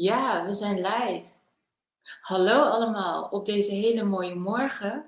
Ja, 0.00 0.44
we 0.44 0.52
zijn 0.52 0.76
live. 0.76 1.24
Hallo 2.20 2.62
allemaal 2.62 3.24
op 3.24 3.44
deze 3.44 3.72
hele 3.72 4.02
mooie 4.02 4.34
morgen. 4.34 5.06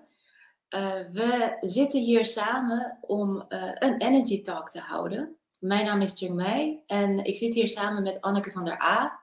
Uh, 0.68 0.92
we 1.12 1.56
zitten 1.60 2.00
hier 2.00 2.26
samen 2.26 2.98
om 3.00 3.44
uh, 3.48 3.72
een 3.74 3.98
Energy 3.98 4.42
Talk 4.42 4.70
te 4.70 4.80
houden. 4.80 5.36
Mijn 5.60 5.84
naam 5.84 6.00
is 6.00 6.18
Jung 6.18 6.34
Mei 6.34 6.82
en 6.86 7.24
ik 7.24 7.36
zit 7.36 7.54
hier 7.54 7.68
samen 7.68 8.02
met 8.02 8.20
Anneke 8.20 8.50
van 8.50 8.64
der 8.64 8.82
A. 8.82 9.20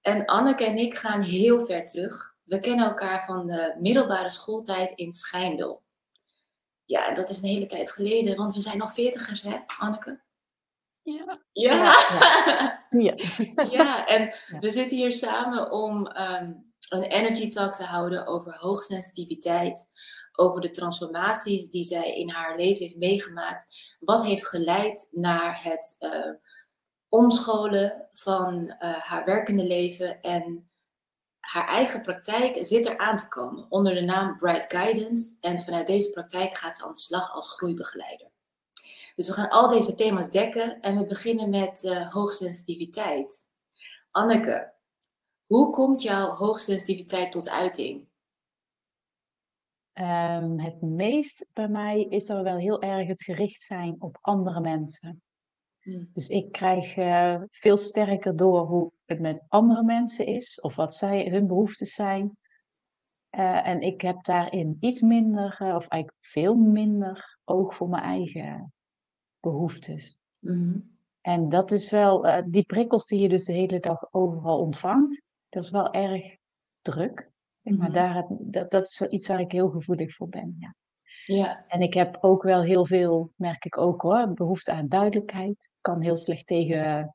En 0.00 0.24
Anneke 0.24 0.64
en 0.64 0.78
ik 0.78 0.94
gaan 0.94 1.20
heel 1.20 1.60
ver 1.60 1.86
terug. 1.86 2.34
We 2.44 2.60
kennen 2.60 2.86
elkaar 2.86 3.24
van 3.24 3.46
de 3.46 3.76
middelbare 3.80 4.30
schooltijd 4.30 4.92
in 4.94 5.12
Schijndel. 5.12 5.82
Ja, 6.84 7.14
dat 7.14 7.30
is 7.30 7.42
een 7.42 7.48
hele 7.48 7.66
tijd 7.66 7.90
geleden, 7.90 8.36
want 8.36 8.54
we 8.54 8.60
zijn 8.60 8.78
nog 8.78 8.92
veertigers, 8.92 9.42
hè, 9.42 9.56
Anneke? 9.78 10.20
Ja. 11.02 11.40
Ja. 11.52 11.74
Ja, 12.90 13.14
ja. 13.70 14.06
en 14.06 14.34
we 14.60 14.70
zitten 14.70 14.96
hier 14.96 15.12
samen 15.12 15.70
om 15.70 16.06
ehm, 16.06 16.52
een 16.88 17.02
energy 17.02 17.50
talk 17.50 17.74
te 17.74 17.84
houden 17.84 18.26
over 18.26 18.56
hoogsensitiviteit, 18.56 19.90
over 20.32 20.60
de 20.60 20.70
transformaties 20.70 21.68
die 21.68 21.84
zij 21.84 22.14
in 22.14 22.30
haar 22.30 22.56
leven 22.56 22.82
heeft 22.82 22.96
meegemaakt. 22.96 23.66
Wat 24.00 24.24
heeft 24.24 24.48
geleid 24.48 25.08
naar 25.10 25.62
het 25.62 25.96
uh, 25.98 26.34
omscholen 27.08 28.08
van 28.12 28.62
uh, 28.64 28.94
haar 28.98 29.24
werkende 29.24 29.64
leven 29.64 30.20
en 30.20 30.70
haar 31.40 31.68
eigen 31.68 32.02
praktijk 32.02 32.64
zit 32.64 32.86
er 32.86 32.98
aan 32.98 33.16
te 33.16 33.28
komen 33.28 33.66
onder 33.68 33.94
de 33.94 34.00
naam 34.00 34.36
Bright 34.38 34.72
Guidance. 34.72 35.36
En 35.40 35.58
vanuit 35.58 35.86
deze 35.86 36.10
praktijk 36.10 36.54
gaat 36.54 36.76
ze 36.76 36.84
aan 36.84 36.92
de 36.92 36.98
slag 36.98 37.32
als 37.32 37.48
groeibegeleider. 37.48 38.31
Dus 39.14 39.26
we 39.26 39.32
gaan 39.32 39.50
al 39.50 39.68
deze 39.68 39.94
thema's 39.94 40.30
dekken 40.30 40.80
en 40.80 40.96
we 40.96 41.06
beginnen 41.06 41.50
met 41.50 41.84
uh, 41.84 42.12
hoogsensitiviteit. 42.12 43.48
Anneke, 44.10 44.72
hoe 45.46 45.70
komt 45.70 46.02
jouw 46.02 46.34
hoogsensitiviteit 46.34 47.32
tot 47.32 47.50
uiting? 47.50 48.10
Um, 49.94 50.60
het 50.60 50.82
meest 50.82 51.46
bij 51.52 51.68
mij 51.68 52.02
is 52.02 52.28
er 52.28 52.42
wel 52.42 52.56
heel 52.56 52.82
erg 52.82 53.08
het 53.08 53.22
gericht 53.22 53.60
zijn 53.60 53.96
op 53.98 54.18
andere 54.20 54.60
mensen. 54.60 55.22
Hmm. 55.80 56.10
Dus 56.12 56.28
ik 56.28 56.52
krijg 56.52 56.96
uh, 56.96 57.42
veel 57.50 57.76
sterker 57.76 58.36
door 58.36 58.66
hoe 58.66 58.92
het 59.04 59.20
met 59.20 59.44
andere 59.48 59.82
mensen 59.82 60.26
is, 60.26 60.60
of 60.60 60.76
wat 60.76 60.94
zij, 60.94 61.28
hun 61.28 61.46
behoeftes 61.46 61.94
zijn. 61.94 62.36
Uh, 63.30 63.66
en 63.66 63.80
ik 63.80 64.00
heb 64.00 64.24
daarin 64.24 64.76
iets 64.80 65.00
minder, 65.00 65.50
of 65.52 65.86
eigenlijk 65.88 66.16
veel 66.20 66.54
minder 66.54 67.38
oog 67.44 67.74
voor 67.74 67.88
mijn 67.88 68.02
eigen 68.02 68.72
behoeftes. 69.42 70.20
Mhm. 70.38 70.78
En 71.20 71.48
dat 71.48 71.70
is 71.70 71.90
wel, 71.90 72.26
uh, 72.26 72.42
die 72.46 72.64
prikkels 72.64 73.06
die 73.06 73.20
je 73.20 73.28
dus 73.28 73.44
de 73.44 73.52
hele 73.52 73.80
dag 73.80 74.12
overal 74.12 74.58
ontvangt, 74.58 75.22
dat 75.48 75.64
is 75.64 75.70
wel 75.70 75.92
erg 75.92 76.36
druk. 76.80 77.30
Maar 77.62 77.74
mhm. 77.76 77.92
daar 77.92 78.26
dat, 78.28 78.70
dat 78.70 78.86
is 78.86 78.98
wel 78.98 79.12
iets 79.12 79.26
waar 79.26 79.40
ik 79.40 79.52
heel 79.52 79.70
gevoelig 79.70 80.14
voor 80.14 80.28
ben. 80.28 80.56
Ja. 80.58 80.74
ja. 81.26 81.64
En 81.66 81.80
ik 81.80 81.94
heb 81.94 82.18
ook 82.20 82.42
wel 82.42 82.62
heel 82.62 82.86
veel, 82.86 83.32
merk 83.36 83.64
ik 83.64 83.78
ook 83.78 84.02
hoor, 84.02 84.32
behoefte 84.32 84.72
aan 84.72 84.88
duidelijkheid. 84.88 85.50
Ik 85.50 85.80
kan 85.80 86.00
heel 86.00 86.16
slecht 86.16 86.46
tegen 86.46 87.14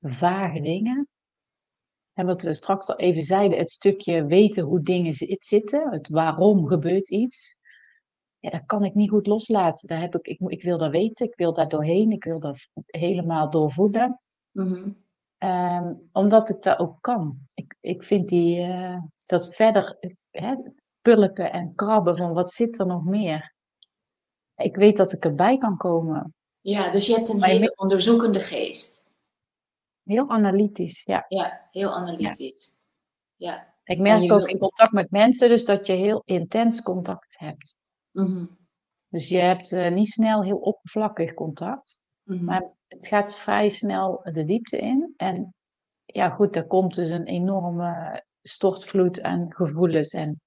vage 0.00 0.60
dingen. 0.60 1.08
En 2.12 2.26
wat 2.26 2.42
we 2.42 2.54
straks 2.54 2.86
al 2.86 2.96
even 2.96 3.22
zeiden, 3.22 3.58
het 3.58 3.70
stukje 3.70 4.26
weten 4.26 4.64
hoe 4.64 4.82
dingen 4.82 5.14
zitten, 5.38 5.90
het 5.90 6.08
waarom 6.08 6.66
gebeurt 6.66 7.10
iets 7.10 7.60
ja, 8.42 8.50
dat 8.50 8.66
kan 8.66 8.84
ik 8.84 8.94
niet 8.94 9.10
goed 9.10 9.26
loslaten. 9.26 9.88
Daar 9.88 10.00
heb 10.00 10.14
ik, 10.14 10.26
ik, 10.26 10.50
ik 10.50 10.62
wil 10.62 10.78
dat 10.78 10.90
weten, 10.90 11.26
ik 11.26 11.36
wil 11.36 11.52
daar 11.52 11.68
doorheen, 11.68 12.10
ik 12.10 12.24
wil 12.24 12.40
dat 12.40 12.68
helemaal 12.86 13.50
doorvoeden. 13.50 14.18
Mm 14.52 15.00
omdat 16.12 16.48
ik 16.48 16.62
dat 16.62 16.78
ook 16.78 16.96
kan. 17.00 17.38
Ik, 17.54 17.76
ik 17.80 18.02
vind 18.02 18.28
die, 18.28 18.66
uh, 18.66 18.98
dat 19.26 19.54
verder 19.54 19.98
hè, 20.30 20.54
pulken 21.00 21.52
en 21.52 21.74
krabben 21.74 22.16
van 22.16 22.32
wat 22.32 22.52
zit 22.52 22.78
er 22.78 22.86
nog 22.86 23.04
meer. 23.04 23.54
Ik 24.56 24.76
weet 24.76 24.96
dat 24.96 25.12
ik 25.12 25.24
erbij 25.24 25.58
kan 25.58 25.76
komen. 25.76 26.34
Ja, 26.60 26.90
dus 26.90 27.06
je 27.06 27.14
hebt 27.14 27.28
een 27.28 27.44
hele 27.44 27.72
onderzoekende 27.76 28.40
geest. 28.40 29.04
Heel 30.02 30.30
analytisch, 30.30 31.02
ja. 31.04 31.24
Ja, 31.28 31.68
heel 31.70 31.94
analytisch. 31.94 32.70
Ja. 33.36 33.74
Ik 33.84 33.98
merk 33.98 34.32
ook 34.32 34.48
in 34.48 34.58
contact 34.58 34.92
met 34.92 35.10
mensen 35.10 35.48
dus 35.48 35.64
dat 35.64 35.86
je 35.86 35.92
heel 35.92 36.22
intens 36.24 36.82
contact 36.82 37.38
hebt. 37.38 37.80
Mhm. 38.12 38.46
Dus 39.08 39.28
je 39.28 39.38
hebt 39.38 39.72
uh, 39.72 39.90
niet 39.90 40.08
snel 40.08 40.42
heel 40.42 40.58
oppervlakkig 40.58 41.34
contact, 41.34 42.02
mhm. 42.22 42.44
maar 42.44 42.72
het 42.86 43.06
gaat 43.06 43.34
vrij 43.34 43.68
snel 43.68 44.20
de 44.32 44.44
diepte 44.44 44.78
in. 44.78 45.14
En 45.16 45.54
ja, 46.04 46.28
goed, 46.28 46.56
er 46.56 46.66
komt 46.66 46.94
dus 46.94 47.10
een 47.10 47.26
enorme 47.26 48.22
stortvloed 48.42 49.22
aan 49.22 49.54
gevoelens 49.54 50.12
en 50.12 50.40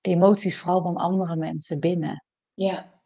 emoties, 0.00 0.58
vooral 0.58 0.82
van 0.82 0.96
andere 0.96 1.36
mensen 1.36 1.78
binnen. 1.78 2.24
Ja. 2.54 3.00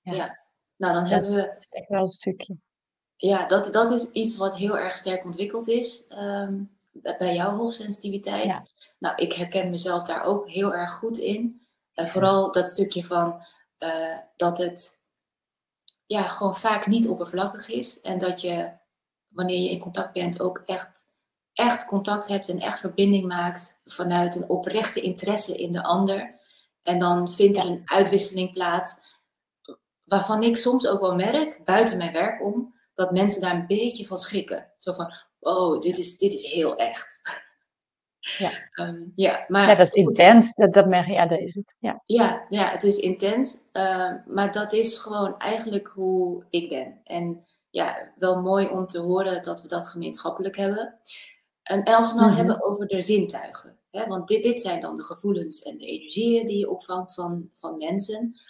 Ja. 0.00 0.12
ja. 0.12 0.44
Nou, 0.76 0.94
dan 0.94 1.04
hebben 1.04 1.34
we. 1.34 1.42
Dat 1.42 1.56
is 1.56 1.68
echt 1.68 1.88
wel 1.88 2.00
een 2.00 2.08
stukje. 2.08 2.56
Ja, 3.16 3.46
dat, 3.48 3.72
dat 3.72 3.90
is 3.90 4.10
iets 4.10 4.36
wat 4.36 4.56
heel 4.56 4.78
erg 4.78 4.96
sterk 4.96 5.24
ontwikkeld 5.24 5.68
is 5.68 6.06
um, 6.10 6.78
bij 6.92 7.34
jouw 7.34 7.56
hoogsensitiviteit. 7.56 8.44
Ja. 8.44 8.66
Nou, 8.98 9.16
ik 9.16 9.32
herken 9.32 9.70
mezelf 9.70 10.06
daar 10.06 10.22
ook 10.22 10.50
heel 10.50 10.74
erg 10.74 10.92
goed 10.92 11.18
in. 11.18 11.65
Vooral 12.04 12.52
dat 12.52 12.66
stukje 12.66 13.04
van 13.04 13.44
uh, 13.78 14.18
dat 14.36 14.58
het 14.58 15.00
ja, 16.04 16.22
gewoon 16.22 16.54
vaak 16.54 16.86
niet 16.86 17.08
oppervlakkig 17.08 17.68
is. 17.68 18.00
En 18.00 18.18
dat 18.18 18.40
je, 18.40 18.72
wanneer 19.28 19.60
je 19.60 19.70
in 19.70 19.78
contact 19.78 20.12
bent, 20.12 20.40
ook 20.40 20.62
echt, 20.66 21.02
echt 21.52 21.84
contact 21.84 22.28
hebt 22.28 22.48
en 22.48 22.60
echt 22.60 22.80
verbinding 22.80 23.26
maakt 23.26 23.78
vanuit 23.84 24.36
een 24.36 24.48
oprechte 24.48 25.00
interesse 25.00 25.56
in 25.56 25.72
de 25.72 25.82
ander. 25.82 26.40
En 26.82 26.98
dan 26.98 27.30
vindt 27.30 27.58
er 27.58 27.64
een 27.64 27.82
uitwisseling 27.84 28.52
plaats, 28.52 29.00
waarvan 30.04 30.42
ik 30.42 30.56
soms 30.56 30.86
ook 30.86 31.00
wel 31.00 31.14
merk, 31.14 31.64
buiten 31.64 31.96
mijn 31.96 32.12
werk 32.12 32.42
om, 32.42 32.74
dat 32.94 33.12
mensen 33.12 33.40
daar 33.40 33.54
een 33.54 33.66
beetje 33.66 34.06
van 34.06 34.18
schrikken. 34.18 34.72
Zo 34.78 34.92
van, 34.92 35.14
oh, 35.38 35.80
dit 35.80 35.98
is, 35.98 36.18
dit 36.18 36.32
is 36.32 36.50
heel 36.52 36.76
echt. 36.76 37.20
Ja, 38.38 38.52
um, 38.74 39.12
ja, 39.14 39.44
maar, 39.48 39.68
ja 39.68 39.74
dat 39.74 39.86
is 39.86 39.92
intens. 39.92 40.54
Dat, 40.54 40.72
dat 40.72 40.86
merk, 40.86 41.06
ja, 41.06 41.26
dat 41.26 41.38
is 41.38 41.54
het. 41.54 41.76
Ja, 41.80 42.02
ja, 42.06 42.46
ja 42.48 42.70
het 42.70 42.84
is 42.84 42.96
intens. 42.96 43.56
Uh, 43.72 44.12
maar 44.26 44.52
dat 44.52 44.72
is 44.72 44.98
gewoon 44.98 45.38
eigenlijk 45.38 45.86
hoe 45.86 46.44
ik 46.50 46.68
ben. 46.68 47.00
En 47.04 47.46
ja, 47.70 48.12
wel 48.16 48.42
mooi 48.42 48.66
om 48.66 48.86
te 48.86 48.98
horen 48.98 49.42
dat 49.42 49.62
we 49.62 49.68
dat 49.68 49.88
gemeenschappelijk 49.88 50.56
hebben. 50.56 50.94
En, 51.62 51.82
en 51.82 51.94
als 51.94 52.06
we 52.06 52.12
het 52.12 52.20
nou 52.20 52.30
mm 52.30 52.36
hebben 52.36 52.62
over 52.62 52.86
de 52.86 53.02
zintuigen. 53.02 53.78
Hè, 53.90 54.06
want 54.06 54.28
dit, 54.28 54.42
dit 54.42 54.60
zijn 54.60 54.80
dan 54.80 54.96
de 54.96 55.04
gevoelens 55.04 55.62
en 55.62 55.78
de 55.78 55.86
energieën 55.86 56.46
die 56.46 56.58
je 56.58 56.70
opvangt 56.70 57.14
van, 57.14 57.50
van 57.52 57.76
mensen. 57.76 58.40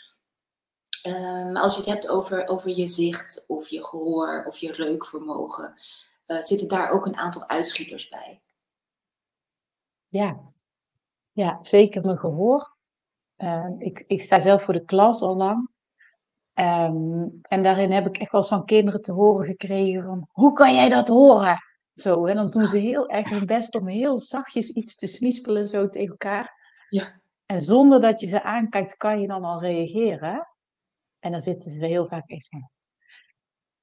Um, 1.06 1.56
als 1.56 1.72
je 1.72 1.80
het 1.80 1.88
hebt 1.88 2.08
over, 2.08 2.46
over 2.46 2.70
je 2.70 2.86
zicht 2.86 3.44
of 3.46 3.68
je 3.68 3.84
gehoor 3.84 4.44
of 4.46 4.58
je 4.58 4.72
reukvermogen, 4.72 5.74
uh, 6.26 6.40
zitten 6.40 6.68
daar 6.68 6.90
ook 6.90 7.06
een 7.06 7.16
aantal 7.16 7.48
uitschieters 7.48 8.08
bij. 8.08 8.40
Ja, 10.08 10.36
ja 11.32 11.58
zeker 11.62 12.04
mijn 12.04 12.18
gehoor. 12.18 12.74
Uh, 13.36 13.66
ik, 13.78 14.04
ik 14.06 14.20
sta 14.20 14.40
zelf 14.40 14.62
voor 14.62 14.74
de 14.74 14.84
klas 14.84 15.22
al 15.22 15.36
lang. 15.36 15.68
Um, 16.54 17.38
en 17.42 17.62
daarin 17.62 17.92
heb 17.92 18.06
ik 18.06 18.18
echt 18.18 18.32
wel 18.32 18.40
eens 18.40 18.50
van 18.50 18.64
kinderen 18.64 19.00
te 19.00 19.12
horen 19.12 19.46
gekregen 19.46 20.02
van, 20.02 20.28
hoe 20.32 20.52
kan 20.52 20.74
jij 20.74 20.88
dat 20.88 21.08
horen? 21.08 21.58
Zo, 21.94 22.26
en 22.26 22.36
dan 22.36 22.50
doen 22.50 22.66
ze 22.66 22.78
heel 22.78 23.08
erg 23.08 23.30
hun 23.30 23.46
best 23.46 23.76
om 23.76 23.86
heel 23.86 24.18
zachtjes 24.18 24.70
iets 24.70 24.96
te 24.96 25.06
smispelen 25.06 25.68
zo 25.68 25.88
tegen 25.88 26.10
elkaar. 26.10 26.54
Ja. 26.88 27.20
En 27.46 27.60
zonder 27.60 28.00
dat 28.00 28.20
je 28.20 28.26
ze 28.26 28.42
aankijkt, 28.42 28.96
kan 28.96 29.20
je 29.20 29.26
dan 29.26 29.44
al 29.44 29.60
reageren. 29.60 30.48
En 31.18 31.32
dan 31.32 31.40
zitten 31.40 31.70
ze 31.70 31.84
heel 31.84 32.06
vaak 32.06 32.28
echt 32.28 32.48
van, 32.48 32.70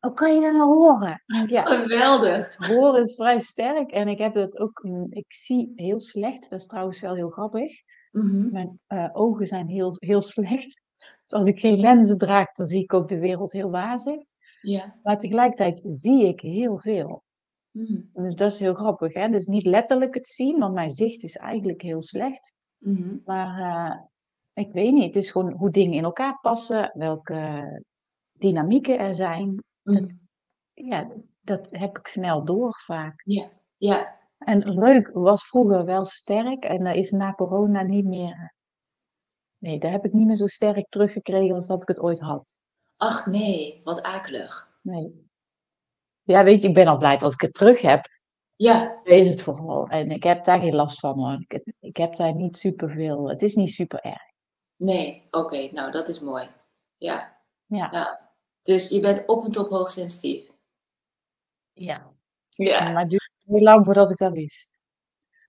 hoe 0.08 0.14
kan 0.14 0.36
je 0.36 0.41
dat 0.41 0.53
nou 0.53 0.74
horen? 0.74 1.24
Ja, 1.47 1.62
Geweldig. 1.62 2.36
Het 2.36 2.66
horen 2.66 3.01
is 3.01 3.16
vrij 3.16 3.39
sterk 3.39 3.92
en 3.92 4.07
ik 4.07 4.18
heb 4.18 4.33
het 4.33 4.60
ook, 4.60 4.86
ik 5.10 5.33
zie 5.33 5.74
heel 5.75 6.00
slecht. 6.00 6.50
Dat 6.50 6.60
is 6.60 6.66
trouwens 6.66 7.00
wel 7.00 7.16
heel 7.16 7.30
grappig. 7.30 7.72
Mhm. 8.12 8.51
Mijn 8.51 8.80
uh, 8.88 9.10
ogen 9.13 9.48
zijn 9.48 9.68
heel, 9.68 9.95
heel 10.00 10.22
slecht. 10.22 10.81
Dus 10.98 11.39
als 11.39 11.48
ik 11.48 11.60
geen 11.60 11.80
lenzen 11.80 12.18
draag, 12.18 12.51
dan 12.51 12.66
zie 12.66 12.83
ik 12.83 12.94
ook 12.94 13.07
de 13.07 13.19
wereld 13.19 13.51
heel 13.51 13.69
wazig. 13.69 14.24
Ja. 14.62 14.95
Maar 15.04 15.19
tegelijkertijd 15.19 15.81
zie 15.83 16.28
ik 16.28 16.39
heel 16.39 16.80
veel. 16.80 17.24
Mm. 17.72 18.10
Dus 18.13 18.36
dat 18.36 18.51
is 18.51 18.60
heel 18.60 18.74
grappig. 18.74 19.13
Hè? 19.13 19.30
Dus 19.30 19.45
niet 19.45 19.66
letterlijk 19.66 20.13
het 20.13 20.25
zien, 20.25 20.60
want 20.60 20.74
mijn 20.74 20.89
zicht 20.89 21.24
is 21.24 21.36
eigenlijk 21.36 21.81
heel 21.81 22.01
slecht. 22.01 22.54
Mm 22.80 23.22
Maar 23.25 23.60
uh, 23.60 24.01
ik 24.54 24.74
weet 24.74 24.94
niet, 24.94 25.04
het 25.04 25.16
is 25.16 25.31
gewoon 25.31 25.51
hoe 25.51 25.69
dingen 25.72 25.98
in 25.98 26.04
elkaar 26.04 26.39
passen, 26.42 26.92
welke 26.94 27.63
dynamieken 28.31 28.98
er 28.98 29.13
zijn. 29.13 29.63
Mm. 29.83 30.19
ja, 30.74 31.12
dat 31.41 31.69
heb 31.71 31.97
ik 31.97 32.07
snel 32.07 32.45
door 32.45 32.81
vaak. 32.85 33.21
Ja, 33.25 33.50
ja. 33.77 34.21
En 34.38 34.80
reuk 34.80 35.09
was 35.13 35.47
vroeger 35.47 35.85
wel 35.85 36.06
sterk 36.06 36.63
en 36.63 36.83
dat 36.83 36.95
is 36.95 37.12
na 37.12 37.33
corona 37.33 37.81
niet 37.81 38.06
meer. 38.06 38.56
Nee, 39.57 39.80
daar 39.80 39.91
heb 39.91 40.06
ik 40.06 40.13
niet 40.13 40.27
meer 40.27 40.35
zo 40.35 40.47
sterk 40.47 40.89
teruggekregen 40.89 41.56
als 41.56 41.68
dat 41.68 41.81
ik 41.81 41.88
het 41.88 42.00
ooit 42.00 42.19
had. 42.19 42.57
Ach 42.97 43.25
nee, 43.25 43.81
wat 43.83 44.03
akelig. 44.03 44.77
Nee. 44.81 45.30
Ja, 46.21 46.44
weet 46.44 46.62
je, 46.62 46.68
ik 46.68 46.74
ben 46.74 46.88
al 46.88 46.97
blij 46.97 47.18
dat 47.18 47.33
ik 47.33 47.41
het 47.41 47.53
terug 47.53 47.81
heb. 47.81 48.06
Ja. 48.56 49.01
Is 49.03 49.30
het 49.30 49.41
vooral. 49.41 49.88
En 49.88 50.12
ik 50.12 50.24
heb 50.24 50.44
daar 50.44 50.59
geen 50.59 50.75
last 50.75 51.00
van 51.00 51.19
hoor. 51.19 51.45
Ik, 51.47 51.74
ik 51.80 51.97
heb 51.97 52.15
daar 52.15 52.35
niet 52.35 52.57
super 52.57 52.91
veel. 52.91 53.30
Het 53.30 53.41
is 53.41 53.56
niet 53.56 53.71
super 53.71 54.00
erg. 54.00 54.31
Nee, 54.75 55.27
oké. 55.31 55.69
nou, 55.71 55.91
dat 55.91 56.07
is 56.07 56.19
mooi. 56.19 56.47
Ja. 56.97 57.41
Ja. 57.65 57.91
Nou, 57.91 58.18
dus 58.63 58.89
je 58.89 59.00
bent 59.00 59.27
op 59.27 59.45
en 59.45 59.51
top 59.51 59.69
hoogsensitief. 59.69 60.51
Ja. 61.74 62.12
Ja. 62.50 62.89
Maar 62.92 63.01
het 63.01 63.10
duurde 63.10 63.30
heel 63.45 63.62
lang 63.62 63.86
voordat 63.86 64.10
ik 64.12 64.18
dat 64.18 64.31
wist. 64.33 64.80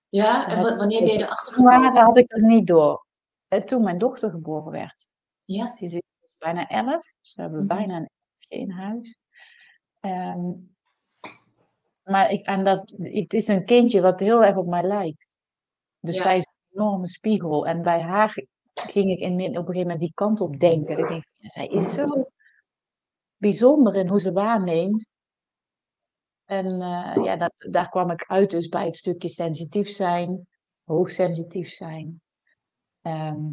Ja, 0.09 0.47
en 0.47 0.61
Dat- 0.61 0.69
wa- 0.69 0.77
wanneer 0.77 0.99
ben 1.03 1.13
je 1.13 1.17
erachter 1.19 1.61
Maar 1.61 1.73
gekomen? 1.73 1.93
dat 1.95 2.03
had 2.03 2.17
ik 2.17 2.31
er 2.31 2.41
niet 2.45 2.67
door. 2.67 3.05
En 3.47 3.65
toen 3.65 3.83
mijn 3.83 3.97
dochter 3.97 4.29
geboren 4.29 4.71
werd. 4.71 5.07
Ja. 5.45 5.73
Die 5.75 5.89
is 5.89 6.01
bijna 6.37 6.67
elf. 6.67 7.15
Dus 7.21 7.35
we 7.35 7.41
hebben 7.41 7.65
Mhm. 7.65 7.75
bijna 7.77 7.95
een 7.97 8.09
elfje 8.39 8.57
in 8.65 8.69
huis. 8.71 9.17
Ehm, 9.99 10.51
maar 12.03 12.31
ik, 12.31 12.45
en 12.45 12.63
dat, 12.63 12.93
het 12.97 13.33
is 13.33 13.47
een 13.47 13.65
kindje 13.65 14.01
wat 14.01 14.19
heel 14.19 14.43
erg 14.43 14.55
op 14.55 14.67
mij 14.67 14.83
lijkt. 14.83 15.27
Dus 15.99 16.15
Ja. 16.15 16.21
zij 16.21 16.37
is 16.37 16.45
een 16.45 16.79
enorme 16.81 17.07
spiegel. 17.07 17.67
En 17.67 17.81
bij 17.81 18.01
haar 18.01 18.33
ging 18.73 19.09
ik 19.11 19.19
in, 19.19 19.33
op 19.33 19.41
een 19.41 19.53
gegeven 19.55 19.81
moment 19.81 19.99
die 19.99 20.11
kant 20.13 20.41
op 20.41 20.59
denken. 20.59 20.97
Ik 20.97 21.07
denk, 21.07 21.23
zij 21.39 21.67
is 21.67 21.93
zo 21.93 22.25
bijzonder 23.45 23.95
in 23.95 24.07
hoe 24.07 24.19
ze 24.19 24.31
waarneemt. 24.31 25.07
En 26.45 26.65
eh, 26.65 27.23
ja, 27.23 27.35
dat, 27.35 27.53
daar 27.57 27.89
kwam 27.89 28.09
ik 28.09 28.25
uit 28.25 28.51
dus 28.51 28.67
bij 28.67 28.85
het 28.85 28.95
stukje 28.95 29.29
sensitief 29.29 29.89
zijn, 29.89 30.47
hoogsensitief 30.83 31.69
zijn. 31.69 32.21
Ehm, 33.01 33.43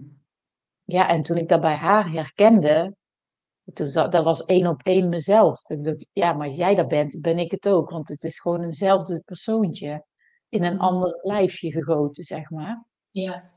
ja, 0.85 1.09
en 1.09 1.23
toen 1.23 1.37
ik 1.37 1.49
dat 1.49 1.61
bij 1.61 1.75
haar 1.75 2.11
herkende, 2.11 2.94
toen 3.73 3.93
dat 3.93 4.25
was 4.25 4.44
één 4.44 4.67
op 4.67 4.83
één 4.83 5.09
mezelf. 5.09 5.62
Toen 5.62 5.83
dacht 5.83 6.06
ja, 6.12 6.33
maar 6.33 6.47
als 6.47 6.56
jij 6.56 6.75
dat 6.75 6.89
bent, 6.89 7.21
ben 7.21 7.39
ik 7.39 7.50
het 7.50 7.69
ook. 7.69 7.91
Want 7.91 8.09
het 8.09 8.25
is 8.25 8.41
gewoon 8.41 8.62
eenzelfde 8.62 9.23
persoontje 9.25 10.05
in 10.49 10.62
een 10.62 10.75
Mhm. 10.75 10.83
ander 10.83 11.19
lijfje 11.23 11.71
gegoten, 11.73 12.25
zeg 12.25 12.50
maar. 12.50 12.85
Ja. 13.11 13.50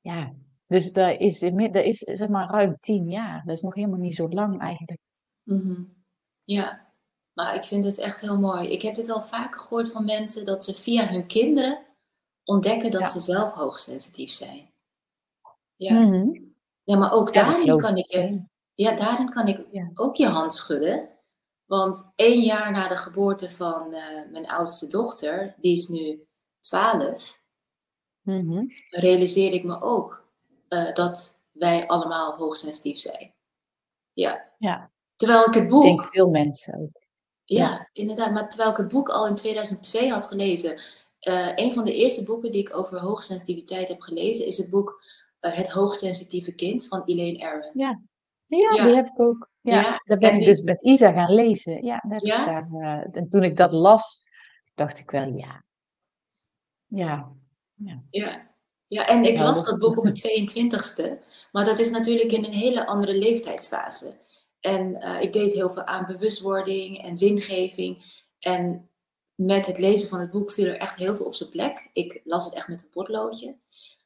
Ja, 0.00 0.32
dus 0.66 0.92
dat 0.92 1.18
is, 1.20 1.38
dat 1.38 1.74
is 1.84 1.98
zeg 1.98 2.28
maar 2.28 2.50
ruim 2.50 2.74
tien 2.80 3.08
jaar. 3.08 3.42
Dat 3.44 3.56
is 3.56 3.62
nog 3.62 3.74
helemaal 3.74 3.98
niet 3.98 4.14
zo 4.14 4.28
lang 4.28 4.60
eigenlijk. 4.60 5.00
Mhm. 5.50 5.82
Ja, 6.44 6.92
maar 7.32 7.54
ik 7.54 7.64
vind 7.64 7.84
het 7.84 7.98
echt 7.98 8.20
heel 8.20 8.38
mooi. 8.38 8.68
Ik 8.68 8.82
heb 8.82 8.94
dit 8.94 9.10
al 9.10 9.22
vaak 9.22 9.54
gehoord 9.56 9.90
van 9.90 10.04
mensen 10.04 10.44
dat 10.44 10.64
ze 10.64 10.74
via 10.74 11.08
hun 11.08 11.26
kinderen 11.26 11.86
ontdekken 12.44 12.90
dat 12.90 13.00
Ja. 13.00 13.06
ze 13.08 13.20
zelf 13.20 13.52
hoogsensitief 13.52 14.30
zijn. 14.32 14.72
Ja. 15.76 15.92
Mhm. 16.00 16.42
ja, 16.82 16.96
maar 16.96 17.12
ook 17.12 17.34
Ja, 17.34 17.44
daarin 17.44 17.78
kan 17.78 17.96
ik 17.96 18.12
ja, 18.74 18.92
daarin 18.96 19.28
kan 19.30 19.46
ik 19.46 19.66
ook 19.94 20.16
je 20.16 20.26
hand 20.26 20.54
schudden. 20.54 21.08
Want 21.64 22.12
één 22.16 22.42
jaar 22.42 22.70
na 22.70 22.88
de 22.88 22.96
geboorte 22.96 23.50
van 23.50 23.92
eh, 23.92 24.30
mijn 24.30 24.48
oudste 24.48 24.86
dochter, 24.88 25.54
die 25.60 25.72
is 25.72 25.88
nu 25.88 26.26
12, 26.60 27.38
Mhm. 28.20 28.64
realiseerde 28.90 29.56
ik 29.56 29.64
me 29.64 29.80
ook 29.80 30.28
eh, 30.68 30.94
dat 30.94 31.42
wij 31.52 31.86
allemaal 31.86 32.36
hoogsensitief 32.36 32.98
zijn. 32.98 33.34
Ja. 34.12 34.52
Ja, 34.58 34.90
Terwijl 35.20 35.40
ik 35.46 35.54
het 35.54 35.62
ik 35.62 35.68
boek 35.68 35.82
denk 35.82 36.04
veel 36.04 36.30
mensen 36.30 36.74
ook. 36.80 36.90
Ja, 37.44 37.88
inderdaad. 37.92 38.32
Maar 38.32 38.48
terwijl 38.48 38.70
ik 38.70 38.76
het 38.76 38.88
boek 38.88 39.08
al 39.08 39.26
in 39.26 39.34
2002 39.34 40.10
had 40.10 40.26
gelezen, 40.26 40.80
eh, 41.18 41.52
een 41.54 41.72
van 41.72 41.84
de 41.84 41.94
eerste 41.94 42.24
boeken 42.24 42.52
die 42.52 42.60
ik 42.60 42.76
over 42.76 42.98
hoogsensitiviteit 43.00 43.88
heb 43.88 44.00
gelezen, 44.00 44.46
is 44.46 44.56
het 44.56 44.70
boek 44.70 45.02
eh, 45.40 45.52
Het 45.52 45.70
Hoogsensitieve 45.70 46.52
Kind 46.52 46.86
van 46.86 47.02
Elaine 47.04 47.46
Aron. 47.48 47.70
Ja, 47.74 48.00
ja, 48.46 48.74
Ja. 48.74 48.84
die 48.84 48.94
heb 48.94 49.06
ik 49.06 49.20
ook. 49.20 49.48
Ja, 49.60 49.80
Ja, 49.80 50.00
dat 50.04 50.18
ben 50.18 50.28
en 50.30 50.34
ik 50.34 50.40
die- 50.44 50.48
dus 50.54 50.62
met 50.62 50.82
Isa 50.82 51.12
gaan 51.12 51.34
lezen. 51.34 51.84
Ja, 51.84 52.04
dat 52.08 52.26
Ja? 52.26 52.40
ik 52.40 52.46
daar, 52.46 52.68
eh, 53.02 53.06
en 53.22 53.28
toen 53.28 53.42
ik 53.44 53.56
dat 53.56 53.72
las, 53.72 54.22
dacht 54.74 54.98
ik 54.98 55.10
wel, 55.10 55.28
ja. 55.36 55.64
Ja, 56.86 57.32
Ja. 58.10 58.48
Ja, 58.86 59.06
en 59.06 59.22
ik 59.24 59.38
las 59.38 59.56
dat- 59.56 59.66
dat 59.66 59.78
boek 59.78 59.96
op 59.98 60.02
mijn 60.04 60.14
22ste, 60.14 61.18
maar 61.52 61.64
dat 61.64 61.78
is 61.78 61.90
natuurlijk 61.90 62.32
in 62.32 62.44
een 62.44 62.52
hele 62.52 62.86
andere 62.86 63.14
leeftijdsfase. 63.18 64.14
En 64.60 64.94
eh, 65.00 65.22
ik 65.22 65.32
deed 65.32 65.52
heel 65.52 65.70
veel 65.70 65.84
aan 65.84 66.06
bewustwording 66.06 67.02
en 67.02 67.16
zingeving. 67.16 68.18
En 68.38 68.90
met 69.34 69.66
het 69.66 69.78
lezen 69.78 70.08
van 70.08 70.20
het 70.20 70.30
boek 70.30 70.50
viel 70.50 70.66
er 70.66 70.78
echt 70.78 70.96
heel 70.96 71.16
veel 71.16 71.26
op 71.26 71.34
zijn 71.34 71.50
plek. 71.50 71.90
Ik 71.92 72.20
las 72.24 72.44
het 72.44 72.54
echt 72.54 72.68
met 72.68 72.82
een 72.82 72.88
potloodje. 72.88 73.56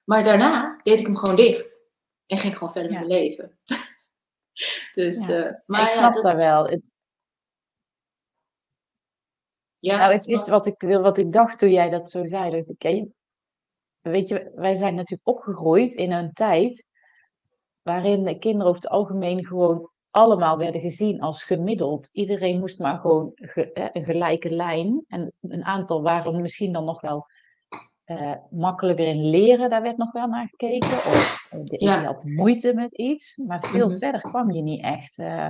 Maar 0.04 0.24
daarna 0.24 0.80
deed 0.82 0.98
ik 1.00 1.06
hem 1.06 1.16
gewoon 1.16 1.36
dicht. 1.36 1.80
En 2.26 2.36
ging 2.38 2.52
gewoon 2.56 2.72
verder 2.72 2.92
Ja. 2.92 2.98
met 2.98 3.08
mijn 3.08 3.20
leven. 3.20 3.58
dus, 4.94 5.26
Ja. 5.26 5.44
eh, 5.44 5.52
maar 5.66 5.82
ik 5.82 5.88
ja, 5.88 5.94
snap 5.96 6.14
dat- 6.14 6.22
dat 6.22 6.34
wel. 6.36 6.66
Het, 6.68 6.90
ja, 9.76 9.96
nou, 9.96 10.12
het 10.12 10.26
is 10.26 10.48
wat 10.48 10.66
ik, 10.66 10.74
wil- 10.80 11.02
wat 11.02 11.18
ik 11.18 11.32
dacht 11.32 11.58
toen 11.58 11.70
jij 11.70 11.90
dat 11.90 12.10
zo 12.10 12.26
zei. 12.26 12.50
Dat 12.50 12.68
ik, 12.78 13.06
weet 14.00 14.28
je, 14.28 14.52
wij 14.54 14.74
zijn 14.74 14.94
natuurlijk 14.94 15.28
opgegroeid 15.28 15.94
in 15.94 16.12
een 16.12 16.32
tijd 16.32 16.84
waarin 17.82 18.24
de 18.24 18.38
kinderen 18.38 18.66
over 18.68 18.82
het 18.82 18.90
algemeen 18.90 19.44
gewoon 19.46 19.90
allemaal 20.14 20.58
werden 20.58 20.81
gezien 20.81 21.20
als 21.20 21.43
gemiddeld. 21.44 22.08
Iedereen 22.12 22.58
moest 22.58 22.78
maar 22.78 22.99
gewoon 22.99 23.31
ge- 23.34 23.90
een 23.93 24.05
gelijke 24.05 24.50
lijn. 24.50 25.05
En 25.08 25.32
een 25.40 25.64
aantal 25.64 26.02
waren 26.02 26.40
misschien 26.40 26.72
dan 26.72 26.84
nog 26.84 27.00
wel 27.00 27.26
eh, 28.05 28.32
makkelijker 28.50 29.06
in 29.06 29.28
leren, 29.31 29.70
daar 29.70 29.82
werd 29.82 29.96
nog 29.96 30.12
wel 30.12 30.26
naar 30.26 30.49
gekeken. 30.49 30.96
Of 30.96 31.46
eh, 31.50 31.58
de 31.64 31.84
Ja. 31.84 32.05
had 32.05 32.25
moeite 32.25 32.75
met 32.75 32.93
iets, 32.93 33.37
maar 33.37 33.61
veel 33.66 33.87
Mhm. 33.88 33.96
verder 33.99 34.20
kwam 34.20 34.50
je 34.50 34.62
niet 34.62 34.82
echt. 34.82 35.19
eh, 35.19 35.49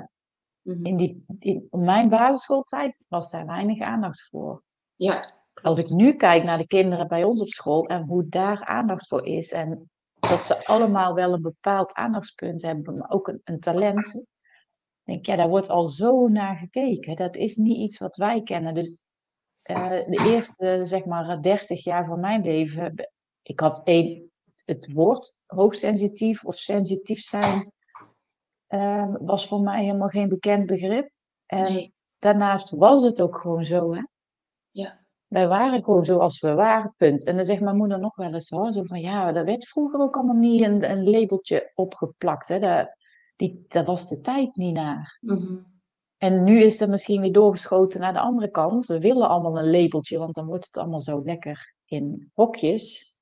mhm. 0.63 0.87
in 0.87 0.97
die, 0.97 1.25
in 1.39 1.67
mijn 1.71 2.09
basisschooltijd 2.09 3.03
was 3.09 3.31
daar 3.31 3.47
weinig 3.47 3.81
aandacht 3.81 4.27
voor. 4.31 4.63
ja, 4.95 5.33
Als 5.63 5.79
ik 5.79 5.89
nu 5.91 6.13
kijk 6.17 6.45
naar 6.45 6.59
de 6.59 6.67
kinderen 6.67 7.09
bij 7.09 7.25
ons 7.25 7.41
op 7.41 7.49
school 7.49 7.87
en 7.87 8.03
hoe 8.03 8.29
daar 8.29 8.65
aandacht 8.65 9.09
voor 9.09 9.27
is 9.27 9.53
en 9.53 9.91
dat 10.21 10.47
ze 10.47 10.67
allemaal 10.67 11.15
wel 11.15 11.33
een 11.33 11.43
bepaald 11.43 11.93
aandachtspunt 11.95 12.63
hebben, 12.63 12.99
maar 12.99 13.11
ook 13.11 13.29
een, 13.29 13.41
een 13.45 13.61
talent, 13.61 14.27
denk 15.05 15.27
ja, 15.27 15.37
daar 15.37 15.49
wordt 15.49 15.69
al 15.69 15.87
zo 15.87 16.29
naar 16.29 16.57
gekeken. 16.57 17.17
Dat 17.17 17.37
is 17.37 17.57
niet 17.57 17.77
iets 17.77 17.99
wat 17.99 18.17
wij 18.17 18.43
kennen. 18.43 18.75
Dus 18.75 19.05
eh, 19.63 19.89
de 19.89 20.25
eerste, 20.29 20.81
zeg 20.83 21.05
maar, 21.05 21.43
30 21.43 21.85
jaar 21.85 22.05
van 22.05 22.21
mijn 22.21 22.43
leven, 22.43 23.09
ik 23.43 23.61
had 23.61 23.83
één, 23.85 24.31
het 24.65 24.93
woord 24.93 25.45
hoogsensitief 25.47 26.45
of 26.45 26.57
sensitief 26.57 27.21
zijn, 27.21 27.73
eh, 28.67 29.15
was 29.21 29.49
voor 29.49 29.61
mij 29.61 29.85
helemaal 29.85 30.09
geen 30.09 30.29
bekend 30.29 30.67
begrip. 30.67 31.11
En 31.47 31.63
nee, 31.63 31.95
daarnaast 32.19 32.71
was 32.71 33.03
het 33.03 33.21
ook 33.21 33.39
gewoon 33.41 33.65
zo, 33.65 33.95
hè. 33.95 34.03
Ja. 34.71 35.03
Wij 35.27 35.49
waren 35.49 35.85
gewoon 35.85 36.05
zoals 36.05 36.41
we 36.41 36.55
waren, 36.55 36.95
punt. 36.97 37.25
En 37.25 37.37
dan 37.37 37.45
zegt 37.45 37.61
mijn 37.61 37.77
moeder 37.77 37.99
nog 37.99 38.17
wel 38.17 38.35
eens 38.35 38.51
hoor, 38.51 38.73
zo 38.73 38.83
van 38.83 39.01
ja, 39.01 39.33
daar 39.33 39.45
werd 39.45 39.69
vroeger 39.69 40.01
ook 40.01 40.17
allemaal 40.17 40.37
niet 40.37 40.63
een, 40.63 40.91
een 40.91 41.11
labeltje 41.11 41.73
opgeplakt, 41.75 42.49
hè. 42.49 42.59
Daar, 42.59 42.97
die, 43.37 43.65
daar 43.69 43.85
was 43.85 44.09
de 44.09 44.21
tijd 44.21 44.57
niet 44.57 44.75
naar. 44.75 45.19
mhm. 45.21 45.63
En 46.17 46.45
nu 46.45 46.63
is 46.63 46.79
dat 46.79 46.89
misschien 46.89 47.21
weer 47.21 47.33
doorgeschoten 47.33 48.01
naar 48.01 48.13
de 48.13 48.19
andere 48.21 48.51
kant. 48.51 48.87
We 48.87 49.01
willen 49.01 49.29
allemaal 49.29 49.59
een 49.59 49.71
labeltje, 49.71 50.19
want 50.19 50.35
dan 50.35 50.47
wordt 50.47 50.67
het 50.67 50.77
allemaal 50.77 51.01
zo 51.01 51.23
lekker 51.25 51.75
in 51.85 52.31
hokjes 52.35 53.15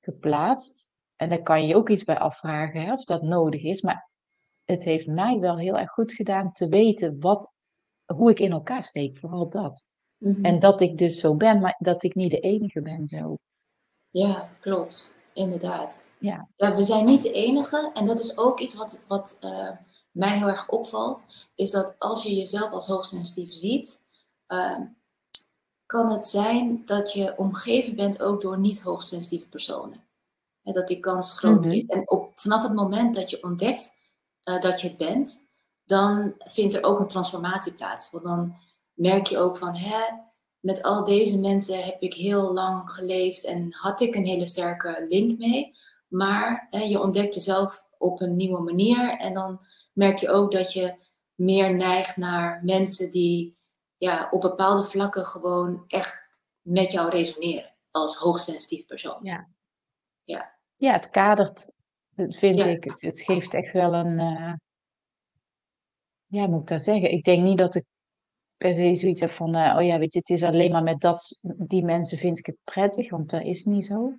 geplaatst. 0.00 0.90
En 1.16 1.28
daar 1.28 1.42
kan 1.42 1.66
je 1.66 1.74
ook 1.74 1.88
iets 1.88 2.04
bij 2.04 2.18
afvragen 2.18 2.80
hè, 2.80 2.92
of 2.92 3.04
dat 3.04 3.22
nodig 3.22 3.62
is. 3.62 3.82
Maar 3.82 4.10
het 4.64 4.84
heeft 4.84 5.06
mij 5.06 5.38
wel 5.38 5.58
heel 5.58 5.78
erg 5.78 5.90
goed 5.90 6.12
gedaan 6.12 6.52
te 6.52 6.68
weten 6.68 7.20
wat, 7.20 7.52
hoe 8.04 8.30
ik 8.30 8.38
in 8.38 8.52
elkaar 8.52 8.82
steek, 8.82 9.16
vooral 9.16 9.48
dat. 9.48 9.84
Mhm. 10.18 10.44
En 10.44 10.58
dat 10.58 10.80
ik 10.80 10.98
dus 10.98 11.20
zo 11.20 11.36
ben, 11.36 11.60
maar 11.60 11.76
dat 11.78 12.02
ik 12.02 12.14
niet 12.14 12.30
de 12.30 12.40
enige 12.40 12.82
ben 12.82 13.06
zo. 13.06 13.36
Ja, 14.08 14.48
klopt. 14.60 15.14
Inderdaad. 15.32 16.04
Ja. 16.24 16.48
Ja, 16.56 16.74
we 16.74 16.82
zijn 16.82 17.04
niet 17.04 17.22
de 17.22 17.32
enige. 17.32 17.90
En 17.94 18.06
dat 18.06 18.20
is 18.20 18.36
ook 18.38 18.60
iets 18.60 18.74
wat, 18.74 19.00
wat 19.06 19.36
eh, 19.40 19.70
mij 20.10 20.36
heel 20.38 20.46
erg 20.48 20.68
opvalt. 20.68 21.24
Is 21.54 21.70
dat 21.70 21.94
als 21.98 22.22
je 22.22 22.34
jezelf 22.34 22.70
als 22.70 22.86
hoogsensitief 22.86 23.54
ziet, 23.54 24.02
ehm, 24.46 24.82
kan 25.86 26.10
het 26.10 26.26
zijn 26.26 26.82
dat 26.84 27.12
je 27.12 27.36
omgeven 27.36 27.96
bent 27.96 28.22
ook 28.22 28.40
door 28.40 28.58
niet 28.58 28.82
hoogsensitieve 28.82 29.48
personen. 29.48 30.04
Hè, 30.62 30.72
dat 30.72 30.88
die 30.88 31.00
kans 31.00 31.32
groter 31.32 31.70
Mhm. 31.70 31.80
is. 31.80 31.84
En 31.86 32.10
op, 32.10 32.30
vanaf 32.34 32.62
het 32.62 32.74
moment 32.74 33.14
dat 33.14 33.30
je 33.30 33.42
ontdekt 33.42 33.94
eh, 34.40 34.60
dat 34.60 34.80
je 34.80 34.88
het 34.88 34.96
bent, 34.96 35.46
dan 35.84 36.34
vindt 36.38 36.74
er 36.74 36.84
ook 36.84 37.00
een 37.00 37.08
transformatie 37.08 37.72
plaats. 37.72 38.10
Want 38.10 38.24
dan 38.24 38.56
merk 38.92 39.26
je 39.26 39.38
ook 39.38 39.56
van, 39.56 39.74
hè, 39.74 40.02
met 40.60 40.82
al 40.82 41.04
deze 41.04 41.38
mensen 41.38 41.84
heb 41.84 42.00
ik 42.02 42.14
heel 42.14 42.52
lang 42.52 42.90
geleefd 42.90 43.44
en 43.44 43.72
had 43.72 44.00
ik 44.00 44.14
een 44.14 44.26
hele 44.26 44.46
sterke 44.46 45.04
link 45.08 45.38
mee. 45.38 45.74
Maar 46.14 46.66
hè, 46.70 46.78
je 46.78 47.00
ontdekt 47.00 47.34
jezelf 47.34 47.84
op 47.98 48.20
een 48.20 48.36
nieuwe 48.36 48.60
manier 48.60 49.16
en 49.18 49.34
dan 49.34 49.60
merk 49.92 50.18
je 50.18 50.28
ook 50.30 50.52
dat 50.52 50.72
je 50.72 50.94
meer 51.34 51.74
neigt 51.74 52.16
naar 52.16 52.60
mensen 52.64 53.10
die 53.10 53.56
ja, 53.96 54.28
op 54.30 54.40
bepaalde 54.40 54.84
vlakken 54.84 55.26
gewoon 55.26 55.84
echt 55.86 56.38
met 56.60 56.92
jou 56.92 57.10
resoneren 57.10 57.74
als 57.90 58.16
hoogsensitief 58.16 58.86
persoon. 58.86 59.18
Ja. 59.22 59.48
Ja. 60.24 60.58
Ja, 60.74 60.92
het 60.92 61.10
kadert, 61.10 61.72
vind 62.14 62.58
Ja. 62.58 62.66
ik. 62.66 62.84
Het, 62.84 63.00
het 63.00 63.20
geeft 63.20 63.54
echt 63.54 63.72
wel 63.72 63.94
een. 63.94 64.18
eh, 64.18 64.54
ja, 66.26 66.46
moet 66.46 66.60
ik 66.60 66.66
dat 66.66 66.82
zeggen? 66.82 67.10
Ik 67.12 67.24
denk 67.24 67.42
niet 67.42 67.58
dat 67.58 67.74
ik 67.74 67.86
per 68.56 68.74
se 68.74 68.94
zoiets 68.94 69.20
heb 69.20 69.30
van, 69.30 69.56
uh, 69.56 69.74
oh 69.76 69.84
ja, 69.86 69.98
weet 69.98 70.12
je, 70.12 70.18
het 70.18 70.28
is 70.30 70.42
alleen 70.42 70.72
maar 70.72 70.82
met 70.82 71.00
dat, 71.00 71.40
die 71.42 71.84
mensen 71.84 72.18
vind 72.18 72.38
ik 72.38 72.46
het 72.46 72.58
prettig, 72.64 73.10
want 73.10 73.30
dat 73.30 73.42
is 73.42 73.64
niet 73.64 73.84
zo. 73.84 74.14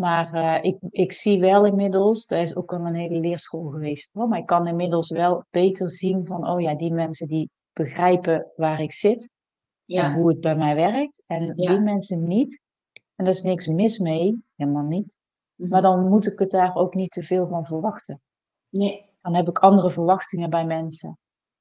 Maar 0.00 0.34
uh, 0.34 0.64
ik, 0.64 0.76
ik 0.90 1.12
zie 1.12 1.40
wel 1.40 1.66
inmiddels, 1.66 2.26
dat 2.26 2.38
is 2.38 2.56
ook 2.56 2.72
al 2.72 2.86
een 2.86 2.94
hele 2.94 3.18
leerschool 3.18 3.64
geweest, 3.64 4.10
hoor, 4.12 4.28
maar 4.28 4.38
ik 4.38 4.46
kan 4.46 4.66
inmiddels 4.66 5.10
wel 5.10 5.44
beter 5.50 5.90
zien 5.90 6.26
van, 6.26 6.48
oh 6.48 6.60
ja, 6.60 6.74
die 6.74 6.92
mensen 6.92 7.28
die 7.28 7.50
begrijpen 7.72 8.52
waar 8.56 8.80
ik 8.80 8.92
zit 8.92 9.30
ja. 9.84 10.04
en 10.04 10.14
hoe 10.14 10.28
het 10.28 10.40
bij 10.40 10.56
mij 10.56 10.74
werkt. 10.74 11.24
En 11.26 11.54
die 11.54 11.80
mensen 11.80 12.24
niet. 12.24 12.60
En 12.92 13.24
daar 13.24 13.34
is 13.34 13.42
niks 13.42 13.66
mis 13.66 13.98
mee, 13.98 14.42
helemaal 14.56 14.86
niet. 14.86 15.18
Mhm. 15.54 15.70
Maar 15.70 15.82
dan 15.82 16.08
moet 16.08 16.26
ik 16.26 16.38
het 16.38 16.50
daar 16.50 16.74
ook 16.74 16.94
niet 16.94 17.10
te 17.10 17.22
veel 17.22 17.48
van 17.48 17.66
verwachten. 17.66 18.20
Nee. 18.68 19.08
Dan 19.20 19.34
heb 19.34 19.48
ik 19.48 19.58
andere 19.58 19.90
verwachtingen 19.90 20.50
bij 20.50 20.66
mensen. 20.66 21.18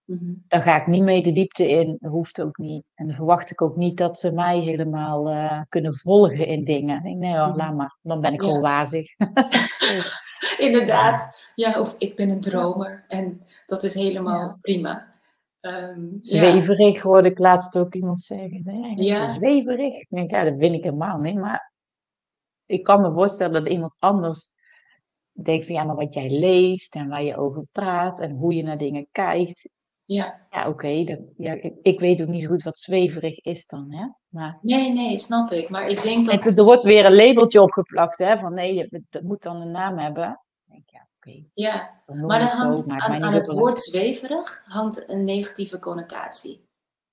Mm 0.10 0.44
Daar 0.48 0.62
ga 0.62 0.82
ik 0.82 0.88
niet 0.88 1.04
mee 1.04 1.24
de 1.24 1.34
diepte 1.34 1.70
in, 1.70 1.98
dat 2.00 2.12
hoeft 2.12 2.42
ook 2.42 2.58
niet. 2.58 2.86
En 2.96 3.06
dan 3.06 3.16
verwacht 3.16 3.52
ik 3.52 3.62
ook 3.62 3.76
niet 3.76 3.98
dat 3.98 4.18
ze 4.18 4.32
mij 4.32 4.60
helemaal 4.60 5.32
uh, 5.32 5.62
kunnen 5.70 5.98
volgen 5.98 6.48
in 6.48 6.64
dingen. 6.64 6.98
Ik 6.98 7.04
denk, 7.04 7.18
nee 7.18 7.38
hoor, 7.38 7.48
mm 7.48 7.56
laat 7.56 7.76
maar, 7.76 7.98
dan 8.02 8.22
ben 8.22 8.34
ik 8.34 8.42
ja. 8.42 8.48
gewoon 8.48 8.62
wazig. 8.62 9.08
Inderdaad, 10.68 11.50
ja, 11.56 11.80
of 11.80 11.96
ik 11.98 12.16
ben 12.16 12.30
een 12.30 12.40
dromer 12.40 13.06
en 13.08 13.42
dat 13.66 13.84
is 13.84 13.94
helemaal 13.94 14.48
ja. 14.48 14.58
prima. 14.62 15.08
Um, 15.62 16.18
zweverig 16.22 17.02
hoorde 17.02 17.30
ik 17.30 17.40
laatst 17.40 17.78
ook 17.78 17.96
iemand 17.96 18.22
zeggen. 18.22 18.62
Nee, 18.64 19.04
ja. 19.04 19.34
zweverig. 19.34 20.00
Ik 20.00 20.08
denk, 20.10 20.32
ja, 20.32 20.44
dat 20.44 20.58
vind 20.58 20.76
ik 20.76 20.84
helemaal 20.84 21.18
niet. 21.18 21.36
Maar 21.36 21.74
ik 22.66 22.84
kan 22.84 23.02
me 23.02 23.12
voorstellen 23.12 23.64
dat 23.64 23.72
iemand 23.72 23.96
anders 24.00 24.58
denkt 25.32 25.66
van 25.66 25.76
ja, 25.76 25.84
maar 25.84 25.96
wat 25.96 26.14
jij 26.14 26.30
leest 26.30 26.96
en 26.96 27.10
waar 27.10 27.24
je 27.24 27.38
over 27.38 27.66
praat 27.72 28.20
en 28.20 28.32
hoe 28.32 28.54
je 28.54 28.64
naar 28.64 28.78
dingen 28.78 29.08
kijkt. 29.12 29.70
Ja. 30.12 30.48
Ja, 30.52 30.68
oké. 30.68 30.88
ja, 31.38 31.54
ik, 31.54 31.74
ik, 31.82 32.00
weet 32.00 32.22
ook 32.22 32.28
niet 32.28 32.42
zo 32.42 32.48
goed 32.48 32.64
wat 32.64 32.78
zweverig 32.78 33.40
is 33.40 33.66
dan, 33.66 33.94
hè. 33.94 34.08
Maar, 34.28 34.60
nee, 34.62 34.92
nee, 34.92 35.20
snap 35.20 35.52
ik. 35.52 35.70
Maar 35.70 35.88
ik 35.88 36.04
denk 36.04 36.44
dat... 36.44 36.58
er 36.58 36.64
wordt 36.64 36.84
weer 36.84 37.06
een 37.06 37.16
labeltje 37.16 37.62
opgeplakt, 37.62 38.18
hè. 38.18 38.38
Van 38.38 38.54
nee, 38.54 38.88
dat 39.10 39.22
moet 39.22 39.44
dan 39.44 39.62
een 39.62 39.72
naam 39.72 39.98
hebben. 39.98 40.42
Denk, 40.66 40.90
ja, 40.90 41.08
oké. 41.18 41.44
Ja, 41.54 42.02
maar, 42.06 42.40
dan 42.40 42.48
hangt, 42.48 42.84
zo, 42.84 42.90
aan, 42.90 43.24
aan 43.24 43.34
het 43.34 43.48
woord 43.48 43.80
zweverig 43.80 44.64
hangt 44.66 45.10
een 45.10 45.24
negatieve 45.24 45.80
connotatie, 45.80 46.68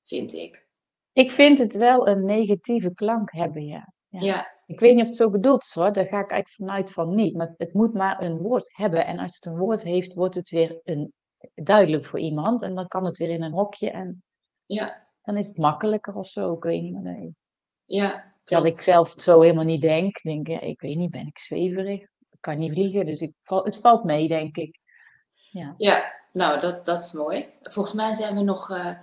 vind 0.04 0.32
ik. 0.32 0.66
Ik 1.12 1.30
vind 1.30 1.58
het 1.58 1.74
wel 1.74 2.08
een 2.08 2.24
negatieve 2.24 2.94
klank 2.94 3.32
hebben, 3.32 3.66
ja. 3.66 3.92
ja. 4.08 4.20
ja. 4.20 4.54
Ik 4.66 4.80
weet 4.80 4.94
niet 4.94 5.02
of 5.02 5.08
het 5.08 5.16
zo 5.16 5.30
bedoeld 5.30 5.62
is 5.62 5.74
hoor, 5.74 5.92
daar 5.92 6.06
ga 6.06 6.20
ik 6.20 6.30
eigenlijk 6.30 6.48
vanuit 6.48 6.92
van 6.92 7.14
niet. 7.14 7.34
Maar 7.34 7.54
het 7.56 7.74
moet 7.74 7.94
maar 7.94 8.22
een 8.22 8.38
woord 8.38 8.76
hebben. 8.76 9.06
En 9.06 9.18
als 9.18 9.34
het 9.34 9.46
een 9.46 9.58
woord 9.58 9.82
heeft, 9.82 10.14
wordt 10.14 10.34
het 10.34 10.48
weer 10.48 10.80
een, 10.84 11.12
duidelijk 11.54 12.06
voor 12.06 12.18
iemand. 12.18 12.62
En 12.62 12.74
dan 12.74 12.88
kan 12.88 13.04
het 13.04 13.18
weer 13.18 13.30
in 13.30 13.42
een 13.42 13.52
hokje. 13.52 13.90
En 13.90 14.22
ja. 14.66 15.06
dan 15.22 15.36
is 15.36 15.48
het 15.48 15.58
makkelijker 15.58 16.14
of 16.14 16.26
zo. 16.26 16.52
Ik 16.52 16.62
weet 16.62 16.82
niet 16.82 16.94
wat 16.94 17.04
dat 17.04 17.16
is. 17.16 17.46
Ja. 17.84 18.34
Ik 18.44 18.80
zelf 18.80 19.14
zo 19.16 19.40
helemaal 19.40 19.64
niet 19.64 19.82
denk. 19.82 20.22
denk 20.22 20.46
ja, 20.46 20.60
ik 20.60 20.80
weet 20.80 20.96
niet, 20.96 21.10
ben 21.10 21.26
ik 21.26 21.38
zweverig? 21.38 22.02
Ik 22.02 22.38
kan 22.40 22.58
niet 22.58 22.72
vliegen, 22.72 23.06
dus 23.06 23.20
ik, 23.20 23.34
het 23.44 23.76
valt 23.76 24.04
mee, 24.04 24.28
denk 24.28 24.56
ik. 24.56 24.78
Ja, 25.50 25.74
ja 25.76 26.12
nou, 26.32 26.60
dat, 26.60 26.86
dat 26.86 27.02
is 27.02 27.12
mooi. 27.12 27.46
Volgens 27.62 27.94
mij 27.94 28.12
zijn 28.12 28.34
we 28.34 28.42
nog, 28.42 28.70
uh, 28.70 28.98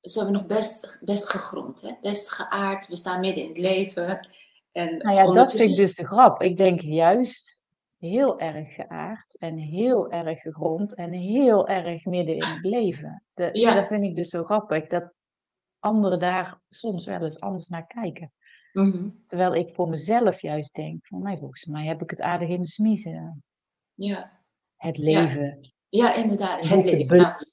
zijn 0.00 0.26
we 0.26 0.32
nog 0.32 0.46
best, 0.46 0.98
best 1.00 1.28
gegrond, 1.28 1.80
hè? 1.80 1.92
best 2.00 2.30
geaard. 2.30 2.88
We 2.88 2.96
staan 2.96 3.20
midden 3.20 3.42
in 3.42 3.48
het 3.48 3.58
leven. 3.58 4.28
En 4.72 4.96
nou 4.96 5.16
ja, 5.16 5.32
dat 5.32 5.50
vind 5.50 5.70
ik 5.70 5.76
dus 5.76 5.94
de 5.94 6.06
grap. 6.06 6.42
Ik 6.42 6.56
denk 6.56 6.80
juist 6.80 7.61
heel 8.08 8.40
erg 8.40 8.74
geaard 8.74 9.38
en 9.38 9.56
heel 9.56 10.10
erg 10.10 10.40
gegrond 10.40 10.94
en 10.94 11.12
heel 11.12 11.68
erg 11.68 12.04
midden 12.04 12.34
in 12.34 12.44
het 12.44 12.64
leven. 12.64 13.22
De, 13.34 13.48
ja. 13.52 13.74
Dat 13.74 13.86
vind 13.86 14.04
ik 14.04 14.16
dus 14.16 14.28
zo 14.28 14.44
grappig, 14.44 14.86
dat 14.86 15.12
anderen 15.78 16.18
daar 16.18 16.60
soms 16.68 17.04
wel 17.04 17.20
eens 17.20 17.40
anders 17.40 17.68
naar 17.68 17.86
kijken. 17.86 18.32
Mhm. 18.72 19.08
Terwijl 19.26 19.54
ik 19.54 19.74
voor 19.74 19.88
mezelf 19.88 20.40
juist 20.40 20.74
denk, 20.74 21.06
van 21.06 21.22
mij 21.22 21.38
volgens 21.38 21.64
mij 21.64 21.86
heb 21.86 22.02
ik 22.02 22.10
het 22.10 22.20
aardig 22.20 22.48
in 22.48 22.60
de 22.60 22.68
smiezen. 22.68 23.42
Ja. 23.94 24.40
Het 24.76 24.96
leven. 24.96 25.58
Ja, 25.88 26.06
ja 26.06 26.14
inderdaad, 26.14 26.68
het 26.68 26.84
leven. 26.84 27.16
Nou, 27.16 27.44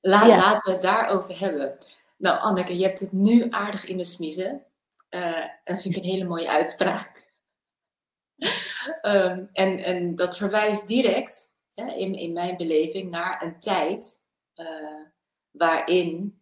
laat, 0.00 0.26
Laten 0.26 0.66
we 0.66 0.72
het 0.72 0.82
daarover 0.82 1.40
hebben. 1.40 1.74
Nou 2.16 2.40
Anneke, 2.40 2.78
je 2.78 2.84
hebt 2.84 3.00
het 3.00 3.12
nu 3.12 3.46
aardig 3.50 3.84
in 3.84 3.96
de 3.96 4.04
smiezen. 4.04 4.62
Uh, 5.10 5.44
dat 5.64 5.82
vind 5.82 5.96
ik 5.96 6.02
een 6.02 6.10
hele 6.10 6.24
mooie 6.24 6.50
uitspraak. 6.50 7.30
Um, 9.02 9.48
en, 9.52 9.78
en 9.78 10.14
dat 10.14 10.36
verwijst 10.36 10.88
direct, 10.88 11.54
hè, 11.74 11.92
in, 11.92 12.14
in 12.14 12.32
mijn 12.32 12.56
beleving, 12.56 13.10
naar 13.10 13.42
een 13.42 13.60
tijd 13.60 14.24
uh, 14.54 15.06
waarin 15.50 16.40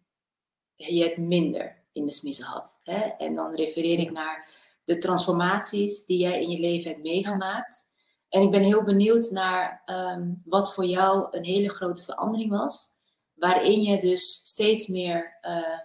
je 0.73 1.03
het 1.03 1.17
minder 1.17 1.83
in 1.91 2.05
de 2.05 2.11
smiezen 2.11 2.45
had. 2.45 2.79
Hè? 2.83 2.99
En 2.99 3.35
dan 3.35 3.55
refereer 3.55 3.99
ik 3.99 4.11
naar 4.11 4.49
de 4.83 4.97
transformaties 4.97 6.05
die 6.05 6.17
jij 6.17 6.41
in 6.41 6.49
je 6.49 6.59
leven 6.59 6.91
hebt 6.91 7.03
meegemaakt. 7.03 7.89
En 8.29 8.41
ik 8.41 8.51
ben 8.51 8.63
heel 8.63 8.83
benieuwd 8.83 9.29
naar 9.29 9.81
um, 9.85 10.41
wat 10.45 10.73
voor 10.73 10.85
jou 10.85 11.37
een 11.37 11.43
hele 11.43 11.69
grote 11.69 12.03
verandering 12.03 12.49
was. 12.49 12.95
Waarin 13.33 13.81
je 13.81 13.97
dus 13.97 14.41
steeds 14.43 14.87
meer 14.87 15.37
uh, 15.41 15.79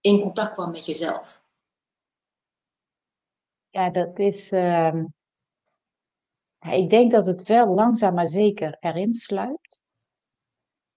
in 0.00 0.20
contact 0.20 0.52
kwam 0.52 0.70
met 0.70 0.86
jezelf. 0.86 1.44
Ja, 3.70 3.90
dat 3.90 4.18
is. 4.18 4.52
Uh, 4.52 5.04
ik 6.72 6.90
denk 6.90 7.10
dat 7.10 7.26
het 7.26 7.42
wel 7.42 7.74
langzaam 7.74 8.14
maar 8.14 8.28
zeker 8.28 8.76
erin 8.80 9.12
sluipt. 9.12 9.84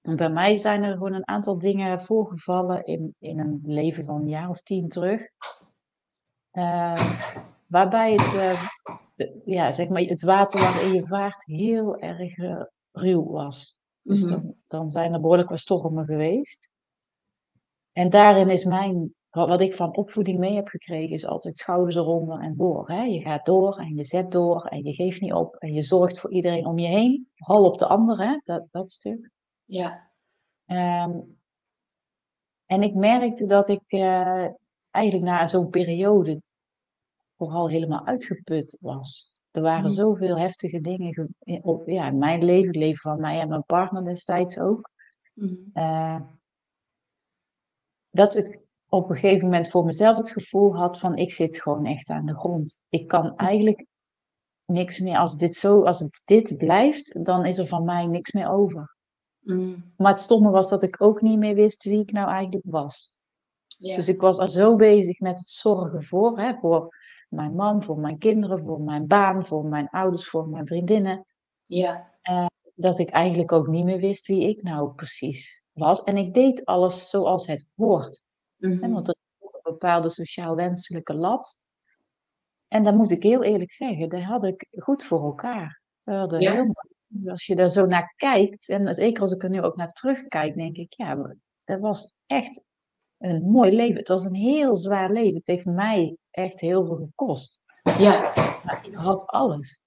bij 0.01 0.29
mij 0.29 0.57
zijn 0.57 0.83
er 0.83 0.91
gewoon 0.93 1.13
een 1.13 1.27
aantal 1.27 1.57
dingen 1.57 2.01
voorgevallen 2.01 2.85
in, 2.85 3.15
in 3.19 3.39
een 3.39 3.59
leven 3.63 4.05
van 4.05 4.15
een 4.15 4.27
jaar 4.27 4.49
of 4.49 4.61
tien 4.61 4.89
terug. 4.89 5.21
Uh, 6.53 7.21
waarbij 7.67 8.13
het, 8.13 8.33
uh, 8.33 8.67
ja, 9.45 9.73
zeg 9.73 9.89
maar, 9.89 10.01
het 10.01 10.21
water 10.21 10.59
waarin 10.59 10.93
je 10.93 11.07
vaart 11.07 11.45
heel 11.45 11.97
erg 11.97 12.38
uh, 12.38 12.63
ruw 12.91 13.23
was. 13.23 13.77
Dus 14.01 14.23
mhm. 14.23 14.31
dan, 14.31 14.55
dan 14.67 14.89
zijn 14.89 15.13
er 15.13 15.21
behoorlijk 15.21 15.49
wat 15.49 15.59
stormen 15.59 16.05
geweest. 16.05 16.69
En 17.91 18.09
daarin 18.09 18.49
is 18.49 18.63
mijn 18.63 19.13
wat 19.29 19.62
ik 19.62 19.75
van 19.75 19.95
opvoeding 19.95 20.39
mee 20.39 20.55
heb 20.55 20.67
gekregen 20.67 21.13
is 21.13 21.25
altijd 21.25 21.57
schouders 21.57 21.95
eronder 21.95 22.39
en 22.39 22.57
door. 22.57 22.88
Hè? 22.88 23.03
Je 23.03 23.21
gaat 23.21 23.45
door 23.45 23.77
en 23.77 23.95
je 23.95 24.03
zet 24.03 24.31
door 24.31 24.65
en 24.65 24.83
je 24.83 24.93
geeft 24.93 25.21
niet 25.21 25.33
op 25.33 25.55
en 25.55 25.74
je 25.74 25.81
zorgt 25.81 26.19
voor 26.19 26.31
iedereen 26.31 26.65
om 26.65 26.79
je 26.79 26.88
heen. 26.88 27.29
Vooral 27.36 27.65
op 27.65 27.77
de 27.77 27.88
ander, 27.88 28.17
hè? 28.17 28.36
Dat, 28.43 28.65
dat 28.71 28.91
stuk. 28.91 29.31
Ja. 29.63 30.12
Um, 30.65 31.38
en 32.65 32.83
ik 32.83 32.95
merkte 32.95 33.45
dat 33.45 33.67
ik 33.67 33.81
uh, 33.88 34.48
eigenlijk 34.89 35.25
na 35.25 35.48
zo'n 35.48 35.69
periode 35.69 36.41
vooral 37.38 37.69
helemaal 37.69 38.05
uitgeput 38.05 38.77
was. 38.79 39.31
Er 39.51 39.62
waren 39.62 39.89
mm. 39.89 39.95
zoveel 39.95 40.39
heftige 40.39 40.81
dingen 40.81 41.36
op 41.62 41.88
ja, 41.89 42.12
mijn 42.12 42.43
leven, 42.43 42.67
het 42.67 42.75
leven 42.75 43.00
van 43.00 43.19
mij 43.19 43.39
en 43.39 43.50
mijn 43.50 43.63
partner 43.63 44.03
destijds 44.03 44.59
ook. 44.59 44.89
Mm. 45.33 45.69
Uh, 45.74 46.21
dat 48.09 48.36
ik 48.36 48.59
op 48.89 49.10
een 49.10 49.15
gegeven 49.15 49.46
moment 49.46 49.69
voor 49.69 49.86
mezelf 49.86 50.17
het 50.17 50.31
gevoel 50.31 50.75
had 50.75 51.00
van 51.00 51.15
ik 51.15 51.31
zit 51.31 51.62
gewoon 51.62 51.86
echt 51.86 52.10
aan 52.10 52.25
de 52.25 52.36
grond. 52.36 52.86
Ik 52.89 53.08
kan 53.08 53.36
eigenlijk 53.36 53.86
niks 54.65 55.00
meer. 55.00 55.17
Als 55.17 55.38
dit 55.38 55.55
zo, 55.55 55.84
als 55.84 56.00
het 56.00 56.22
dit 56.25 56.58
blijft, 56.58 57.25
dan 57.25 57.46
is 57.46 57.58
er 57.58 57.67
van 57.67 57.86
mij 57.86 58.05
niks 58.05 58.31
meer 58.31 58.50
over. 58.50 58.96
Mm. 59.39 59.93
Maar 59.98 60.12
het 60.12 60.22
stomme 60.22 60.50
was 60.50 60.69
dat 60.69 60.84
ik 60.84 61.01
ook 61.01 61.22
niet 61.22 61.38
meer 61.38 61.55
wist 61.55 61.84
wie 61.84 62.00
ik 62.00 62.12
nou 62.12 62.29
eigenlijk 62.29 62.65
was. 62.67 63.17
Dus 63.77 64.08
ik 64.08 64.22
was 64.22 64.38
al 64.38 64.50
zo 64.50 64.75
bezig 64.75 65.19
met 65.19 65.39
het 65.39 65.50
zorgen 65.50 66.03
voor, 66.03 66.39
hè, 66.39 66.53
voor 66.60 66.96
mijn 67.29 67.55
man, 67.55 67.84
voor 67.84 68.00
mijn 68.00 68.17
kinderen, 68.17 68.63
voor 68.63 68.81
mijn 68.81 69.08
baan, 69.08 69.46
voor 69.46 69.65
mijn 69.65 69.89
ouders, 69.89 70.29
voor 70.29 70.48
mijn 70.48 70.67
vriendinnen. 70.67 71.25
Ja. 71.65 72.12
Uh, 72.29 72.46
dat 72.75 73.00
ik 73.00 73.10
eigenlijk 73.10 73.51
ook 73.51 73.67
niet 73.67 73.86
meer 73.86 74.00
wist 74.00 74.27
wie 74.27 74.50
ik 74.50 74.63
nou 74.63 74.93
precies 74.93 75.63
was. 75.72 76.03
En 76.03 76.17
ik 76.17 76.34
deed 76.34 76.65
alles 76.65 77.10
zoals 77.10 77.48
het 77.48 77.67
hoort. 77.75 78.24
Mm 78.59 78.91
Want 78.91 79.07
er 79.07 79.15
is 79.39 79.47
een 79.51 79.71
bepaalde 79.71 80.09
sociaal 80.09 80.55
wenselijke 80.55 81.13
lat. 81.13 81.55
En 82.67 82.83
dan 82.83 82.95
moet 82.95 83.11
ik 83.11 83.23
heel 83.23 83.43
eerlijk 83.43 83.71
zeggen, 83.71 84.09
dat 84.09 84.21
had 84.21 84.43
ik 84.43 84.67
goed 84.69 85.03
voor 85.03 85.23
elkaar. 85.23 85.81
Ja. 86.03 86.27
Heel, 86.27 86.75
als 87.25 87.45
je 87.45 87.55
daar 87.55 87.69
zo 87.69 87.85
naar 87.85 88.13
kijkt, 88.15 88.69
en 88.69 88.95
zeker 88.95 89.21
als 89.21 89.31
ik 89.31 89.43
er 89.43 89.49
nu 89.49 89.61
ook 89.61 89.75
naar 89.75 89.91
terugkijk, 89.91 90.55
denk 90.55 90.77
ik, 90.77 90.93
ja, 90.93 91.35
dat 91.63 91.79
was 91.79 92.15
echt 92.25 92.65
een 93.17 93.51
mooi 93.51 93.71
leven. 93.71 93.97
Het 93.97 94.07
was 94.07 94.25
een 94.25 94.35
heel 94.35 94.75
zwaar 94.75 95.11
leven. 95.11 95.37
Het 95.37 95.47
heeft 95.47 95.65
mij 95.65 96.17
echt 96.31 96.59
heel 96.59 96.85
veel 96.85 96.95
gekost. 96.95 97.59
Ja. 97.97 98.33
Maar 98.63 98.87
ik 98.87 98.93
had 98.93 99.25
alles. 99.25 99.83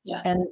Ja. 0.00 0.22
En 0.22 0.50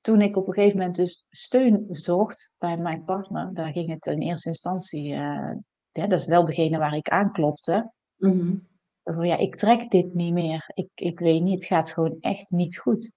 toen 0.00 0.20
ik 0.20 0.36
op 0.36 0.46
een 0.46 0.54
gegeven 0.54 0.78
moment 0.78 0.96
dus 0.96 1.26
steun 1.30 1.86
zocht 1.88 2.54
bij 2.58 2.76
mijn 2.76 3.04
partner, 3.04 3.54
daar 3.54 3.72
ging 3.72 3.88
het 3.88 4.06
in 4.06 4.20
eerste 4.20 4.48
instantie 4.48 5.14
uh, 5.14 5.52
ja, 5.96 6.06
dat 6.06 6.20
is 6.20 6.26
wel 6.26 6.44
degene 6.44 6.78
waar 6.78 6.94
ik 6.94 7.08
aanklopte. 7.08 7.92
Mm 8.16 8.68
Van 9.02 9.26
ja, 9.26 9.36
ik 9.36 9.56
trek 9.56 9.90
dit 9.90 10.14
niet 10.14 10.32
meer. 10.32 10.70
Ik, 10.74 10.88
ik 10.94 11.18
weet 11.18 11.42
niet, 11.42 11.54
het 11.54 11.64
gaat 11.64 11.92
gewoon 11.92 12.16
echt 12.20 12.50
niet 12.50 12.78
goed. 12.78 13.12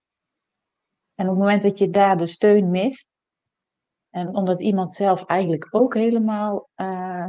En 1.15 1.25
op 1.25 1.31
het 1.31 1.39
moment 1.39 1.61
dat 1.61 1.77
je 1.77 1.89
daar 1.89 2.17
de 2.17 2.25
steun 2.25 2.71
mist, 2.71 3.07
en 4.09 4.35
omdat 4.35 4.61
iemand 4.61 4.93
zelf 4.93 5.25
eigenlijk 5.25 5.67
ook 5.71 5.93
helemaal 5.93 6.69
uh, 6.75 7.27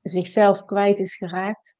zichzelf 0.00 0.64
kwijt 0.64 0.98
is 0.98 1.16
geraakt. 1.16 1.78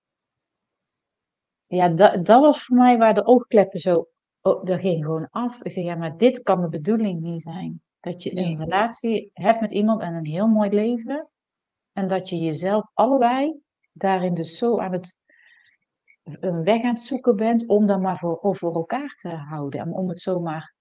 Ja, 1.67 1.89
dat, 1.89 2.27
dat 2.27 2.41
was 2.41 2.65
voor 2.65 2.77
mij 2.77 2.99
waar 2.99 3.15
de 3.15 3.27
oogkleppen 3.27 3.81
zo, 3.81 4.07
oh, 4.41 4.65
dat 4.65 4.81
ging 4.81 5.05
gewoon 5.05 5.29
af. 5.31 5.63
Ik 5.63 5.73
zeg, 5.73 5.85
ja, 5.85 5.95
maar 5.95 6.17
dit 6.17 6.43
kan 6.43 6.61
de 6.61 6.69
bedoeling 6.69 7.21
niet 7.21 7.43
zijn. 7.43 7.83
Dat 8.01 8.23
je 8.23 8.37
een 8.37 8.59
relatie 8.59 9.31
hebt 9.33 9.61
met 9.61 9.71
iemand 9.71 10.01
en 10.01 10.15
een 10.15 10.27
heel 10.27 10.47
mooi 10.47 10.71
leven. 10.71 11.29
En 11.93 12.09
dat 12.09 12.29
je 12.29 12.39
jezelf 12.39 12.91
allebei 12.95 13.61
daarin 13.93 14.35
dus 14.35 14.59
zo 14.59 14.79
aan 14.79 14.93
het 14.93 15.23
een 16.23 16.65
weg 16.65 16.83
aan 16.83 16.95
het 16.95 17.03
zoeken 17.03 17.37
bent 17.37 17.69
om 17.69 17.87
dan 17.87 18.01
maar 18.01 18.19
voor, 18.19 18.57
voor 18.57 18.75
elkaar 18.75 19.15
te 19.17 19.29
houden. 19.29 19.93
Om 19.93 20.09
het 20.09 20.21
zomaar 20.21 20.75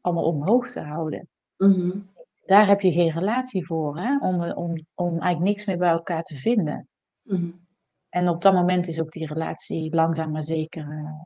allemaal 0.00 0.24
omhoog 0.24 0.70
te 0.70 0.80
houden. 0.80 1.28
Mhm. 1.56 2.00
Daar 2.46 2.66
heb 2.66 2.80
je 2.80 2.92
geen 2.92 3.10
relatie 3.10 3.66
voor, 3.66 3.98
hè? 3.98 4.18
Om, 4.18 4.42
om, 4.42 4.86
om 4.94 5.08
eigenlijk 5.08 5.38
niks 5.38 5.64
meer 5.64 5.78
bij 5.78 5.90
elkaar 5.90 6.22
te 6.22 6.34
vinden. 6.34 6.88
Mhm. 7.22 7.50
En 8.08 8.28
op 8.28 8.42
dat 8.42 8.52
moment 8.52 8.86
is 8.86 9.00
ook 9.00 9.12
die 9.12 9.26
relatie 9.26 9.94
langzaam 9.94 10.30
maar 10.30 10.44
zeker, 10.44 10.92
uh, 10.92 11.22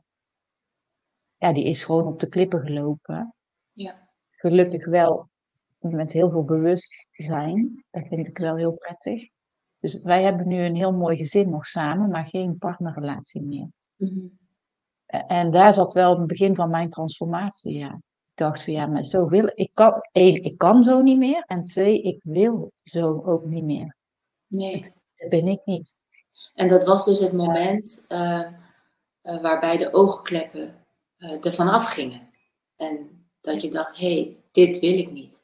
ja, 1.37 1.53
die 1.53 1.63
is 1.63 1.83
gewoon 1.83 2.07
op 2.07 2.19
de 2.19 2.27
klippen 2.27 2.61
gelopen. 2.61 3.35
Ja. 3.71 4.09
Gelukkig 4.31 4.85
wel 4.85 5.29
met 5.91 6.11
heel 6.11 6.29
veel 6.29 6.43
bewustzijn. 6.43 7.85
Dat 7.91 8.07
vind 8.07 8.27
ik 8.27 8.37
wel 8.37 8.55
heel 8.55 8.73
prettig. 8.73 9.29
Dus 9.79 10.01
wij 10.01 10.23
hebben 10.23 10.47
nu 10.47 10.57
een 10.57 10.75
heel 10.75 10.93
mooi 10.93 11.17
gezin 11.17 11.49
nog 11.49 11.65
samen, 11.65 12.09
maar 12.09 12.25
geen 12.25 12.57
partnerrelatie 12.57 13.41
meer. 13.41 13.67
Mhm. 13.97 14.27
En 15.05 15.51
daar 15.51 15.73
zat 15.73 15.93
wel 15.93 16.17
het 16.17 16.27
begin 16.27 16.55
van 16.55 16.69
mijn 16.69 16.89
transformatie, 16.89 17.77
ja. 17.77 18.01
Ik 18.15 18.39
dacht 18.39 18.63
van 18.63 18.73
ja, 18.73 18.85
maar 18.85 19.03
zo 19.03 19.27
wil 19.27 19.51
ik 19.53 19.69
kan, 19.73 19.93
één, 20.11 20.43
ik 20.43 20.57
kan 20.57 20.83
zo 20.83 21.01
niet 21.01 21.17
meer. 21.17 21.43
En 21.45 21.65
twee, 21.65 22.01
ik 22.01 22.19
wil 22.23 22.71
zo 22.83 23.21
ook 23.25 23.45
niet 23.45 23.63
meer. 23.63 23.97
Nee. 24.47 24.81
Dat 25.15 25.29
ben 25.29 25.47
ik 25.47 25.61
niet. 25.65 26.05
En 26.53 26.67
dat 26.67 26.85
was 26.85 27.05
dus 27.05 27.19
het 27.19 27.33
moment 27.33 28.05
uh, 28.09 28.47
uh, 29.23 29.41
waarbij 29.41 29.77
de 29.77 29.93
oogkleppen 29.93 30.85
uh, 31.17 31.45
ervan 31.45 31.67
afgingen. 31.67 32.29
En 32.75 33.25
dat 33.41 33.61
je 33.61 33.69
dacht, 33.69 33.97
hé, 33.97 34.13
hey, 34.13 34.37
dit 34.51 34.79
wil 34.79 34.97
ik 34.97 35.11
niet. 35.11 35.42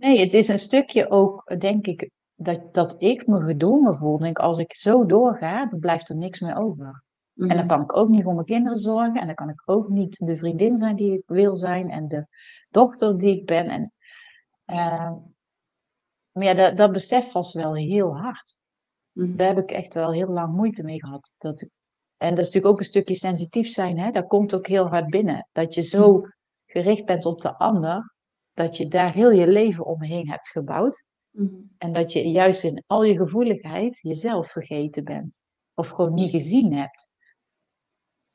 Nee, 0.00 0.20
het 0.20 0.34
is 0.34 0.48
een 0.48 0.58
stukje 0.58 1.10
ook, 1.10 1.60
denk 1.60 1.86
ik, 1.86 2.10
dat, 2.34 2.74
dat 2.74 2.94
ik 2.98 3.26
me 3.26 3.42
gedwongen 3.42 3.96
voel. 3.96 4.18
Denk, 4.18 4.38
als 4.38 4.58
ik 4.58 4.76
zo 4.76 5.06
doorga, 5.06 5.66
dan 5.66 5.78
blijft 5.78 6.08
er 6.08 6.16
niks 6.16 6.40
meer 6.40 6.56
over. 6.56 7.04
En 7.34 7.48
dan 7.48 7.56
mhm. 7.56 7.66
kan 7.66 7.80
ik 7.80 7.96
ook 7.96 8.08
niet 8.08 8.22
voor 8.22 8.34
mijn 8.34 8.46
kinderen 8.46 8.78
zorgen. 8.78 9.20
En 9.20 9.26
dan 9.26 9.34
kan 9.34 9.48
ik 9.48 9.62
ook 9.64 9.88
niet 9.88 10.26
de 10.26 10.36
vriendin 10.36 10.76
zijn 10.78 10.96
die 10.96 11.12
ik 11.12 11.22
wil 11.26 11.56
zijn. 11.56 11.90
En 11.90 12.08
de 12.08 12.26
dochter 12.70 13.18
die 13.18 13.40
ik 13.40 13.46
ben. 13.46 13.68
En, 13.68 13.92
uh, 14.66 15.12
maar 16.30 16.44
ja, 16.44 16.54
dat, 16.54 16.76
dat 16.76 16.92
besef 16.92 17.32
was 17.32 17.52
wel 17.52 17.74
heel 17.74 18.16
hard. 18.16 18.56
Mm. 19.12 19.36
Daar 19.36 19.54
heb 19.54 19.58
ik 19.58 19.70
echt 19.70 19.94
wel 19.94 20.12
heel 20.12 20.28
lang 20.28 20.54
moeite 20.54 20.82
mee 20.82 21.00
gehad. 21.00 21.34
Dat, 21.38 21.60
en 22.16 22.28
dat 22.28 22.38
is 22.38 22.44
natuurlijk 22.44 22.72
ook 22.72 22.78
een 22.78 22.84
stukje 22.84 23.14
sensitief 23.14 23.68
zijn. 23.68 23.98
Hè? 23.98 24.10
Dat 24.10 24.26
komt 24.26 24.54
ook 24.54 24.66
heel 24.66 24.88
hard 24.88 25.10
binnen. 25.10 25.48
Dat 25.52 25.74
je 25.74 25.82
zo 25.82 26.18
mhm. 26.18 26.28
gericht 26.66 27.04
bent 27.04 27.26
op 27.26 27.40
de 27.40 27.56
ander. 27.58 28.18
Dat 28.60 28.76
je 28.76 28.88
daar 28.88 29.12
heel 29.12 29.30
je 29.30 29.46
leven 29.46 29.86
omheen 29.86 30.28
hebt 30.28 30.48
gebouwd. 30.48 31.04
Mm. 31.30 31.70
En 31.78 31.92
dat 31.92 32.12
je 32.12 32.30
juist 32.30 32.64
in 32.64 32.82
al 32.86 33.04
je 33.04 33.16
gevoeligheid 33.16 33.98
jezelf 34.02 34.50
vergeten 34.50 35.04
bent. 35.04 35.40
Of 35.74 35.88
gewoon 35.88 36.14
niet 36.14 36.30
gezien 36.30 36.74
hebt. 36.74 37.16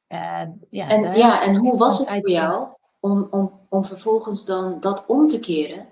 En, 0.07 0.65
ja, 0.69 0.89
en, 0.89 1.17
ja, 1.17 1.43
en 1.43 1.55
hoe 1.55 1.77
was 1.77 1.97
het 1.97 2.09
voor 2.09 2.29
jou 2.29 2.67
om, 2.99 3.27
om, 3.29 3.59
om 3.69 3.85
vervolgens 3.85 4.45
dan 4.45 4.79
dat 4.79 5.05
om 5.05 5.27
te 5.27 5.39
keren 5.39 5.87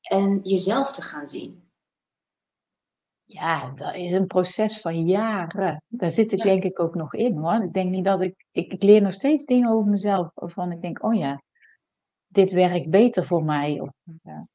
en 0.00 0.40
jezelf 0.42 0.92
te 0.92 1.02
gaan 1.02 1.26
zien? 1.26 1.68
Ja, 3.24 3.70
dat 3.70 3.94
is 3.94 4.12
een 4.12 4.26
proces 4.26 4.80
van 4.80 5.04
jaren. 5.06 5.82
Daar 5.88 6.10
zit 6.10 6.32
ik 6.32 6.42
denk 6.42 6.62
ik 6.62 6.80
ook 6.80 6.94
nog 6.94 7.14
in 7.14 7.36
hoor. 7.36 7.62
Ik 7.62 7.72
denk 7.72 7.90
niet 7.90 8.04
dat 8.04 8.20
ik, 8.20 8.46
ik, 8.50 8.72
ik 8.72 8.82
leer 8.82 9.02
nog 9.02 9.14
steeds 9.14 9.44
dingen 9.44 9.70
over 9.70 9.90
mezelf 9.90 10.30
waarvan 10.34 10.72
ik 10.72 10.82
denk, 10.82 11.04
oh 11.04 11.14
ja, 11.14 11.40
dit 12.34 12.52
werkt 12.52 12.90
beter 12.90 13.24
voor 13.24 13.44
mij. 13.44 13.80
Of, 13.80 13.90
ja, 14.22 14.48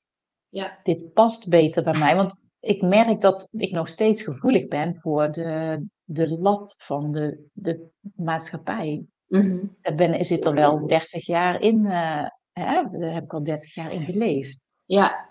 ja. 0.49 0.79
Dit 0.83 1.13
past 1.13 1.49
beter 1.49 1.83
bij 1.83 1.97
mij. 1.97 2.15
Want 2.15 2.35
ik 2.59 2.81
merk 2.81 3.21
dat 3.21 3.49
ik 3.51 3.71
nog 3.71 3.87
steeds 3.87 4.21
gevoelig 4.21 4.67
ben 4.67 4.95
voor 4.99 5.31
de, 5.31 5.85
de 6.03 6.39
lat 6.39 6.75
van 6.77 7.11
de, 7.11 7.47
de 7.53 7.87
maatschappij. 8.15 9.05
Mm 9.27 9.77
Daar 9.81 9.95
ben, 9.95 10.25
zit 10.25 10.45
er 10.45 10.53
wel 10.53 10.87
30 10.87 11.25
jaar 11.25 11.61
in, 11.61 11.85
uh, 11.85 12.25
hè? 12.51 12.89
daar 12.91 13.13
heb 13.13 13.23
ik 13.23 13.33
al 13.33 13.43
30 13.43 13.73
jaar 13.73 13.91
in 13.91 14.05
geleefd. 14.05 14.67
Ja. 14.85 15.29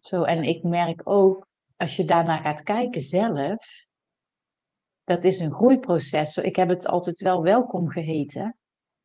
Zo, 0.00 0.22
en 0.22 0.42
ik 0.42 0.62
merk 0.62 1.00
ook, 1.04 1.46
als 1.76 1.96
je 1.96 2.04
daarnaar 2.04 2.38
gaat 2.38 2.62
kijken 2.62 3.00
zelf, 3.00 3.64
dat 5.04 5.24
is 5.24 5.40
een 5.40 5.52
groeiproces. 5.52 6.36
Ik 6.36 6.56
heb 6.56 6.68
het 6.68 6.86
altijd 6.86 7.20
wel 7.20 7.42
welkom 7.42 7.88
geheten, 7.88 8.56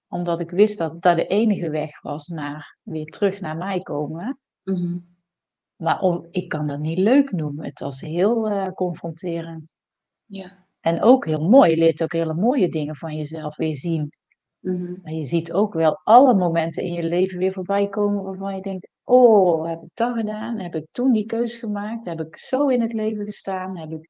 omdat 0.08 0.40
ik 0.40 0.52
wist 0.52 0.78
dat 0.78 1.02
dat 1.02 1.16
de 1.16 1.28
enige 1.28 1.70
weg 1.70 2.02
was 2.02 2.28
naar 2.28 2.80
weer 2.84 3.06
terug 3.06 3.40
naar 3.40 3.58
mij 3.58 3.80
komen. 3.80 4.40
Mm 4.64 5.14
Maar 5.76 6.02
om, 6.02 6.28
ik 6.32 6.50
kan 6.50 6.68
dat 6.68 6.80
niet 6.80 6.98
leuk 6.98 7.32
noemen. 7.32 7.66
Het 7.66 7.80
was 7.80 8.02
heel 8.02 8.52
uh, 8.52 8.68
confronterend. 8.68 9.78
Ja. 10.26 10.68
En 10.80 11.02
ook 11.02 11.26
heel 11.26 11.50
mooi. 11.50 11.70
Je 11.70 11.78
leert 11.78 12.04
ook 12.04 12.14
hele 12.14 12.34
mooie 12.34 12.70
dingen 12.70 12.96
van 12.96 13.16
jezelf 13.16 13.56
weer 13.56 13.76
zien. 13.76 14.10
Mhm. 14.60 15.02
Maar 15.02 15.14
je 15.14 15.26
ziet 15.26 15.52
ook 15.52 15.74
wel 15.74 16.02
alle 16.04 16.34
momenten 16.34 16.84
in 16.84 16.94
je 16.94 17.04
leven 17.04 17.38
weer 17.38 17.54
voorbij 17.54 17.88
komen 17.88 18.24
waarvan 18.24 18.56
je 18.56 18.62
denkt: 18.62 18.88
Oh, 19.04 19.68
heb 19.68 19.82
ik 19.82 19.90
dat 19.94 20.16
gedaan? 20.16 20.60
Heb 20.60 20.76
ik 20.76 20.88
toen 20.92 21.12
die 21.12 21.26
keus 21.26 21.58
gemaakt? 21.58 22.06
Heb 22.06 22.20
ik 22.20 22.38
zo 22.38 22.68
in 22.68 22.82
het 22.82 22.94
leven 22.94 23.26
gestaan? 23.26 23.78
Heb 23.78 23.92
ik 23.92 24.10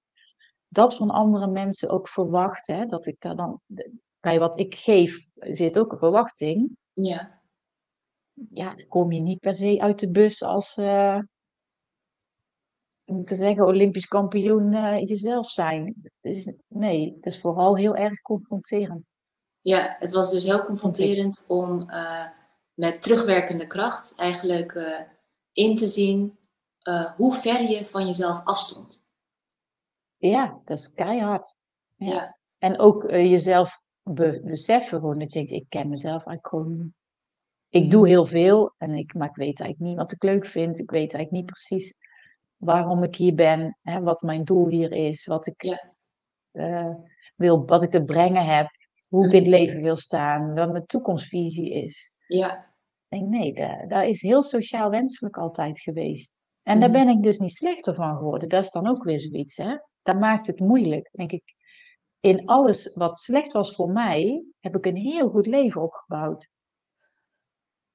dat 0.68 0.96
van 0.96 1.10
andere 1.10 1.48
mensen 1.48 1.90
ook 1.90 2.10
verwacht? 2.10 2.68
Hè? 2.68 2.86
Dat 2.86 3.06
ik 3.06 3.16
daar 3.20 3.36
dan, 3.36 3.62
bij 4.20 4.40
wat 4.40 4.60
ik 4.60 4.76
geef 4.76 5.28
zit 5.50 5.80
ook 5.80 5.92
een 5.92 5.98
verwachting. 5.98 6.78
Ja. 6.94 7.42
Ja, 8.50 8.76
dan 8.76 8.88
kom 8.88 9.12
je 9.12 9.20
niet 9.20 9.40
per 9.40 9.56
se 9.56 9.82
uit 9.82 10.00
de 10.00 10.12
bus 10.12 10.44
als, 10.44 10.78
uh, 10.78 11.20
om 13.06 13.24
te 13.24 13.36
zeggen, 13.36 13.66
Olympisch 13.66 14.06
kampioen 14.06 14.74
uh, 14.74 15.00
jezelf 15.00 15.50
zijn. 15.50 16.12
Nee, 16.68 17.18
dat 17.20 17.34
is 17.34 17.40
vooral 17.40 17.78
heel 17.78 17.96
erg 17.96 18.22
confronterend. 18.22 19.12
Ja, 19.62 19.96
het 20.00 20.12
was 20.12 20.32
dus 20.32 20.44
heel 20.44 20.64
confronterend 20.64 21.44
om 21.48 21.90
uh, 21.90 22.28
met 22.74 23.02
terugwerkende 23.02 23.68
kracht 23.68 24.14
eigenlijk 24.16 25.04
in 25.52 25.76
te 25.76 25.88
zien 25.88 26.40
hoe 27.16 27.34
ver 27.34 27.62
je 27.62 27.86
van 27.86 28.06
jezelf 28.06 28.42
afstond. 28.44 29.04
Ja, 30.18 30.62
dat 30.66 30.78
is 30.78 30.94
keihard. 30.94 31.56
Ja. 31.96 32.12
ja. 32.12 32.38
En 32.58 32.80
ook 32.80 33.10
jezelf 33.10 33.84
be 34.14 34.42
beseffen 34.44 35.00
gewoon 35.00 35.20
dat 35.20 35.34
je 35.34 35.40
denkt, 35.40 35.52
ik 35.52 35.70
ken 35.70 35.90
mezelf 35.90 36.26
eigenlijk 36.26 36.48
gewoon 36.48 36.94
Ik 37.70 37.92
doe 37.92 38.08
heel 38.08 38.26
veel, 38.26 38.74
en 38.78 38.94
ik, 38.94 39.14
maar 39.14 39.30
ik 39.30 39.36
weet 39.36 39.60
eigenlijk 39.60 39.90
niet 39.90 40.00
wat 40.00 40.12
ik 40.12 40.24
leuk 40.24 40.46
vind. 40.46 40.80
Ik 40.80 40.92
weet 40.92 41.14
eigenlijk 41.14 41.32
niet 41.32 41.46
precies 41.46 41.94
waarom 42.56 43.04
ik 43.04 43.16
hier 43.16 43.36
ben, 43.36 43.78
hè, 43.82 44.02
wat 44.02 44.22
mijn 44.22 44.42
doel 44.44 44.68
hier 44.68 44.92
is, 44.92 45.26
wat 45.26 45.46
ik, 45.46 45.64
ja. 45.64 45.94
uh, 46.52 46.96
wil, 47.36 47.66
wat 47.66 47.84
ik 47.84 47.90
te 47.92 48.04
brengen 48.04 48.46
heb, 48.46 48.68
hoe 49.10 49.26
ik 49.26 49.32
in 49.32 49.40
het 49.40 49.48
leven 49.48 49.82
wil 49.82 49.96
staan, 49.96 50.54
wat 50.54 50.72
mijn 50.72 50.86
toekomstvisie 50.86 51.74
is. 51.74 52.12
Ja. 52.28 52.74
denk, 53.08 53.28
nee, 53.28 53.54
dat, 53.54 53.90
dat 53.90 54.04
is 54.04 54.22
heel 54.22 54.44
sociaal 54.44 54.90
wenselijk 54.90 55.38
altijd 55.38 55.82
geweest. 55.82 56.42
En 56.64 56.78
Mhm. 56.78 56.82
daar 56.82 57.06
ben 57.06 57.16
ik 57.16 57.24
dus 57.24 57.40
niet 57.40 57.56
slechter 57.56 57.96
van 57.96 58.18
geworden. 58.18 58.50
Dat 58.50 58.64
is 58.64 58.72
dan 58.72 58.88
ook 58.88 59.04
weer 59.04 59.20
zoiets, 59.20 59.58
hè. 59.58 59.78
Dat 60.02 60.20
maakt 60.20 60.48
het 60.48 60.60
moeilijk, 60.60 61.10
denk 61.12 61.32
ik. 61.32 61.55
In 62.26 62.46
alles 62.46 62.94
wat 62.94 63.18
slecht 63.18 63.52
was 63.52 63.76
voor 63.76 63.92
mij, 63.92 64.46
heb 64.60 64.76
ik 64.76 64.86
een 64.86 64.96
heel 64.96 65.30
goed 65.30 65.46
leven 65.46 65.82
opgebouwd. 65.82 66.50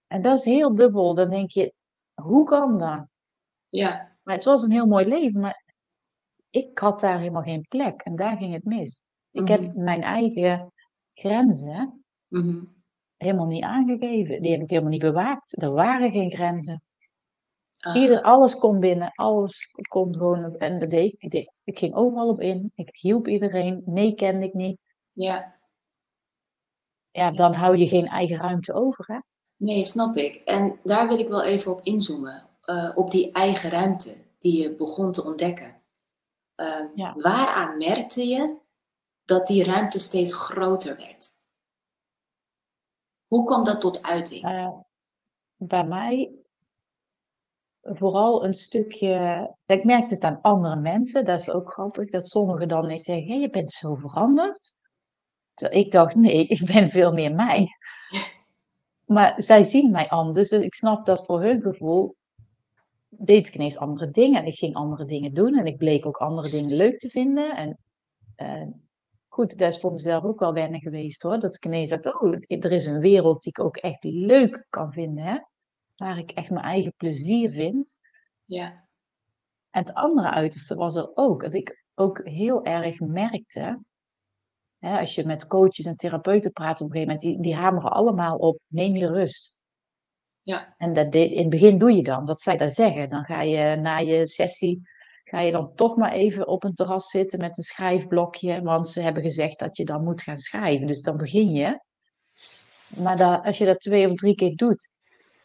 En 0.06 0.22
dat 0.22 0.38
is 0.38 0.44
heel 0.44 0.74
dubbel. 0.74 1.14
Dan 1.14 1.30
denk 1.30 1.50
je, 1.50 1.74
hoe 2.14 2.44
kan 2.44 2.78
dat? 2.78 3.06
Ja. 3.68 4.16
Maar 4.22 4.34
het 4.34 4.44
was 4.44 4.62
een 4.62 4.70
heel 4.70 4.86
mooi 4.86 5.06
leven, 5.06 5.40
maar 5.40 5.64
ik 6.50 6.78
had 6.78 7.00
daar 7.00 7.18
helemaal 7.18 7.42
geen 7.42 7.66
plek 7.68 8.00
en 8.00 8.16
daar 8.16 8.36
ging 8.36 8.52
het 8.52 8.64
mis. 8.64 9.04
Ik 9.30 9.48
heb 9.48 9.60
Mhm. 9.60 9.82
mijn 9.84 10.02
eigen 10.02 10.72
grenzen 11.14 12.04
Mhm. 12.28 12.64
helemaal 13.16 13.46
niet 13.46 13.62
aangegeven. 13.64 14.42
Die 14.42 14.52
heb 14.52 14.60
ik 14.60 14.70
helemaal 14.70 14.90
niet 14.90 15.00
bewaakt. 15.00 15.62
Er 15.62 15.72
waren 15.72 16.10
geen 16.10 16.30
grenzen. 16.30 16.82
Ah. 17.80 17.96
Ieder, 17.96 18.22
alles 18.22 18.54
kon 18.54 18.80
binnen, 18.80 19.12
alles 19.14 19.70
kon 19.88 20.12
gewoon. 20.16 20.44
op- 20.44 20.54
En 20.56 20.76
dat 20.78 20.90
deed 20.90 21.14
ik. 21.18 21.30
Deed- 21.30 21.52
ik 21.64 21.78
ging 21.78 21.94
overal 21.94 22.28
op 22.28 22.40
in. 22.40 22.72
Ik 22.74 22.96
hielp 22.96 23.28
iedereen. 23.28 23.82
Nee 23.84 24.14
kende 24.14 24.46
ik 24.46 24.54
niet. 24.54 24.78
Ja. 25.12 25.58
Ja, 27.10 27.30
dan 27.30 27.52
hou 27.54 27.76
je 27.76 27.88
geen 27.88 28.06
eigen 28.06 28.36
ruimte 28.36 28.72
over. 28.72 29.04
Hè? 29.06 29.18
Nee, 29.56 29.84
snap 29.84 30.16
ik. 30.16 30.34
En 30.44 30.80
daar 30.84 31.08
wil 31.08 31.18
ik 31.18 31.28
wel 31.28 31.42
even 31.44 31.72
op 31.72 31.80
inzoomen. 31.82 32.48
eh, 32.60 32.92
op 32.94 33.10
die 33.10 33.32
eigen 33.32 33.70
ruimte 33.70 34.14
die 34.38 34.62
je 34.62 34.74
begon 34.74 35.12
te 35.12 35.24
ontdekken. 35.24 35.82
Uh, 36.56 36.80
Ja. 36.94 37.14
Waaraan 37.16 37.78
merkte 37.78 38.26
je 38.26 38.56
dat 39.24 39.46
die 39.46 39.64
ruimte 39.64 39.98
steeds 39.98 40.34
groter 40.34 40.96
werd? 40.96 41.28
Hoe 43.26 43.44
kwam 43.44 43.64
dat 43.64 43.80
tot 43.80 44.02
uiting? 44.02 44.44
Eh, 44.44 44.78
bij 45.56 45.84
mij 45.84 46.34
vooral 47.96 48.44
een 48.44 48.54
stukje. 48.54 49.54
Ik 49.66 49.84
merkte 49.84 50.14
het 50.14 50.24
aan 50.24 50.40
andere 50.42 50.80
mensen, 50.80 51.24
dat 51.24 51.40
is 51.40 51.50
ook 51.50 51.72
grappig, 51.72 52.10
dat 52.10 52.26
sommigen 52.26 52.68
dan 52.68 52.88
eens 52.88 53.04
zeggen: 53.04 53.26
hey, 53.26 53.40
Je 53.40 53.50
bent 53.50 53.70
zo 53.70 53.94
veranderd. 53.94 54.78
Terwijl 55.54 55.84
ik 55.84 55.92
dacht: 55.92 56.14
Nee, 56.14 56.46
ik 56.56 56.66
ben 56.66 56.88
veel 56.88 57.12
meer 57.12 57.34
mij. 57.34 57.68
Maar 59.06 59.42
zij 59.42 59.62
zien 59.62 59.90
mij 59.90 60.08
anders, 60.08 60.48
dus 60.48 60.62
ik 60.62 60.74
snap 60.74 61.06
dat 61.06 61.26
voor 61.26 61.42
hun 61.42 61.60
gevoel 61.62 62.16
deed 63.08 63.48
ik 63.48 63.54
ineens 63.54 63.76
andere 63.76 64.10
dingen. 64.10 64.40
En 64.40 64.46
ik 64.46 64.58
ging 64.58 64.74
andere 64.74 65.04
dingen 65.04 65.34
doen 65.34 65.58
en 65.58 65.66
ik 65.66 65.76
bleek 65.76 66.06
ook 66.06 66.16
andere 66.16 66.50
dingen 66.50 66.76
leuk 66.76 66.98
te 66.98 67.08
vinden. 67.08 67.56
En 67.56 67.78
uh, 68.36 68.68
goed, 69.28 69.58
dat 69.58 69.72
is 69.72 69.80
voor 69.80 69.92
mezelf 69.92 70.24
ook 70.24 70.40
wel 70.40 70.52
wennen 70.52 70.80
geweest 70.80 71.22
hoor. 71.22 71.38
Dat 71.38 71.54
ik 71.54 71.64
ineens 71.64 71.90
dacht, 71.90 72.20
oh, 72.20 72.34
er 72.48 72.72
is 72.72 72.86
een 72.86 73.00
wereld 73.00 73.42
die 73.42 73.52
ik 73.56 73.64
ook 73.64 73.76
echt 73.76 74.04
leuk 74.04 74.66
kan 74.68 74.92
vinden. 74.92 75.24
Hè? 75.24 75.38
Waar 76.00 76.18
ik 76.18 76.30
echt 76.30 76.50
mijn 76.50 76.64
eigen 76.64 76.94
plezier 76.96 77.50
vind. 77.50 77.96
Ja. 78.44 78.88
En 79.70 79.84
het 79.84 79.94
andere 79.94 80.30
uiterste 80.30 80.74
was 80.74 80.96
er 80.96 81.10
ook. 81.14 81.42
Dat 81.42 81.54
ik 81.54 81.84
ook 81.94 82.20
heel 82.24 82.64
erg 82.64 83.00
merkte. 83.00 83.82
Hè, 84.78 84.98
als 84.98 85.14
je 85.14 85.24
met 85.24 85.46
coaches 85.46 85.86
en 85.86 85.96
therapeuten 85.96 86.52
praat 86.52 86.80
op 86.80 86.86
een 86.86 86.92
gegeven 86.92 87.14
moment. 87.14 87.20
Die, 87.20 87.42
die 87.42 87.54
hameren 87.54 87.92
allemaal 87.92 88.36
op, 88.36 88.58
neem 88.66 88.96
je 88.96 89.06
rust. 89.06 89.64
Ja. 90.42 90.74
En 90.78 90.94
dat 90.94 91.14
in 91.14 91.38
het 91.38 91.48
begin 91.48 91.78
doe 91.78 91.92
je 91.92 92.02
dan, 92.02 92.26
wat 92.26 92.40
zij 92.40 92.56
daar 92.56 92.70
zeggen. 92.70 93.08
Dan 93.08 93.24
ga 93.24 93.42
je 93.42 93.76
na 93.76 93.98
je 93.98 94.26
sessie 94.26 94.82
ga 95.30 95.40
je 95.40 95.52
dan 95.52 95.74
toch 95.74 95.96
maar 95.96 96.12
even 96.12 96.46
op 96.46 96.64
een 96.64 96.74
terras 96.74 97.10
zitten 97.10 97.38
met 97.38 97.58
een 97.58 97.64
schrijfblokje, 97.64 98.62
want 98.62 98.88
ze 98.88 99.00
hebben 99.00 99.22
gezegd 99.22 99.58
dat 99.58 99.76
je 99.76 99.84
dan 99.84 100.04
moet 100.04 100.22
gaan 100.22 100.36
schrijven. 100.36 100.86
Dus 100.86 101.02
dan 101.02 101.16
begin 101.16 101.50
je. 101.50 101.80
Maar 102.96 103.16
dat, 103.16 103.44
als 103.44 103.58
je 103.58 103.64
dat 103.64 103.80
twee 103.80 104.10
of 104.10 104.14
drie 104.14 104.34
keer 104.34 104.56
doet, 104.56 104.88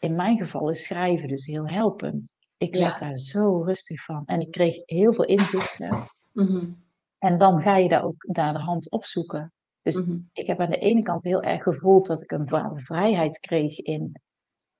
in 0.06 0.16
mijn 0.16 0.38
geval 0.38 0.70
is 0.70 0.84
schrijven 0.84 1.28
dus 1.28 1.46
heel 1.46 1.68
helpend. 1.68 2.34
Ik 2.56 2.74
werd 2.74 2.98
daar 2.98 3.16
zo 3.16 3.62
rustig 3.62 4.04
van 4.04 4.24
en 4.24 4.40
ik 4.40 4.50
kreeg 4.50 4.74
heel 4.84 5.12
veel 5.12 5.24
inzichten. 5.24 6.10
Mhm. 6.32 6.72
En 7.18 7.38
dan 7.38 7.62
ga 7.62 7.76
je 7.76 7.88
daar 7.88 8.04
ook 8.04 8.26
naar 8.26 8.52
de 8.52 8.58
hand 8.58 8.90
opzoeken. 8.90 9.52
Dus 9.82 9.94
Mhm. 9.96 10.18
ik 10.32 10.46
heb 10.46 10.60
aan 10.60 10.70
de 10.70 10.78
ene 10.78 11.02
kant 11.02 11.22
heel 11.24 11.42
erg 11.42 11.62
gevoeld 11.62 12.06
dat 12.06 12.22
ik 12.22 12.30
een 12.32 12.78
vrijheid 12.78 13.38
kreeg 13.38 13.78
in 13.78 14.20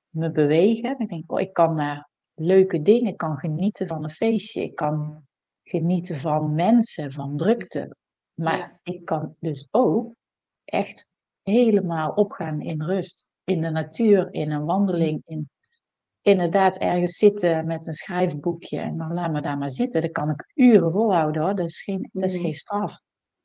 me 0.09 0.31
bewegen. 0.31 0.99
Ik 1.01 1.09
denk, 1.09 1.33
oh, 1.33 1.41
ik 1.41 1.53
kan 1.53 1.75
naar 1.75 2.09
leuke 2.35 2.83
dingen. 2.83 3.11
Ik 3.13 3.17
kan 3.17 3.37
genieten 3.39 3.87
van 3.87 4.03
een 4.05 4.11
feestje. 4.11 4.63
Ik 4.63 4.75
kan 4.75 5.25
genieten 5.63 6.17
van 6.17 6.55
mensen, 6.55 7.13
van 7.13 7.37
drukte. 7.37 7.97
Maar 8.35 8.59
Ja. 8.59 8.81
ik 8.83 9.05
kan 9.05 9.35
dus 9.41 9.69
ook 9.71 10.15
echt 10.65 11.15
helemaal 11.43 12.11
opgaan 12.13 12.61
in 12.61 12.83
rust. 12.83 13.35
In 13.47 13.61
de 13.61 13.71
natuur, 13.71 14.33
in 14.33 14.51
een 14.51 14.65
wandeling, 14.65 15.23
in 15.27 15.51
inderdaad 16.21 16.77
ergens 16.77 17.17
zitten 17.17 17.67
met 17.67 17.87
een 17.87 17.95
schrijfboekje 17.95 18.79
en 18.79 18.97
dan 18.97 19.13
laat 19.15 19.33
me 19.33 19.41
daar 19.41 19.59
maar 19.59 19.71
zitten. 19.71 20.01
Dat 20.03 20.11
kan 20.13 20.31
ik 20.31 20.51
uren 20.55 20.93
volhouden 20.93 21.43
hoor. 21.43 21.55
Dat 21.55 21.67
is 21.67 21.83
geen, 21.83 22.09
dat 22.13 22.25
is 22.25 22.35
Mhm. 22.35 22.43
geen 22.43 22.55
straf. 22.55 22.99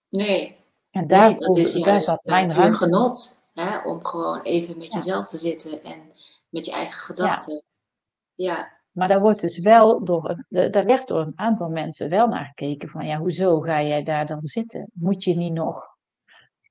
Nee, 0.09 0.55
En 0.91 1.07
daar, 1.07 1.29
nee, 1.29 1.37
dat 1.39 1.57
is 1.57 1.73
daar 1.73 1.81
juist 1.87 2.05
zat 2.05 2.23
eh, 2.23 2.31
mijn 2.31 2.53
ruimte. 2.53 2.77
genot. 2.77 3.41
Hè? 3.53 3.77
Om 3.79 4.05
gewoon 4.05 4.41
even 4.41 4.77
met 4.77 4.91
Ja. 4.91 4.97
jezelf 4.97 5.27
te 5.27 5.37
zitten 5.37 5.83
en 5.83 6.01
met 6.49 6.65
je 6.65 6.71
eigen 6.71 6.99
gedachten. 6.99 7.63
Ja, 8.33 8.79
Maar 8.91 9.07
daar 9.07 9.21
wordt 9.21 9.41
dus 9.41 9.59
wel 9.59 10.03
door, 10.05 10.43
daar 10.47 10.85
werd 10.85 11.07
door 11.07 11.19
een 11.19 11.39
aantal 11.39 11.69
mensen 11.69 12.09
wel 12.09 12.27
naar 12.27 12.45
gekeken 12.45 12.89
van 12.89 13.05
ja, 13.05 13.17
hoezo 13.17 13.59
ga 13.59 13.81
jij 13.83 14.03
daar 14.03 14.25
dan 14.25 14.45
zitten? 14.45 14.91
Moet 14.93 15.23
je 15.23 15.35
niet 15.35 15.53
nog 15.53 15.90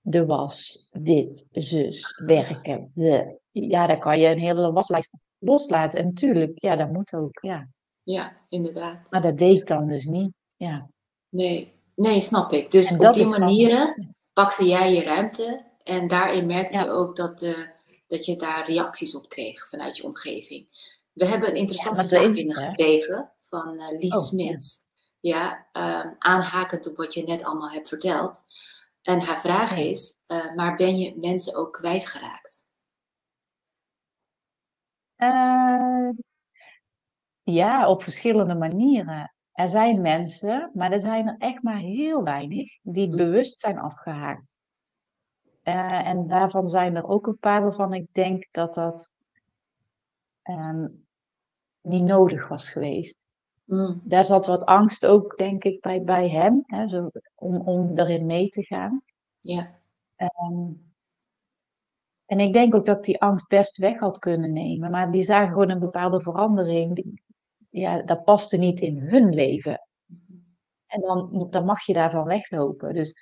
de 0.01 0.27
was, 0.27 0.89
dit, 0.93 1.49
zus, 1.53 2.23
werken? 2.27 2.91
De, 2.95 3.39
ja, 3.51 3.87
dan 3.87 3.99
kan 3.99 4.21
je 4.21 4.29
een 4.29 4.39
hele 4.39 4.73
waslijst 4.73 5.17
loslaten. 5.39 5.99
En 5.99 6.05
natuurlijk, 6.07 6.53
ja, 6.55 6.77
dat 6.77 6.93
moet 6.93 7.15
ook, 7.15 7.43
ja. 7.43 7.69
ja, 8.03 8.37
inderdaad. 8.49 8.99
Maar 9.11 9.23
dat 9.23 9.39
deed 9.39 9.57
ik 9.57 9.67
dan 9.67 9.89
dus 9.89 10.05
niet. 10.05 10.33
Ja. 10.57 10.91
Nee, 11.29 11.73
nee, 11.95 12.21
snap 12.21 12.53
ik. 12.53 12.71
Dus 12.71 12.91
En 12.91 13.09
op 13.09 13.15
die 13.15 13.27
manieren 13.27 14.15
pakte 14.33 14.67
jij 14.67 14.95
je 14.95 15.03
ruimte 15.03 15.65
en 15.83 16.09
daarin 16.09 16.47
merkte 16.47 16.77
Ja. 16.79 16.85
je 16.85 16.91
ook 16.91 17.17
dat, 17.17 17.43
eh, 17.43 17.59
dat 18.07 18.27
je 18.27 18.37
daar 18.37 18.67
reacties 18.67 19.17
op 19.17 19.29
kreeg 19.29 19.69
vanuit 19.69 19.97
je 19.97 20.05
omgeving. 20.05 20.67
We 21.13 21.27
hebben 21.27 21.49
een 21.49 21.57
interessante 21.57 22.09
dat 22.09 22.09
vraag 22.09 22.35
binnengekregen 22.35 23.31
van 23.49 23.79
eh 23.79 23.99
Lies 23.99 24.15
Oh, 24.17 24.23
Smits. 24.23 24.89
Ja, 25.21 25.67
ehm, 25.73 26.15
aanhakend 26.19 26.89
op 26.89 26.97
wat 26.97 27.15
je 27.15 27.23
net 27.23 27.45
allemaal 27.45 27.71
hebt 27.71 27.89
verteld. 27.89 28.43
En 29.03 29.21
haar 29.21 29.41
vraag 29.41 29.77
is, 29.77 30.19
eh, 30.27 30.55
maar 30.55 30.77
ben 30.77 30.99
je 30.99 31.19
mensen 31.19 31.57
ook 31.57 31.73
kwijtgeraakt? 31.73 32.69
Eh, 35.17 36.09
ja, 37.43 37.89
op 37.89 38.03
verschillende 38.03 38.55
manieren. 38.55 39.35
Er 39.53 39.69
zijn 39.69 40.01
mensen, 40.01 40.71
maar 40.75 40.93
er 40.93 41.01
zijn 41.01 41.29
er 41.29 41.35
echt 41.39 41.63
maar 41.63 41.77
heel 41.79 42.23
weinig, 42.23 42.79
die 42.83 43.09
Hm. 43.11 43.17
bewust 43.17 43.61
zijn 43.61 43.79
afgehaakt. 43.79 44.59
Eh, 45.63 46.09
en 46.09 46.27
daarvan 46.27 46.69
zijn 46.69 46.97
er 46.97 47.05
ook 47.07 47.27
een 47.27 47.39
paar 47.39 47.63
waarvan 47.63 47.95
ik 47.95 48.13
denk 48.13 48.53
dat 48.53 48.75
dat 48.75 49.13
ehm, 50.43 50.87
niet 51.81 52.03
nodig 52.03 52.49
was 52.49 52.71
geweest. 52.71 53.27
Mm, 53.71 54.01
Daar 54.05 54.25
zat 54.25 54.47
wat 54.47 54.65
angst 54.65 55.07
ook, 55.07 55.37
denk 55.39 55.65
ik, 55.65 55.81
bij, 55.81 56.03
bij 56.03 56.29
hem, 56.29 56.63
hè, 56.67 56.89
zo, 56.89 57.09
om, 57.35 57.57
om 57.61 57.99
erin 57.99 58.27
mee 58.27 58.49
te 58.49 58.63
gaan. 58.63 59.03
ja, 59.41 59.79
Ehm, 60.17 60.73
en 62.27 62.41
ik 62.41 62.53
denk 62.53 62.75
ook 62.75 62.87
dat 62.87 62.97
ik 62.97 63.03
die 63.05 63.21
angst 63.21 63.49
best 63.49 63.77
weg 63.77 63.99
had 63.99 64.19
kunnen 64.19 64.53
nemen. 64.53 64.91
Maar 64.91 65.11
die 65.11 65.23
zagen 65.23 65.49
gewoon 65.53 65.71
een 65.71 65.79
bepaalde 65.79 66.21
verandering. 66.21 66.95
Die, 66.95 67.23
ja, 67.71 68.03
dat 68.03 68.25
paste 68.25 68.57
niet 68.57 68.81
in 68.81 68.99
hun 68.99 69.35
leven. 69.35 69.87
En 70.87 71.01
dan, 71.01 71.47
dan 71.51 71.65
mag 71.65 71.83
je 71.83 71.93
daarvan 71.93 72.25
weglopen. 72.25 72.95
Dus, 72.95 73.21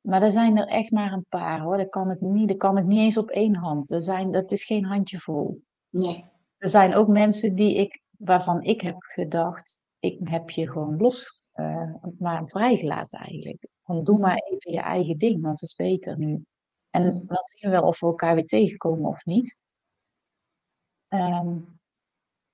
maar 0.00 0.22
er 0.22 0.32
zijn 0.32 0.56
er 0.56 0.66
echt 0.66 0.90
maar 0.90 1.12
een 1.12 1.26
paar 1.28 1.60
hoor. 1.60 1.76
Dat 1.76 1.88
kan 1.88 2.10
ik 2.10 2.20
niet, 2.20 2.48
dat 2.48 2.56
kan 2.56 2.78
ik 2.78 2.84
niet 2.84 2.98
eens 2.98 3.16
op 3.16 3.30
één 3.30 3.54
hand. 3.54 3.90
Er 3.90 4.02
zijn, 4.02 4.32
dat 4.32 4.52
is 4.52 4.64
geen 4.64 4.84
handjevol. 4.84 5.62
nee, 5.88 6.24
Er 6.58 6.68
zijn 6.68 6.94
ook 6.94 7.08
mensen 7.08 7.54
die 7.54 7.74
ik, 7.74 8.02
waarvan 8.18 8.62
ik 8.62 8.80
heb 8.80 8.96
gedacht, 8.98 9.82
ik 9.98 10.28
heb 10.28 10.50
je 10.50 10.70
gewoon 10.70 10.96
los, 10.96 11.48
eh, 11.52 11.94
maar 12.18 12.48
vrijgelaten 12.48 13.18
eigenlijk. 13.18 13.66
Van 13.82 14.04
doe 14.04 14.18
maar 14.18 14.36
even 14.36 14.72
je 14.72 14.80
eigen 14.80 15.18
ding, 15.18 15.42
want 15.42 15.60
het 15.60 15.70
is 15.70 15.76
beter 15.76 16.18
nu. 16.18 16.44
En 16.90 17.02
dan 17.26 17.42
zien 17.44 17.70
we 17.70 17.76
wel 17.76 17.82
of 17.88 18.00
we 18.00 18.06
elkaar 18.06 18.34
weer 18.34 18.46
tegenkomen 18.46 19.08
of 19.10 19.24
niet. 19.24 19.56
Ehm, 21.08 21.58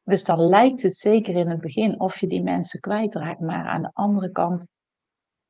dus 0.03 0.25
dan 0.25 0.41
lijkt 0.41 0.83
het 0.83 0.97
zeker 0.97 1.37
in 1.37 1.49
het 1.49 1.61
begin 1.61 2.01
of 2.01 2.21
je 2.21 2.27
die 2.27 2.43
mensen 2.43 2.81
kwijtraakt, 2.81 3.41
maar 3.41 3.67
aan 3.67 3.83
de 3.83 3.91
andere 3.93 4.31
kant, 4.31 4.69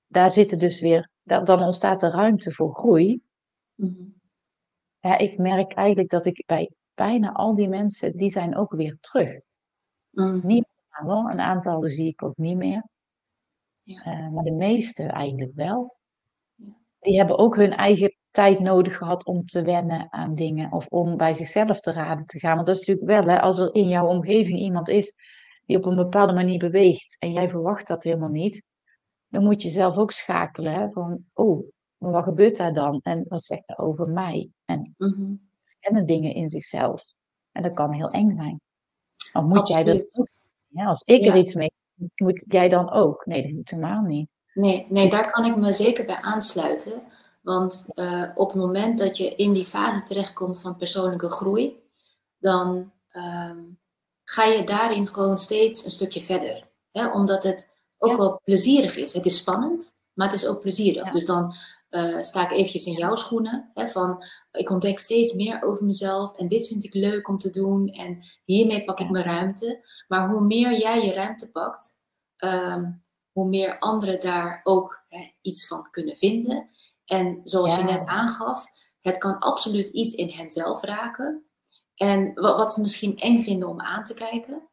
daar 0.07 0.31
zitten 0.31 0.59
dus 0.59 0.81
weer, 0.81 1.11
da- 1.23 1.43
dan 1.43 1.63
ontstaat 1.63 2.03
er 2.03 2.11
ruimte 2.11 2.53
voor 2.53 2.75
groei. 2.77 3.21
Mhm. 3.75 4.09
Ja, 5.01 5.19
ik 5.19 5.39
merk 5.39 5.73
eigenlijk 5.73 6.11
dat 6.11 6.27
ik 6.27 6.43
bij 6.47 6.71
bijna 6.95 7.33
al 7.33 7.55
die 7.55 7.69
mensen, 7.69 8.17
die 8.17 8.31
zijn 8.31 8.57
ook 8.57 8.73
weer 8.73 8.97
terug. 9.01 9.41
Mm, 10.15 10.41
Niet 10.45 10.67
allemaal, 10.89 11.31
een 11.31 11.41
aantal 11.41 11.83
zie 11.83 12.09
ik 12.09 12.23
ook 12.23 12.37
niet 12.37 12.57
meer. 12.57 12.85
Ja. 13.83 14.03
Eh, 14.03 14.29
maar 14.29 14.45
de 14.45 14.53
meeste 14.53 15.03
eigenlijk 15.03 15.53
wel. 15.55 15.97
Ja. 16.55 16.77
Die 17.01 17.17
hebben 17.17 17.39
ook 17.39 17.57
hun 17.57 17.73
eigen 17.73 18.17
tijd 18.31 18.61
nodig 18.61 18.97
gehad 18.97 19.25
om 19.25 19.47
te 19.47 19.63
wennen 19.63 20.13
aan 20.13 20.35
dingen 20.35 20.73
of 20.73 20.87
om 20.89 21.17
bij 21.17 21.35
zichzelf 21.35 21.81
te 21.81 21.93
raden 21.93 22.27
te 22.27 22.39
gaan. 22.39 22.55
Want 22.55 22.67
dat 22.67 22.77
is 22.77 22.87
natuurlijk 22.87 23.25
wel, 23.27 23.35
hè, 23.35 23.41
als 23.41 23.59
er 23.59 23.75
in 23.75 23.89
jouw 23.89 24.07
omgeving 24.07 24.59
iemand 24.59 24.89
is 24.89 25.15
die 25.63 25.77
op 25.77 25.85
een 25.85 25.97
bepaalde 25.97 26.33
manier 26.33 26.59
beweegt 26.59 27.17
en 27.19 27.33
jij 27.33 27.49
verwacht 27.49 27.87
dat 27.87 28.05
helemaal 28.05 28.29
niet, 28.29 28.63
dan 29.29 29.43
moet 29.45 29.63
je 29.63 29.69
zelf 29.69 29.97
ook 29.97 30.11
schakelen. 30.11 30.73
Hè, 30.73 30.91
van, 30.91 31.25
oh, 31.33 31.67
wat 31.99 32.25
gebeurt 32.25 32.57
daar 32.57 32.73
dan? 32.73 33.01
En 33.03 33.25
wat 33.29 33.45
zegt 33.45 33.67
dat 33.67 33.79
over 33.79 34.11
mij? 34.11 34.51
En 34.65 34.95
mhm. 34.97 35.35
kennen 35.81 36.07
dingen 36.07 36.35
in 36.35 36.49
zichzelf. 36.49 37.05
En 37.53 37.63
dat 37.63 37.75
kan 37.75 37.93
heel 37.93 38.11
eng 38.11 38.33
zijn. 38.33 38.61
Maar 39.35 39.45
moet 39.45 39.69
jij 39.69 39.85
dat 39.85 40.03
ook? 40.13 40.29
Ja, 40.69 40.85
als 40.87 41.03
ik 41.05 41.25
er 41.27 41.37
iets 41.37 41.55
mee 41.55 41.73
moet 42.15 42.45
jij 42.49 42.69
dan 42.69 42.91
ook? 42.91 43.27
Nee, 43.27 43.43
dat 43.43 43.53
moet 43.53 43.71
helemaal 43.71 44.03
niet. 44.03 44.29
Nee, 44.55 44.87
nee, 44.89 45.11
daar 45.11 45.31
kan 45.31 45.45
ik 45.45 45.57
me 45.57 45.73
zeker 45.73 46.05
bij 46.05 46.21
aansluiten. 46.21 47.03
Want 47.43 47.87
eh, 47.95 48.23
op 48.35 48.49
het 48.53 48.57
moment 48.57 48.99
dat 48.99 49.17
je 49.17 49.35
in 49.35 49.53
die 49.53 49.65
fase 49.65 50.07
terechtkomt 50.07 50.61
van 50.61 50.77
persoonlijke 50.77 51.31
groei, 51.31 51.83
dan 52.39 52.93
ehm, 53.09 53.59
ga 54.25 54.45
je 54.45 54.65
daarin 54.65 55.09
gewoon 55.09 55.39
steeds 55.39 55.85
een 55.85 55.91
stukje 55.91 56.23
verder. 56.23 56.69
Hè? 56.93 57.11
Omdat 57.13 57.43
het 57.43 57.71
ook 57.99 58.11
Ja. 58.11 58.17
wel 58.17 58.41
plezierig 58.45 58.97
is. 58.97 59.13
Het 59.13 59.27
is 59.27 59.37
spannend, 59.37 59.97
maar 60.13 60.27
het 60.31 60.37
is 60.37 60.47
ook 60.47 60.61
plezierig. 60.61 61.05
Ja. 61.05 61.11
Dus 61.11 61.27
dan 61.27 61.55
eh, 61.95 62.21
sta 62.21 62.45
ik 62.45 62.51
eventjes 62.51 62.87
in 62.87 62.93
jouw 62.93 63.17
schoenen. 63.17 63.71
Hè, 63.75 63.89
van, 63.89 64.25
ik 64.53 64.71
ontdek 64.71 64.99
steeds 64.99 65.33
meer 65.33 65.63
over 65.63 65.85
mezelf 65.85 66.37
en 66.37 66.49
dit 66.49 66.67
vind 66.67 66.85
ik 66.85 66.95
leuk 66.95 67.29
om 67.29 67.39
te 67.39 67.51
doen. 67.51 67.89
En 67.89 68.25
hiermee 68.45 68.85
pak 68.85 69.01
ik 69.01 69.11
mijn 69.11 69.25
ruimte. 69.25 69.87
Maar 70.09 70.29
hoe 70.29 70.41
meer 70.41 70.79
jij 70.79 71.05
je 71.05 71.13
ruimte 71.13 71.51
pakt, 71.51 71.99
ehm, 72.37 72.93
hoe 73.33 73.49
meer 73.49 73.79
anderen 73.79 74.21
daar 74.21 74.61
ook 74.63 75.05
hè, 75.09 75.33
iets 75.41 75.67
van 75.67 75.91
kunnen 75.91 76.17
vinden. 76.17 76.71
En 77.05 77.41
zoals 77.45 77.77
je 77.77 77.83
net 77.83 78.07
aangaf, 78.07 78.65
het 79.01 79.19
kan 79.19 79.39
absoluut 79.39 79.89
iets 79.89 80.15
in 80.15 80.29
henzelf 80.29 80.83
raken. 80.83 81.45
En 81.95 82.35
wa- 82.35 82.57
wat 82.57 82.73
ze 82.75 82.81
misschien 82.81 83.19
eng 83.19 83.43
vinden 83.43 83.69
om 83.69 83.81
aan 83.81 84.05
te 84.05 84.15
kijken. 84.15 84.69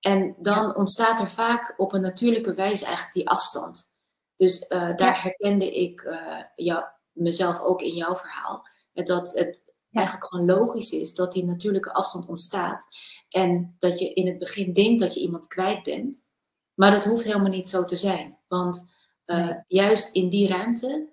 En 0.00 0.34
dan 0.38 0.76
ontstaat 0.76 1.20
er 1.20 1.30
vaak 1.30 1.74
op 1.76 1.92
een 1.92 2.00
natuurlijke 2.00 2.54
wijze 2.54 2.84
eigenlijk 2.84 3.14
die 3.14 3.28
afstand. 3.28 3.91
Dus 4.36 4.66
uh, 4.68 4.96
daar 4.96 5.22
herkende 5.22 5.74
ik 5.80 6.02
uh, 6.02 6.42
jou, 6.54 6.84
mezelf 7.12 7.60
ook 7.60 7.82
in 7.82 7.94
jouw 7.94 8.16
verhaal. 8.16 8.68
Dat 8.92 9.32
het 9.32 9.74
eigenlijk 9.92 10.26
gewoon 10.26 10.46
logisch 10.46 10.90
is 10.90 11.14
dat 11.14 11.32
die 11.32 11.44
natuurlijke 11.44 11.92
afstand 11.92 12.28
ontstaat. 12.28 12.86
En 13.28 13.76
dat 13.78 13.98
je 13.98 14.12
in 14.12 14.26
het 14.26 14.38
begin 14.38 14.72
denkt 14.72 15.00
dat 15.00 15.14
je 15.14 15.20
iemand 15.20 15.46
kwijt 15.46 15.82
bent. 15.82 16.30
Maar 16.74 16.90
dat 16.90 17.04
hoeft 17.04 17.24
helemaal 17.24 17.50
niet 17.50 17.68
zo 17.68 17.84
te 17.84 17.96
zijn. 17.96 18.38
Want 18.48 18.90
uh, 19.26 19.54
juist 19.68 20.14
in 20.14 20.28
die 20.28 20.48
ruimte, 20.48 21.10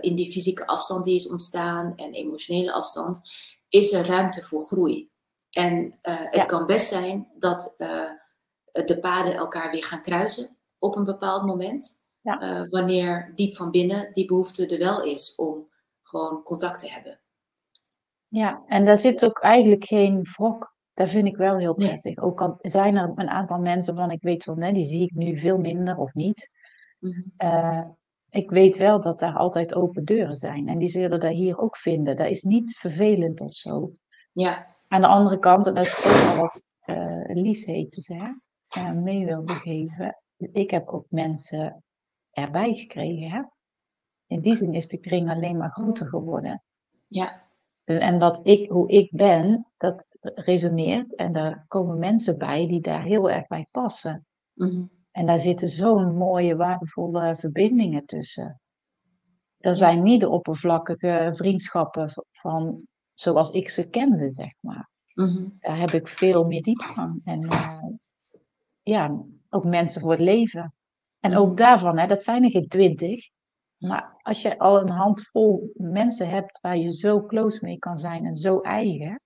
in 0.00 0.14
die 0.14 0.32
fysieke 0.32 0.66
afstand 0.66 1.04
die 1.04 1.16
is 1.16 1.28
ontstaan 1.28 1.92
en 1.96 2.12
emotionele 2.12 2.72
afstand, 2.72 3.20
is 3.68 3.92
er 3.92 4.06
ruimte 4.06 4.42
voor 4.42 4.60
groei. 4.60 5.10
En 5.50 5.98
het 6.02 6.46
kan 6.46 6.66
best 6.66 6.88
zijn 6.88 7.32
dat 7.38 7.74
de 8.72 8.98
paden 9.00 9.34
elkaar 9.34 9.70
weer 9.70 9.84
gaan 9.84 10.02
kruisen 10.02 10.56
op 10.78 10.96
een 10.96 11.04
bepaald 11.04 11.46
moment. 11.46 12.00
Ja. 12.26 12.66
wanneer 12.70 13.32
diep 13.34 13.56
van 13.56 13.70
binnen 13.70 14.10
die 14.14 14.24
behoefte 14.24 14.66
er 14.66 14.78
wel 14.78 15.02
is 15.02 15.34
om 15.34 15.68
gewoon 16.02 16.42
contact 16.42 16.80
te 16.80 16.90
hebben. 16.90 17.20
Ja, 18.24 18.62
en 18.66 18.84
daar 18.84 18.98
zit 18.98 19.24
ook 19.24 19.38
eigenlijk 19.38 19.84
geen 19.84 20.22
wrok. 20.22 20.74
Dat 20.94 21.08
vind 21.10 21.26
ik 21.26 21.36
wel 21.36 21.56
heel 21.56 21.74
prettig. 21.74 22.18
Ook 22.18 22.40
al 22.40 22.58
zijn 22.60 22.96
er 22.96 23.12
een 23.14 23.28
aantal 23.28 23.58
mensen 23.58 23.96
van, 23.96 24.10
ik 24.10 24.22
weet 24.22 24.44
wel, 24.44 24.54
nee, 24.54 24.72
die 24.72 24.84
zie 24.84 25.02
ik 25.02 25.14
nu 25.14 25.38
veel 25.38 25.58
minder 25.58 25.96
of 25.96 26.14
niet. 26.14 26.50
Mhm. 26.98 27.20
Eh, 27.36 27.84
ik 28.30 28.50
weet 28.50 28.76
wel 28.76 29.00
dat 29.00 29.18
daar 29.18 29.34
altijd 29.34 29.74
open 29.74 30.04
deuren 30.04 30.36
zijn. 30.36 30.68
En 30.68 30.78
die 30.78 30.88
zullen 30.88 31.20
dat 31.20 31.32
hier 31.32 31.58
ook 31.58 31.76
vinden. 31.76 32.16
Dat 32.16 32.28
is 32.28 32.42
niet 32.42 32.76
vervelend 32.76 33.40
of 33.40 33.52
zo. 33.52 33.88
Ja. 34.32 34.76
Aan 34.88 35.00
de 35.00 35.06
andere 35.06 35.38
kant, 35.38 35.66
en 35.66 35.74
dat 35.74 35.86
is 35.86 35.96
ook 35.96 36.12
wel 36.12 36.36
wat 36.36 36.60
uh, 36.86 37.42
Lies 37.42 37.64
heette 37.64 38.00
ze, 38.00 38.38
uh, 38.78 38.90
mee 38.90 39.24
wilde 39.24 39.52
geven. 39.52 40.22
Ik 40.36 40.70
heb 40.70 40.88
ook 40.88 41.04
mensen 41.08 41.84
erbij 42.36 42.74
gekregen. 42.74 43.30
Hè? 43.30 43.42
In 44.26 44.40
die 44.40 44.54
zin 44.54 44.74
is 44.74 44.88
de 44.88 44.98
kring 44.98 45.30
alleen 45.30 45.56
maar 45.56 45.70
groter 45.70 46.06
geworden. 46.06 46.64
Ja. 47.06 47.44
En 47.84 48.18
dat 48.18 48.40
ik, 48.42 48.70
hoe 48.70 48.88
ik 48.88 49.10
ben, 49.10 49.66
dat 49.76 50.06
resoneert. 50.20 51.14
En 51.14 51.32
daar 51.32 51.64
komen 51.68 51.98
mensen 51.98 52.38
bij 52.38 52.66
die 52.66 52.80
daar 52.80 53.02
heel 53.02 53.30
erg 53.30 53.46
bij 53.46 53.68
passen. 53.70 54.26
Mm 54.54 54.90
En 55.10 55.26
daar 55.26 55.38
zitten 55.38 55.68
zo'n 55.68 56.16
mooie, 56.16 56.56
waardevolle 56.56 57.36
verbindingen 57.36 58.06
tussen. 58.06 58.60
Dat 59.58 59.76
zijn 59.76 60.02
niet 60.02 60.20
de 60.20 60.28
oppervlakkige 60.28 61.32
vriendschappen 61.34 62.10
van 62.32 62.86
zoals 63.14 63.50
ik 63.50 63.68
ze 63.68 63.90
kende, 63.90 64.30
zeg 64.30 64.52
maar. 64.60 64.90
Mm 65.14 65.56
Daar 65.60 65.78
heb 65.78 65.90
ik 65.90 66.08
veel 66.08 66.44
meer 66.44 66.62
diepgang. 66.62 67.20
En 67.24 67.42
uh, 67.42 67.84
ja, 68.82 69.24
ook 69.48 69.64
mensen 69.64 70.00
voor 70.00 70.10
het 70.10 70.20
leven. 70.20 70.74
En 71.26 71.36
ook 71.36 71.46
mhm. 71.46 71.56
daarvan, 71.56 71.98
hè, 71.98 72.06
dat 72.06 72.22
zijn 72.22 72.44
er 72.44 72.50
geen 72.50 72.68
twintig. 72.68 73.28
Maar 73.76 74.18
als 74.22 74.42
je 74.42 74.58
al 74.58 74.80
een 74.80 74.88
handvol 74.88 75.70
mensen 75.74 76.28
hebt 76.28 76.60
waar 76.60 76.76
je 76.76 76.92
zo 76.92 77.22
close 77.22 77.64
mee 77.64 77.78
kan 77.78 77.98
zijn 77.98 78.24
en 78.26 78.36
zo 78.36 78.60
eigen, 78.60 79.22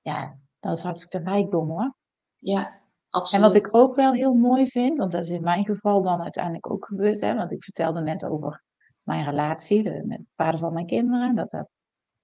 ja, 0.00 0.38
dat 0.60 0.76
is 0.76 0.82
hartstikke 0.82 1.30
rijkdom 1.30 1.68
hoor. 1.68 1.94
Ja, 2.36 2.80
absoluut. 3.08 3.44
En 3.44 3.50
wat 3.50 3.56
ik 3.56 3.74
ook 3.74 3.94
wel 3.94 4.12
heel 4.12 4.34
mooi 4.34 4.66
vind, 4.66 4.98
want 4.98 5.12
dat 5.12 5.22
is 5.22 5.30
in 5.30 5.42
mijn 5.42 5.64
geval 5.64 6.02
dan 6.02 6.22
uiteindelijk 6.22 6.70
ook 6.70 6.86
gebeurd, 6.86 7.20
hè, 7.20 7.34
want 7.34 7.52
ik 7.52 7.64
vertelde 7.64 8.00
net 8.00 8.24
over 8.24 8.62
mijn 9.02 9.24
relatie 9.24 9.82
met 9.82 10.18
het 10.18 10.32
vader 10.34 10.60
van 10.60 10.72
mijn 10.72 10.86
kinderen, 10.86 11.34
dat 11.34 11.50
dat, 11.50 11.68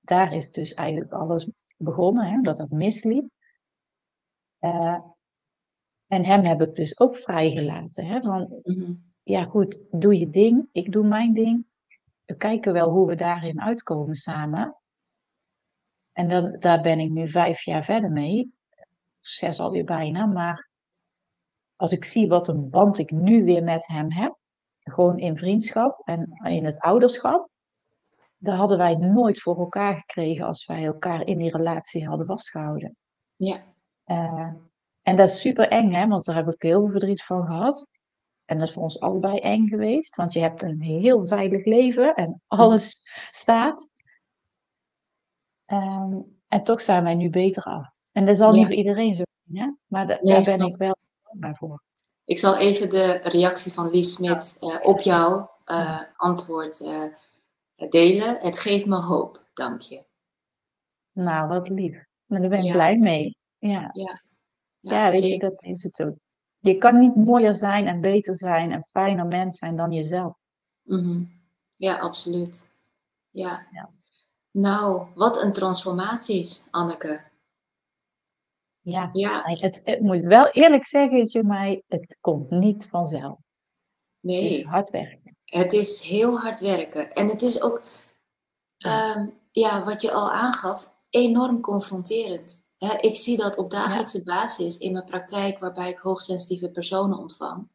daar 0.00 0.32
is 0.32 0.50
dus 0.50 0.74
eigenlijk 0.74 1.12
alles 1.12 1.50
begonnen, 1.76 2.26
hè, 2.26 2.40
dat 2.40 2.56
dat 2.56 2.70
misliep. 2.70 3.30
Uh, 4.60 4.98
en 6.12 6.24
hem 6.24 6.44
heb 6.44 6.60
ik 6.60 6.74
dus 6.74 7.00
ook 7.00 7.16
vrijgelaten. 7.16 8.06
Hè, 8.06 8.20
van, 8.20 8.60
mhm 8.62 8.92
ja 9.22 9.44
goed, 9.44 9.84
doe 9.90 10.18
je 10.18 10.30
ding, 10.30 10.68
ik 10.72 10.92
doe 10.92 11.06
mijn 11.06 11.34
ding. 11.34 11.66
We 12.24 12.36
kijken 12.36 12.72
wel 12.72 12.90
hoe 12.90 13.06
we 13.06 13.14
daarin 13.14 13.60
uitkomen 13.60 14.16
samen. 14.16 14.72
En 16.12 16.28
dan, 16.28 16.56
daar 16.58 16.80
ben 16.82 16.98
ik 16.98 17.10
nu 17.10 17.28
vijf 17.28 17.64
jaar 17.64 17.84
verder 17.84 18.10
mee. 18.10 18.54
Zes 19.20 19.60
alweer 19.60 19.84
bijna. 19.84 20.26
Maar 20.26 20.70
als 21.76 21.92
ik 21.92 22.04
zie 22.04 22.28
wat 22.28 22.48
een 22.48 22.70
band 22.70 22.98
ik 22.98 23.10
nu 23.10 23.44
weer 23.44 23.62
met 23.62 23.86
hem 23.86 24.12
heb. 24.12 24.40
Gewoon 24.80 25.18
in 25.18 25.36
vriendschap 25.36 26.00
en 26.04 26.40
in 26.44 26.64
het 26.64 26.80
ouderschap. 26.80 27.48
Dat 28.38 28.56
hadden 28.56 28.78
wij 28.78 28.94
nooit 28.94 29.40
voor 29.40 29.58
elkaar 29.58 29.96
gekregen 29.96 30.46
als 30.46 30.66
wij 30.66 30.84
elkaar 30.84 31.26
in 31.26 31.38
die 31.38 31.50
relatie 31.50 32.06
hadden 32.06 32.26
vastgehouden. 32.26 32.96
Ja. 33.36 33.62
Uh, 34.06 34.54
en 35.02 35.16
dat 35.16 35.28
is 35.28 35.40
super 35.40 35.68
eng, 35.68 35.90
hè, 35.90 36.06
want 36.06 36.24
daar 36.24 36.36
heb 36.36 36.48
ik 36.48 36.62
heel 36.62 36.80
veel 36.80 36.90
verdriet 36.90 37.24
van 37.24 37.46
gehad. 37.46 38.00
En 38.44 38.58
dat 38.58 38.68
is 38.68 38.74
voor 38.74 38.82
ons 38.82 39.00
allebei 39.00 39.38
eng 39.38 39.68
geweest, 39.68 40.16
want 40.16 40.32
je 40.32 40.40
hebt 40.40 40.62
een 40.62 40.80
heel 40.80 41.26
veilig 41.26 41.64
leven 41.64 42.14
en 42.14 42.42
alles 42.46 42.98
staat. 43.30 43.90
Ehm, 45.64 46.20
en 46.48 46.62
toch 46.62 46.80
zijn 46.80 47.02
wij 47.02 47.14
nu 47.14 47.30
beter 47.30 47.62
af. 47.62 47.90
En 48.12 48.26
dat 48.26 48.36
zal 48.36 48.52
niet 48.52 48.66
voor 48.66 48.74
iedereen 48.74 49.14
zo 49.14 49.22
zijn, 49.44 49.64
hè? 49.64 49.72
maar 49.86 50.06
daar 50.06 50.20
ben 50.20 50.66
ik 50.66 50.76
wel 50.76 50.96
dankbaar 51.22 51.56
voor. 51.56 51.82
Ik 52.24 52.38
zal 52.38 52.56
even 52.56 52.90
de 52.90 53.12
reactie 53.22 53.72
van 53.72 53.90
Lies 53.90 54.12
Smit 54.12 54.56
uh, 54.60 54.76
op 54.82 55.00
jouw 55.00 55.50
uh, 55.66 56.00
antwoord 56.16 56.80
uh, 56.80 57.04
delen. 57.90 58.38
Het 58.40 58.58
geeft 58.58 58.86
me 58.86 58.96
hoop, 58.96 59.44
dank 59.54 59.80
je. 59.80 60.04
Nou, 61.12 61.48
wat 61.48 61.68
lief. 61.68 62.04
Maar 62.26 62.40
daar 62.40 62.50
ben 62.50 62.64
ik 62.64 62.72
blij 62.72 62.96
mee. 62.96 63.36
Ja, 63.58 63.88
ja. 63.92 64.22
Ja, 64.90 65.10
weet 65.10 65.28
je, 65.28 65.38
dat 65.38 65.62
is 65.62 65.82
het 65.82 66.02
ook. 66.02 66.16
Je 66.58 66.78
kan 66.78 66.98
niet 66.98 67.16
mooier 67.16 67.54
zijn 67.54 67.86
en 67.86 68.00
beter 68.00 68.34
zijn 68.34 68.72
en 68.72 68.82
fijner 68.82 69.26
mens 69.26 69.58
zijn 69.58 69.76
dan 69.76 69.92
jezelf. 69.92 70.36
Mm 70.82 71.40
Ja, 71.74 71.98
absoluut. 71.98 72.74
Ja. 73.30 73.66
ja. 73.70 73.90
Nou, 74.50 75.06
wat 75.14 75.42
een 75.42 75.52
transformaties, 75.52 76.66
Anneke. 76.70 77.20
Ja, 78.80 79.10
ja. 79.12 79.42
Het, 79.44 79.80
het 79.84 80.00
moet 80.00 80.20
wel 80.20 80.50
eerlijk 80.50 80.86
zeggen, 80.86 81.46
mij, 81.46 81.82
het 81.84 82.16
komt 82.20 82.50
niet 82.50 82.86
vanzelf. 82.86 83.38
Nee. 84.20 84.42
Het 84.42 84.52
is 84.52 84.62
hard 84.62 84.90
werken. 84.90 85.36
Het 85.44 85.72
is 85.72 86.02
heel 86.02 86.38
hard 86.38 86.60
werken. 86.60 87.12
En 87.12 87.28
het 87.28 87.42
is 87.42 87.62
ook, 87.62 87.82
ja, 88.76 89.16
um, 89.16 89.38
ja 89.50 89.84
wat 89.84 90.02
je 90.02 90.12
al 90.12 90.32
aangaf, 90.32 90.92
enorm 91.10 91.60
confronterend 91.60 92.66
ik 92.90 93.16
zie 93.16 93.36
dat 93.36 93.56
op 93.56 93.70
dagelijkse 93.70 94.22
basis 94.22 94.78
in 94.78 94.92
mijn 94.92 95.04
praktijk, 95.04 95.58
waarbij 95.58 95.90
ik 95.90 95.98
hoogsensitieve 95.98 96.70
personen 96.70 97.18
ontvang. 97.18 97.68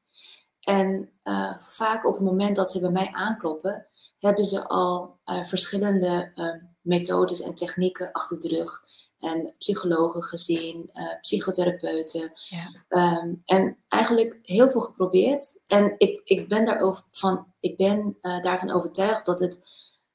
En 0.59 1.09
uh, 1.23 1.53
vaak 1.59 2.05
op 2.05 2.13
het 2.13 2.23
moment 2.23 2.55
dat 2.55 2.71
ze 2.71 2.79
bij 2.79 2.89
mij 2.89 3.09
aankloppen, 3.11 3.85
hebben 4.19 4.45
ze 4.45 4.67
al 4.67 5.19
uh, 5.25 5.43
verschillende 5.43 6.31
uh, 6.35 6.53
methodes 6.81 7.41
en 7.41 7.55
technieken 7.55 8.11
achter 8.11 8.39
de 8.39 8.47
rug. 8.47 8.85
En 9.17 9.53
psychologen 9.57 10.23
gezien, 10.23 10.91
psychotherapeuten. 11.21 12.31
Ja. 12.49 13.19
Um, 13.21 13.41
en 13.45 13.77
eigenlijk 13.87 14.39
heel 14.41 14.69
veel 14.69 14.81
geprobeerd. 14.81 15.61
En 15.67 15.95
ik, 15.97 16.21
ik 16.23 16.47
ben, 16.47 16.65
daarover 16.65 17.03
van, 17.11 17.53
ik 17.59 17.77
ben 17.77 18.17
daarvan 18.21 18.71
overtuigd 18.71 19.25
dat 19.25 19.39
het 19.39 19.59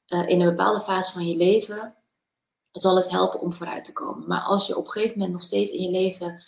in 0.05 0.41
een 0.41 0.49
bepaalde 0.49 0.79
fase 0.79 1.11
van 1.11 1.27
je 1.27 1.35
leven 1.35 1.95
zal 2.73 2.95
het 2.95 3.09
helpen 3.09 3.39
om 3.39 3.53
vooruit 3.53 3.85
te 3.85 3.93
komen. 3.93 4.27
Maar 4.27 4.41
als 4.41 4.67
je 4.67 4.77
op 4.77 4.85
een 4.85 4.91
gegeven 4.91 5.17
moment 5.17 5.33
nog 5.33 5.43
steeds 5.43 5.71
in 5.71 5.81
je 5.81 5.89
leven 5.89 6.43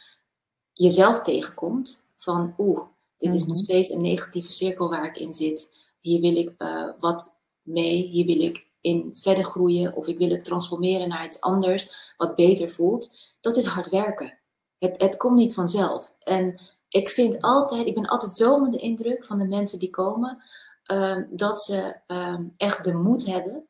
jezelf 0.73 1.21
tegenkomt, 1.21 2.07
van 2.17 2.53
oeh, 2.57 2.81
dit 3.17 3.33
is 3.33 3.45
nog 3.45 3.55
mhm. 3.55 3.63
steeds 3.63 3.89
een 3.89 4.01
negatieve 4.01 4.53
cirkel 4.53 4.89
waar 4.89 5.05
ik 5.05 5.17
in 5.17 5.33
zit. 5.33 5.75
Hier 5.99 6.21
wil 6.21 6.35
ik 6.35 6.53
uh, 6.57 6.89
wat 6.99 7.35
mee, 7.61 8.07
hier 8.07 8.25
wil 8.25 8.39
ik 8.39 8.65
in 8.81 9.09
verder 9.13 9.43
groeien 9.43 9.95
of 9.95 10.07
ik 10.07 10.17
wil 10.17 10.29
het 10.29 10.43
transformeren 10.43 11.07
naar 11.07 11.25
iets 11.25 11.41
anders 11.41 12.13
wat 12.17 12.35
beter 12.35 12.69
voelt. 12.69 13.17
Dat 13.41 13.57
is 13.57 13.65
hard 13.65 13.89
werken. 13.89 14.39
Het, 14.77 15.01
het 15.01 15.17
komt 15.17 15.35
niet 15.35 15.53
vanzelf. 15.53 16.13
En 16.19 16.61
ik 16.89 17.09
vind 17.09 17.41
altijd, 17.41 17.87
ik 17.87 17.95
ben 17.95 18.07
altijd 18.07 18.33
zo 18.33 18.53
onder 18.53 18.71
de 18.71 18.77
indruk 18.77 19.25
van 19.25 19.37
de 19.37 19.45
mensen 19.45 19.79
die 19.79 19.89
komen, 19.89 20.43
uh, 20.91 21.17
dat 21.29 21.61
ze 21.61 21.99
uh, 22.07 22.39
echt 22.57 22.83
de 22.83 22.93
moed 22.93 23.25
hebben 23.25 23.67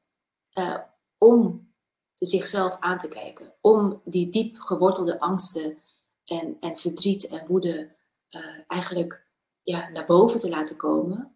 uh, 0.59 0.77
om 1.17 1.69
zichzelf 2.15 2.77
aan 2.79 2.97
te 2.97 3.07
kijken. 3.07 3.53
Om 3.61 4.01
die 4.03 4.31
diep 4.31 4.59
gewortelde 4.59 5.19
angsten 5.19 5.77
en, 6.23 6.57
en 6.59 6.77
verdriet 6.77 7.27
en 7.27 7.47
woede 7.47 7.95
uh, 8.29 8.41
eigenlijk 8.67 9.25
ja, 9.63 9.89
naar 9.89 10.05
boven 10.05 10.39
te 10.39 10.49
laten 10.49 10.75
komen 10.75 11.35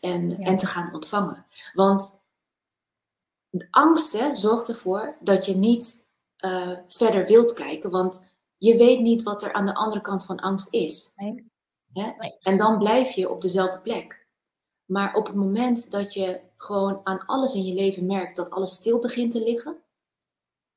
en, 0.00 0.38
en 0.38 0.56
te 0.56 0.66
gaan 0.66 0.94
ontvangen. 0.94 1.46
Want 1.72 2.22
de 3.50 3.66
angsten 3.70 4.36
zorgt 4.36 4.68
ervoor 4.68 5.16
dat 5.20 5.46
je 5.46 5.56
niet 5.56 6.08
uh, 6.44 6.78
verder 6.86 7.26
wilt 7.26 7.52
kijken, 7.52 7.90
want 7.90 8.26
je 8.56 8.76
weet 8.76 9.00
niet 9.00 9.22
wat 9.22 9.42
er 9.42 9.52
aan 9.52 9.66
de 9.66 9.74
andere 9.74 10.00
kant 10.00 10.24
van 10.24 10.40
angst 10.40 10.72
is. 10.72 11.12
Nee. 11.16 11.50
Hè? 11.92 12.12
En 12.42 12.56
dan 12.56 12.78
blijf 12.78 13.10
je 13.10 13.30
op 13.30 13.42
dezelfde 13.42 13.80
plek. 13.80 14.28
Maar 14.84 15.14
op 15.14 15.26
het 15.26 15.36
moment 15.36 15.90
dat 15.90 16.14
je 16.14 16.40
gewoon 16.56 17.00
aan 17.04 17.26
alles 17.26 17.54
in 17.54 17.64
je 17.64 17.74
leven 17.74 18.06
merkt 18.06 18.36
dat 18.36 18.50
alles 18.50 18.74
stil 18.74 18.98
begint 18.98 19.32
te 19.32 19.40
liggen, 19.42 19.82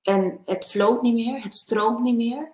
en 0.03 0.39
het 0.45 0.65
floot 0.65 1.01
niet 1.01 1.13
meer, 1.13 1.43
het 1.43 1.55
stroomt 1.55 1.99
niet 1.99 2.15
meer. 2.15 2.51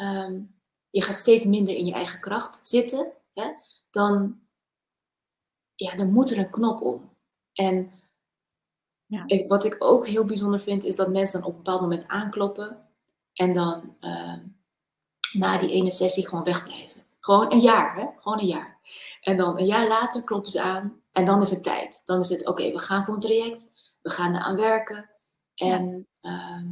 Um, 0.00 0.54
je 0.90 1.02
gaat 1.02 1.18
steeds 1.18 1.44
minder 1.44 1.76
in 1.76 1.86
je 1.86 1.92
eigen 1.92 2.20
kracht 2.20 2.68
zitten, 2.68 3.12
hè, 3.32 3.50
dan, 3.90 4.40
ja, 5.74 5.96
dan 5.96 6.12
moet 6.12 6.30
er 6.30 6.38
een 6.38 6.50
knop 6.50 6.80
om. 6.80 7.10
En 7.52 7.90
ja. 9.06 9.22
ik, 9.26 9.48
wat 9.48 9.64
ik 9.64 9.76
ook 9.78 10.06
heel 10.06 10.24
bijzonder 10.24 10.60
vind, 10.60 10.84
is 10.84 10.96
dat 10.96 11.08
mensen 11.08 11.40
dan 11.40 11.48
op 11.48 11.56
een 11.56 11.62
bepaald 11.62 11.80
moment 11.80 12.08
aankloppen 12.08 12.88
en 13.32 13.52
dan 13.52 13.96
uh, 14.00 14.38
na 15.32 15.58
die 15.58 15.70
ene 15.70 15.90
sessie 15.90 16.28
gewoon 16.28 16.44
wegblijven. 16.44 17.02
Gewoon 17.20 17.52
een 17.52 17.60
jaar, 17.60 17.96
hè? 17.96 18.06
Gewoon 18.18 18.38
een 18.38 18.46
jaar. 18.46 18.78
En 19.20 19.36
dan 19.36 19.58
een 19.58 19.66
jaar 19.66 19.88
later 19.88 20.22
kloppen 20.22 20.50
ze 20.50 20.62
aan 20.62 21.02
en 21.12 21.24
dan 21.24 21.40
is 21.40 21.50
het 21.50 21.62
tijd. 21.62 22.02
Dan 22.04 22.20
is 22.20 22.28
het, 22.28 22.46
oké, 22.46 22.72
we 22.72 22.78
gaan 22.78 23.04
voor 23.04 23.14
een 23.14 23.20
traject, 23.20 23.70
we 24.02 24.10
gaan 24.10 24.34
eraan 24.34 24.56
werken. 24.56 25.10
En, 25.54 26.08
ehm, 26.20 26.66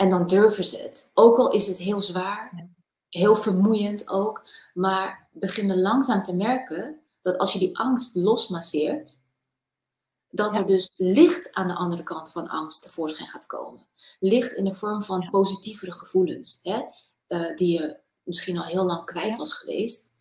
en 0.00 0.10
dan 0.10 0.26
durven 0.26 0.64
ze 0.64 0.76
het. 0.76 1.10
Ook 1.14 1.36
al 1.36 1.50
is 1.50 1.66
het 1.66 1.78
heel 1.78 2.00
zwaar, 2.00 2.68
heel 3.08 3.36
vermoeiend 3.36 4.08
ook, 4.08 4.48
maar 4.74 5.28
beginnen 5.32 5.80
langzaam 5.80 6.22
te 6.22 6.34
merken 6.34 7.00
dat 7.20 7.38
als 7.38 7.52
je 7.52 7.58
die 7.58 7.78
angst 7.78 8.16
losmasseert, 8.16 9.24
dat 10.30 10.56
er 10.56 10.66
dus 10.66 10.90
licht 10.96 11.52
aan 11.52 11.68
de 11.68 11.74
andere 11.74 12.02
kant 12.02 12.30
van 12.30 12.48
angst 12.48 12.82
tevoorschijn 12.82 13.28
gaat 13.28 13.46
komen. 13.46 13.86
Licht 14.18 14.52
in 14.52 14.64
de 14.64 14.74
vorm 14.74 15.02
van 15.02 15.30
positievere 15.30 15.92
gevoelens, 15.92 16.60
hè? 16.62 16.82
Uh, 17.28 17.56
die 17.56 17.80
je 17.80 17.98
misschien 18.22 18.58
al 18.58 18.64
heel 18.64 18.84
lang 18.84 19.04
kwijt 19.04 19.36
was 19.36 19.52
geweest. 19.52 20.12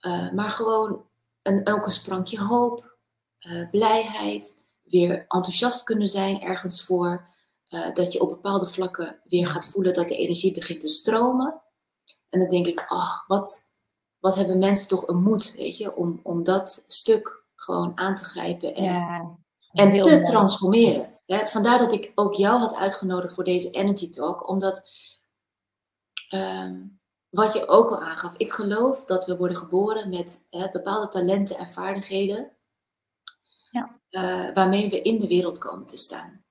Uh, 0.00 0.32
maar 0.32 0.50
gewoon 0.50 1.06
een, 1.42 1.68
ook 1.68 1.84
een 1.84 1.92
sprankje 1.92 2.40
hoop, 2.40 2.96
uh, 3.40 3.70
blijheid, 3.70 4.58
weer 4.82 5.24
enthousiast 5.28 5.82
kunnen 5.84 6.08
zijn 6.08 6.40
ergens 6.40 6.84
voor. 6.84 7.30
Dat 7.94 8.12
je 8.12 8.20
op 8.20 8.28
bepaalde 8.28 8.66
vlakken 8.66 9.20
weer 9.24 9.46
gaat 9.46 9.66
voelen 9.66 9.94
dat 9.94 10.08
de 10.08 10.16
energie 10.16 10.52
begint 10.52 10.80
te 10.80 10.88
stromen. 10.88 11.62
En 12.30 12.40
dan 12.40 12.50
denk 12.50 12.66
ik, 12.66 12.86
oh, 12.92 13.26
wat, 13.26 13.66
wat 14.18 14.34
hebben 14.34 14.58
mensen 14.58 14.88
toch 14.88 15.08
een 15.08 15.22
moed, 15.22 15.54
weet 15.54 15.76
je, 15.76 15.96
om, 15.96 16.20
om 16.22 16.42
dat 16.42 16.84
stuk 16.86 17.44
gewoon 17.54 17.98
aan 17.98 18.14
te 18.14 18.24
grijpen 18.24 18.74
en, 18.74 18.84
ja, 18.84 19.38
en 19.72 20.02
te 20.02 20.22
transformeren. 20.22 21.20
vandaar 21.26 21.78
dat 21.78 21.92
ik 21.92 22.12
ook 22.14 22.34
jou 22.34 22.58
had 22.58 22.76
uitgenodigd 22.76 23.34
voor 23.34 23.44
deze 23.44 23.70
Energy 23.70 24.10
Talk, 24.10 24.48
omdat 24.48 24.82
ehm, 26.28 26.80
wat 27.30 27.52
je 27.52 27.68
ook 27.68 27.90
al 27.90 28.02
aangaf, 28.02 28.34
ik 28.36 28.52
geloof 28.52 29.04
dat 29.04 29.26
we 29.26 29.36
worden 29.36 29.56
geboren 29.56 30.08
met 30.08 30.42
bepaalde 30.72 31.08
talenten 31.08 31.56
en 31.56 31.72
vaardigheden 31.72 32.52
ja. 33.70 34.00
uh, 34.10 34.54
waarmee 34.54 34.90
we 34.90 35.02
in 35.02 35.18
de 35.18 35.26
wereld 35.26 35.58
komen 35.58 35.86
te 35.86 35.96
staan. 35.96 36.41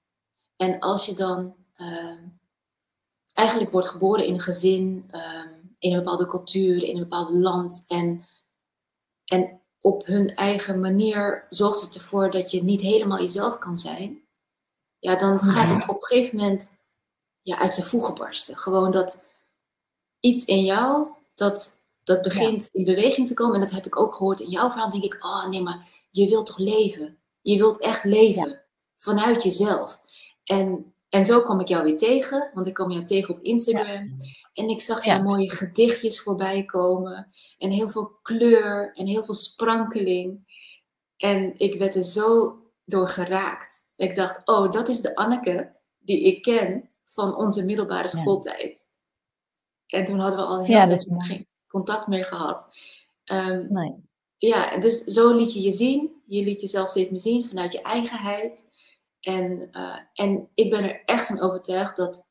En 0.62 0.80
als 0.80 1.06
je 1.06 1.13
dan 1.13 1.56
ehm, 1.74 2.28
eigenlijk 3.34 3.71
wordt 3.71 3.88
geboren 3.88 4.26
in 4.26 4.34
een 4.34 4.39
gezin, 4.39 5.06
ehm, 5.08 5.50
in 5.80 5.91
een 5.91 5.97
bepaalde 5.97 6.26
cultuur, 6.26 6.84
in 6.84 6.95
een 6.95 7.04
bepaald 7.04 7.30
land. 7.30 7.86
En, 7.88 8.26
en 9.26 9.62
op 9.80 10.06
hun 10.06 10.36
eigen 10.36 10.80
manier 10.80 11.45
zorgt 11.50 11.82
het 11.82 11.95
ervoor 11.95 12.32
dat 12.32 12.52
je 12.52 12.63
niet 12.63 12.82
helemaal 12.82 13.19
jezelf 13.19 13.58
kan 13.58 13.80
zijn. 13.80 14.21
Ja, 15.00 15.15
dan 15.15 15.39
gaat 15.39 15.69
het 15.69 15.89
op 15.89 15.95
een 15.95 16.04
gegeven 16.04 16.38
moment 16.38 16.80
ja, 17.41 17.60
uit 17.60 17.74
zijn 17.74 17.86
voegen 17.86 18.15
barsten. 18.15 18.58
Gewoon 18.58 18.91
dat 18.91 19.24
iets 20.19 20.45
in 20.45 20.63
jou, 20.63 21.08
dat, 21.32 21.78
dat 22.04 22.21
begint 22.21 22.69
in 22.74 22.84
beweging 22.84 23.28
te 23.28 23.34
komen. 23.34 23.56
En 23.56 23.62
dat 23.62 23.71
heb 23.71 23.86
ik 23.86 24.00
ook 24.00 24.15
gehoord 24.15 24.39
in 24.39 24.50
jouw 24.50 24.69
verhaal. 24.69 24.89
denk 24.89 25.04
ik, 25.04 25.26
oh 25.26 25.47
nee, 25.47 25.62
maar 25.62 25.88
je 26.12 26.28
wilt 26.30 26.45
toch 26.45 26.58
leven? 26.58 27.17
Je 27.41 27.58
wilt 27.58 27.80
echt 27.80 28.04
leven. 28.04 28.62
Vanuit 28.97 29.43
jezelf. 29.43 30.01
En 30.52 30.94
en 31.12 31.26
zo 31.26 31.42
kwam 31.42 31.60
ik 31.60 31.68
jou 31.68 31.84
weer 31.84 31.98
tegen, 31.98 32.50
want 32.54 32.68
ik 32.68 32.74
kwam 32.74 32.92
jou 32.92 33.04
tegen 33.04 33.34
op 33.34 33.44
Instagram. 33.44 34.18
En 34.54 34.70
ik 34.70 34.82
zag 34.82 35.06
jouw 35.06 35.22
mooie 35.22 35.50
gedichtjes 35.50 36.22
voorbij 36.22 36.66
komen. 36.66 37.28
En 37.58 37.70
heel 37.70 37.90
veel 37.90 38.20
kleur 38.22 38.94
en 38.94 39.06
heel 39.06 39.24
veel 39.24 39.34
sprankeling. 39.34 40.40
En 41.18 41.60
ik 41.60 41.80
werd 41.80 41.96
er 41.96 42.04
zo 42.04 42.60
door 42.86 43.08
geraakt. 43.08 43.84
Ik 43.96 44.16
dacht, 44.16 44.42
oh, 44.46 44.72
dat 44.72 44.90
is 44.90 45.02
de 45.02 45.16
Anneke 45.16 45.76
die 46.00 46.22
ik 46.22 46.42
ken 46.42 46.90
van 47.06 47.36
onze 47.36 47.66
middelbare 47.66 48.10
schooltijd. 48.10 48.88
En 49.88 50.06
toen 50.06 50.20
hadden 50.20 50.40
we 50.40 50.46
al 50.46 50.64
heel 50.64 50.76
ja, 50.76 50.96
geen 51.18 51.46
contact 51.68 52.08
meer 52.08 52.26
gehad. 52.26 52.68
Um, 53.26 53.74
nee. 53.74 53.96
Ja, 54.38 54.78
dus 54.78 55.04
zo 55.04 55.34
liet 55.36 55.54
je 55.54 55.62
je 55.62 55.74
zien. 55.74 56.22
Je 56.26 56.44
liet 56.44 56.62
jezelf 56.62 56.90
steeds 56.90 57.10
meer 57.10 57.20
zien 57.20 57.46
vanuit 57.46 57.72
je 57.72 57.82
eigenheid. 57.82 58.70
En, 59.22 59.70
uh, 59.72 59.98
en 60.14 60.50
ik 60.54 60.70
ben 60.70 60.84
er 60.84 61.02
echt 61.06 61.26
van 61.26 61.42
overtuigd 61.42 61.96
dat 61.96 62.30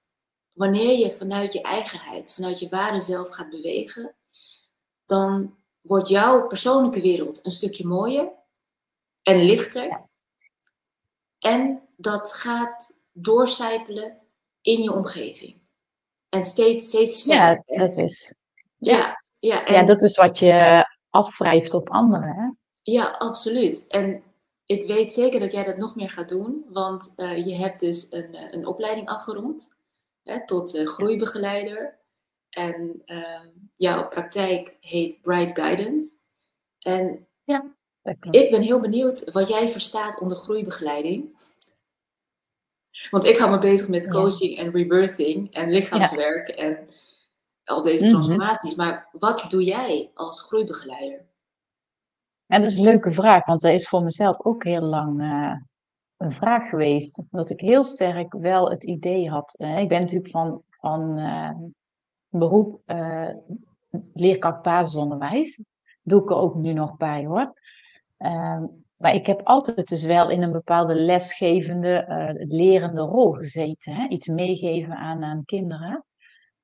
wanneer 0.53 0.99
je 0.99 1.13
vanuit 1.13 1.53
je 1.53 1.63
eigenheid, 1.63 2.33
vanuit 2.35 2.59
je 2.59 2.69
ware 2.69 3.01
zelf 3.01 3.31
gaat 3.31 3.51
bewegen, 3.51 4.15
dan 5.07 5.59
wordt 5.81 6.09
jouw 6.09 6.47
persoonlijke 6.47 7.01
wereld 7.01 7.47
een 7.47 7.51
stukje 7.51 7.87
mooier 7.87 8.33
en 9.23 9.45
lichter. 9.45 10.09
En 11.39 11.89
dat 11.97 12.33
gaat 12.33 12.93
doorcijpelen 13.13 14.19
in 14.61 14.83
je 14.83 14.93
omgeving. 14.93 15.61
En 16.29 16.43
steeds, 16.43 16.89
steeds 16.89 17.23
verder. 17.23 17.63
Ja, 17.67 17.79
dat 17.87 17.97
is. 17.97 18.43
Ja, 18.79 19.25
ja, 19.39 19.65
en, 19.65 19.75
ja, 19.75 19.83
dat 19.83 20.03
is 20.03 20.17
wat 20.17 20.39
je 20.39 20.85
afwrijft 21.11 21.75
op 21.75 21.91
anderen. 21.91 22.35
Hè? 22.35 22.49
Ja, 22.93 23.09
absoluut. 23.11 23.87
En 23.87 24.23
ik 24.71 24.87
weet 24.87 25.13
zeker 25.13 25.41
dat 25.41 25.53
jij 25.53 25.65
dat 25.65 25.77
nog 25.77 25.97
meer 25.97 26.11
gaat 26.11 26.29
doen, 26.29 26.65
want 26.69 27.13
uh, 27.17 27.47
je 27.47 27.55
hebt 27.55 27.81
dus 27.81 28.07
een, 28.11 28.35
eh, 28.35 28.53
een 28.53 28.67
opleiding 28.67 29.09
afgerond 29.09 29.75
hè, 30.23 30.47
tot 30.47 30.75
uh, 30.75 30.87
groeibegeleider. 30.87 31.99
En 32.51 33.03
uh, 33.07 33.41
jouw 33.77 34.09
praktijk 34.09 34.77
heet 34.81 35.21
Bright 35.21 35.59
Guidance. 35.59 36.17
En 36.79 37.27
ja, 37.45 37.65
ik 38.31 38.51
ben 38.51 38.61
heel 38.61 38.81
benieuwd 38.81 39.31
wat 39.33 39.49
jij 39.49 39.69
verstaat 39.69 40.21
onder 40.21 40.37
groeibegeleiding. 40.37 41.39
Want 43.11 43.25
ik 43.25 43.39
hou 43.39 43.51
me 43.51 43.59
bezig 43.59 43.89
met 43.89 44.11
coaching 44.11 44.59
en 44.59 44.71
rebirthing 44.71 45.55
en 45.55 45.71
lichaamswerk 45.71 46.49
en 46.49 46.89
al 47.65 47.83
deze 47.83 48.05
mhm. 48.05 48.11
transformaties. 48.11 48.75
Maar 48.75 49.09
wat 49.13 49.47
doe 49.49 49.65
jij 49.65 50.11
als 50.15 50.41
groeibegeleider? 50.41 51.29
Ja, 52.51 52.59
dat 52.59 52.71
is 52.71 52.77
een 52.77 52.83
leuke 52.83 53.13
vraag, 53.13 53.47
want 53.47 53.61
dat 53.61 53.73
is 53.73 53.89
voor 53.89 54.03
mezelf 54.03 54.45
ook 54.45 54.65
heel 54.65 54.83
lang 54.83 55.21
uh, 55.21 55.55
een 56.17 56.33
vraag 56.33 56.69
geweest. 56.69 57.23
Dat 57.31 57.51
ik 57.51 57.61
heel 57.61 57.85
sterk 57.85 58.33
wel 58.33 58.71
het 58.71 58.85
idee 58.85 59.29
had. 59.29 59.55
Uh, 59.59 59.79
ik 59.79 59.89
ben 59.89 60.01
natuurlijk 60.01 60.31
van, 60.31 60.63
van 60.69 61.19
uh, 61.19 61.51
beroep 62.29 62.83
leerkracht 64.13 64.63
basisonderwijs. 64.63 65.65
Doe 66.03 66.23
ik 66.23 66.31
er 66.31 66.37
ook 66.37 66.55
nu 66.55 66.73
nog 66.73 66.97
bij 66.97 67.27
hoor. 67.27 67.53
Ehm, 68.17 68.67
maar 68.97 69.15
ik 69.15 69.27
heb 69.27 69.41
altijd 69.45 69.89
dus 69.89 70.03
wel 70.03 70.31
in 70.31 70.43
een 70.43 70.53
bepaalde 70.53 70.95
lesgevende, 70.95 72.05
lerende 72.49 73.01
rol 73.01 73.33
gezeten. 73.33 73.93
Hè? 73.95 74.09
Iets 74.09 74.27
meegeven 74.27 74.97
aan, 74.97 75.25
aan 75.25 75.45
kinderen. 75.45 76.05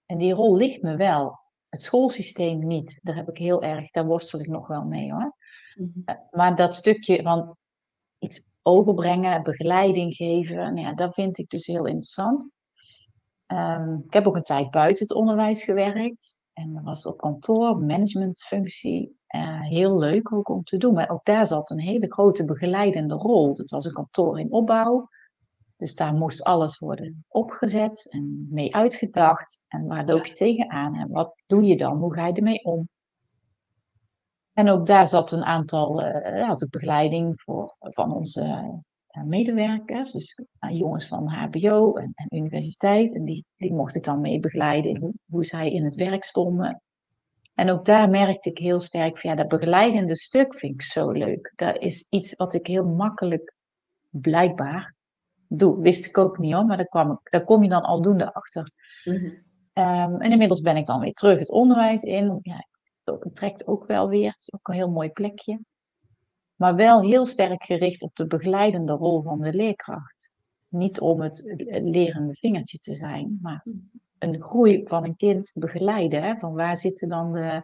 En 0.06 0.18
die 0.18 0.32
rol 0.32 0.56
ligt 0.56 0.82
me 0.82 0.96
wel. 0.96 1.38
Het 1.68 1.82
schoolsysteem 1.82 2.66
niet. 2.66 3.00
Daar 3.02 3.16
heb 3.16 3.28
ik 3.28 3.38
heel 3.38 3.62
erg, 3.62 3.90
daar 3.90 4.06
worstel 4.06 4.40
ik 4.40 4.48
nog 4.48 4.68
wel 4.68 4.84
mee 4.84 5.12
hoor. 5.12 5.35
Mhm. 5.76 6.00
Eh, 6.04 6.14
maar 6.30 6.56
dat 6.56 6.74
stukje 6.74 7.22
van 7.22 7.56
iets 8.18 8.52
overbrengen, 8.62 9.42
begeleiding 9.42 10.14
geven, 10.14 10.56
nou 10.56 10.80
ja, 10.80 10.94
dat 10.94 11.14
vind 11.14 11.38
ik 11.38 11.48
dus 11.48 11.66
heel 11.66 11.86
interessant. 11.86 12.50
Ehm, 13.46 13.94
ik 13.94 14.12
heb 14.12 14.26
ook 14.26 14.36
een 14.36 14.42
tijd 14.42 14.70
buiten 14.70 15.06
het 15.06 15.16
onderwijs 15.16 15.64
gewerkt. 15.64 16.40
En 16.52 16.72
dat 16.74 16.82
was 16.82 17.06
op 17.06 17.18
kantoor, 17.18 17.78
managementfunctie. 17.78 19.14
Uh, 19.34 19.60
heel 19.60 19.98
leuk 19.98 20.32
ook 20.32 20.48
om 20.48 20.62
te 20.62 20.76
doen. 20.76 20.94
Maar 20.94 21.10
ook 21.10 21.24
daar 21.24 21.46
zat 21.46 21.70
een 21.70 21.80
hele 21.80 22.12
grote 22.12 22.44
begeleidende 22.44 23.14
rol. 23.14 23.56
Het 23.56 23.70
was 23.70 23.84
een 23.84 23.92
kantoor 23.92 24.40
in 24.40 24.52
opbouw. 24.52 25.08
Dus 25.76 25.94
daar 25.94 26.14
moest 26.14 26.42
alles 26.42 26.78
worden 26.78 27.24
opgezet 27.28 28.10
en 28.10 28.46
mee 28.50 28.74
uitgedacht. 28.74 29.62
En 29.68 29.86
waar 29.86 30.06
loop 30.06 30.26
je 30.26 30.32
tegenaan 30.34 30.94
en 30.94 31.08
wat 31.08 31.42
doe 31.46 31.62
je 31.62 31.76
dan? 31.76 31.96
Hoe 31.96 32.14
ga 32.14 32.26
je 32.26 32.32
ermee 32.32 32.64
om? 32.64 32.88
En 34.56 34.68
ook 34.68 34.86
daar 34.86 35.08
zat 35.08 35.32
een 35.32 35.44
aantal, 35.44 36.02
uh, 36.02 36.46
had 36.46 36.62
ik 36.62 36.70
begeleiding 36.70 37.40
voor, 37.40 37.76
van 37.78 38.12
onze 38.12 38.42
uh, 39.10 39.22
medewerkers, 39.22 40.12
dus 40.12 40.38
uh, 40.60 40.78
jongens 40.78 41.06
van 41.06 41.28
HBO 41.28 41.94
en, 41.94 42.12
en, 42.14 42.38
universiteit. 42.38 43.14
En 43.14 43.24
die, 43.24 43.44
die 43.56 43.72
mocht 43.72 43.94
ik 43.94 44.04
dan 44.04 44.20
mee 44.20 44.40
begeleiden 44.40 44.90
in 44.90 45.00
hoe, 45.00 45.12
hoe, 45.30 45.44
zij 45.44 45.72
in 45.72 45.84
het 45.84 45.94
werk 45.94 46.24
stonden. 46.24 46.82
En 47.54 47.70
ook 47.70 47.84
daar 47.84 48.08
merkte 48.08 48.50
ik 48.50 48.58
heel 48.58 48.80
sterk 48.80 49.18
van 49.18 49.30
ja, 49.30 49.36
dat 49.36 49.48
begeleidende 49.48 50.16
stuk 50.16 50.54
vind 50.54 50.74
ik 50.74 50.82
zo 50.82 51.10
leuk. 51.10 51.52
Dat 51.56 51.82
is 51.82 52.06
iets 52.10 52.34
wat 52.34 52.54
ik 52.54 52.66
heel 52.66 52.84
makkelijk, 52.84 53.54
blijkbaar, 54.10 54.94
doe. 55.48 55.80
Wist 55.80 56.06
ik 56.06 56.18
ook 56.18 56.38
niet 56.38 56.54
hoor, 56.54 56.66
maar 56.66 56.76
daar, 56.76 56.88
kwam 56.88 57.10
ik, 57.10 57.30
daar 57.30 57.44
kom 57.44 57.62
je 57.62 57.68
dan 57.68 57.82
aldoende 57.82 58.34
achter. 58.34 58.70
Mm 59.04 59.14
-hmm. 59.14 59.44
um, 59.84 60.20
en 60.20 60.30
inmiddels 60.30 60.60
ben 60.60 60.76
ik 60.76 60.86
dan 60.86 61.00
weer 61.00 61.12
terug 61.12 61.38
het 61.38 61.50
onderwijs 61.50 62.02
in. 62.02 62.38
Ja, 62.42 62.66
het 63.06 63.34
trekt 63.34 63.66
ook 63.66 63.86
wel 63.86 64.08
weer. 64.08 64.30
Het 64.30 64.40
is 64.40 64.52
ook 64.52 64.68
een 64.68 64.74
heel 64.74 64.90
mooi 64.90 65.10
plekje. 65.10 65.60
Maar 66.56 66.74
wel 66.74 67.00
heel 67.00 67.26
sterk 67.26 67.64
gericht 67.64 68.02
op 68.02 68.14
de 68.14 68.26
begeleidende 68.26 68.92
rol 68.92 69.22
van 69.22 69.40
de 69.40 69.52
leerkracht. 69.52 70.34
Niet 70.68 71.00
om 71.00 71.20
het 71.20 71.42
lerende 71.66 72.34
vingertje 72.34 72.78
te 72.78 72.94
zijn, 72.94 73.38
maar 73.42 73.66
een 74.18 74.42
groei 74.42 74.82
van 74.86 75.04
een 75.04 75.16
kind 75.16 75.50
begeleiden. 75.54 76.38
Van 76.38 76.54
waar 76.54 76.76
zitten 76.76 77.08
dan 77.08 77.32
de, 77.32 77.62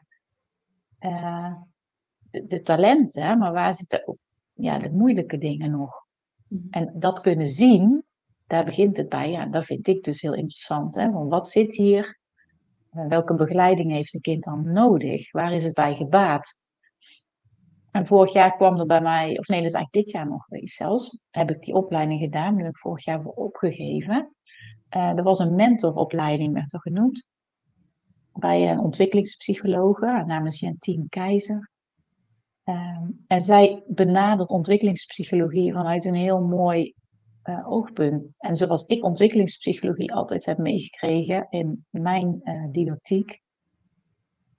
de, 2.31 2.63
talenten, 2.63 3.39
maar 3.39 3.53
waar 3.53 3.75
zitten 3.75 4.19
ja, 4.53 4.79
de 4.79 4.91
moeilijke 4.91 5.39
dingen 5.39 5.71
nog? 5.71 6.07
En 6.71 6.93
dat 6.95 7.21
kunnen 7.21 7.49
zien, 7.49 8.05
daar 8.47 8.65
begint 8.65 8.97
het 8.97 9.09
bij. 9.09 9.31
Ja, 9.31 9.47
dat 9.47 9.65
vind 9.65 9.87
ik 9.87 10.05
dus 10.05 10.21
heel 10.21 10.35
interessant. 10.35 10.95
Hè? 10.95 11.11
Want 11.11 11.31
wat 11.31 11.49
zit 11.49 11.75
hier? 11.75 12.21
Welke 12.93 13.35
begeleiding 13.35 13.91
heeft 13.91 14.15
een 14.15 14.21
kind 14.21 14.45
dan 14.45 14.73
nodig? 14.73 15.31
Waar 15.31 15.53
is 15.53 15.65
het 15.65 15.75
bij 15.75 15.95
gebaat? 15.95 16.55
En 17.91 18.07
vorig 18.07 18.33
jaar 18.33 18.57
kwam 18.57 18.79
er 18.79 18.87
bij 18.87 19.01
mij, 19.01 19.39
of 19.39 19.49
nee, 19.49 19.59
dat 19.59 19.69
is 19.69 19.75
eigenlijk 19.75 19.93
dit 19.93 20.11
jaar 20.11 20.29
nog 20.29 20.45
geweest 20.45 20.77
zelfs, 20.77 21.25
heb 21.31 21.51
ik 21.51 21.63
die 21.63 21.75
opleiding 21.75 22.21
gedaan. 22.21 22.55
Nu 22.55 22.63
heb 22.63 22.71
ik 22.71 22.79
vorig 22.79 23.05
jaar 23.05 23.23
voor 23.23 23.33
opgegeven. 23.33 24.35
Uh, 24.97 25.09
er 25.09 25.23
was 25.23 25.39
een 25.39 25.55
mentoropleiding, 25.55 26.53
werd 26.53 26.73
er 26.73 26.81
genoemd, 26.81 27.27
bij 28.33 28.71
een 28.71 28.79
ontwikkelingspsychologe, 28.79 30.25
namens 30.27 30.61
Jantien 30.61 31.09
Keizer. 31.09 31.71
Uh, 32.65 32.99
en 33.27 33.41
zij 33.41 33.83
benadert 33.87 34.51
ontwikkelingspsychologie 34.51 35.73
vanuit 35.73 36.05
een 36.05 36.15
heel 36.15 36.43
mooi 36.43 36.95
uh, 37.45 37.71
oogpunt. 37.73 38.35
En 38.39 38.57
zoals 38.57 38.85
ik 38.87 39.05
ontwikkelingspsychologie 39.05 40.13
altijd 40.13 40.45
heb 40.45 40.59
meegekregen 40.59 41.47
in 41.51 41.87
mijn 41.91 42.41
uh, 42.45 42.67
didactiek, 42.71 43.41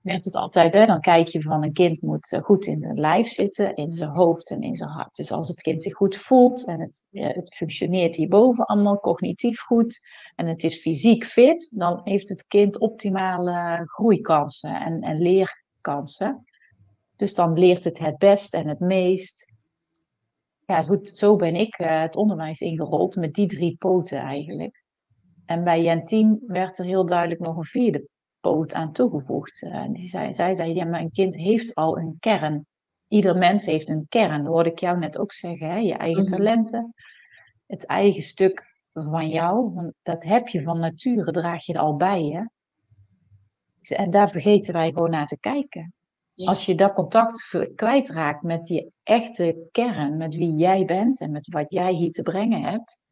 werd 0.04 0.26
het 0.26 0.36
altijd, 0.36 0.74
hè, 0.74 0.86
dan 0.86 1.00
kijk 1.00 1.28
je 1.28 1.42
van 1.42 1.64
een 1.64 1.74
kind 1.74 2.02
moet 2.02 2.32
eh, 2.32 2.42
goed 2.42 2.66
in 2.66 2.84
het 2.84 2.98
lijf 2.98 3.28
zitten, 3.28 3.76
in 3.76 3.92
zijn 3.92 4.10
hoofd 4.10 4.50
en 4.50 4.62
in 4.62 4.76
zijn 4.76 4.90
hart. 4.90 5.16
Dus 5.16 5.32
als 5.32 5.48
het 5.48 5.62
kind 5.62 5.84
zich 5.84 5.94
goed 5.94 6.16
voelt 6.16 6.66
en 6.66 6.80
het, 6.80 7.04
het 7.12 7.56
functioneert 7.56 8.16
hierboven 8.16 8.66
allemaal 8.66 9.00
cognitief 9.00 9.60
goed 9.60 10.00
en 10.36 10.48
het 10.48 10.64
is 10.64 10.82
fysiek 10.82 11.26
fit, 11.26 11.74
dan 11.78 12.02
heeft 12.04 12.30
het 12.30 12.48
kind 12.48 12.80
optimale 12.80 13.82
groeikansen 13.86 14.82
en, 14.82 15.02
en 15.02 15.22
leerkansen. 15.22 16.44
Dus 17.16 17.34
dan 17.34 17.60
leert 17.60 17.84
het 17.84 18.00
het 18.00 18.18
best 18.18 18.54
en 18.54 18.68
het 18.68 18.80
meest. 18.80 19.53
Ja, 20.74 20.82
goed, 20.82 21.10
zo 21.10 21.36
ben 21.36 21.56
ik 21.56 21.80
uh, 21.80 22.02
het 22.02 22.16
onderwijs 22.16 22.60
ingerold 22.60 23.16
met 23.16 23.34
die 23.34 23.48
drie 23.48 23.76
poten 23.78 24.20
eigenlijk. 24.20 24.84
En 25.46 25.64
bij 25.64 25.84
Jentien 25.84 26.44
werd 26.48 26.78
er 26.78 26.86
heel 26.86 27.06
duidelijk 27.06 27.40
nog 27.40 27.58
een 27.58 27.66
vierde 27.66 28.08
poot 28.40 28.74
aan 28.74 28.94
toegevoegd. 28.94 29.62
Uh, 29.62 29.86
die 29.90 30.08
zei, 30.08 30.34
zij 30.34 30.54
zei, 30.54 30.74
ja, 30.74 30.86
mijn 30.86 31.10
kind 31.10 31.36
heeft 31.36 31.76
al 31.76 31.98
een 31.98 32.18
kern. 32.20 32.66
Ieder 33.08 33.38
mens 33.38 33.66
heeft 33.66 33.90
een 33.90 34.06
kern, 34.10 34.44
dat 34.44 34.54
hoorde 34.54 34.72
ik 34.72 34.80
jou 34.80 35.00
net 35.00 35.18
ook 35.18 35.34
zeggen. 35.34 35.70
Hè? 35.70 35.78
Je 35.78 35.94
eigen 35.94 36.24
mhm. 36.24 36.32
talenten, 36.32 36.94
het 37.66 37.86
eigen 37.86 38.24
stuk 38.24 38.64
van 38.94 39.30
jou, 39.30 39.74
want 39.74 39.94
dat 40.04 40.24
heb 40.24 40.48
je 40.48 40.64
van 40.64 40.80
nature, 40.80 41.32
draag 41.32 41.66
je 41.66 41.74
er 41.74 41.80
al 41.80 41.96
bij 41.96 42.24
je. 42.24 42.50
En 43.96 44.12
daar 44.12 44.30
vergeten 44.30 44.74
wij 44.74 44.92
gewoon 44.92 45.10
naar 45.10 45.28
te 45.28 45.40
kijken. 45.40 45.94
Als 46.36 46.66
je 46.66 46.76
dat 46.76 46.94
contact 46.94 47.58
kwijtraakt 47.76 48.44
met 48.44 48.68
je 48.68 48.92
echte 49.04 49.68
kern, 49.72 50.18
met 50.18 50.36
wie 50.36 50.54
jij 50.54 50.86
bent 50.86 51.20
en 51.20 51.32
met 51.32 51.48
wat 51.52 51.74
jij 51.74 51.94
hier 51.94 52.12
te 52.12 52.22
brengen 52.22 52.64
hebt. 52.64 53.06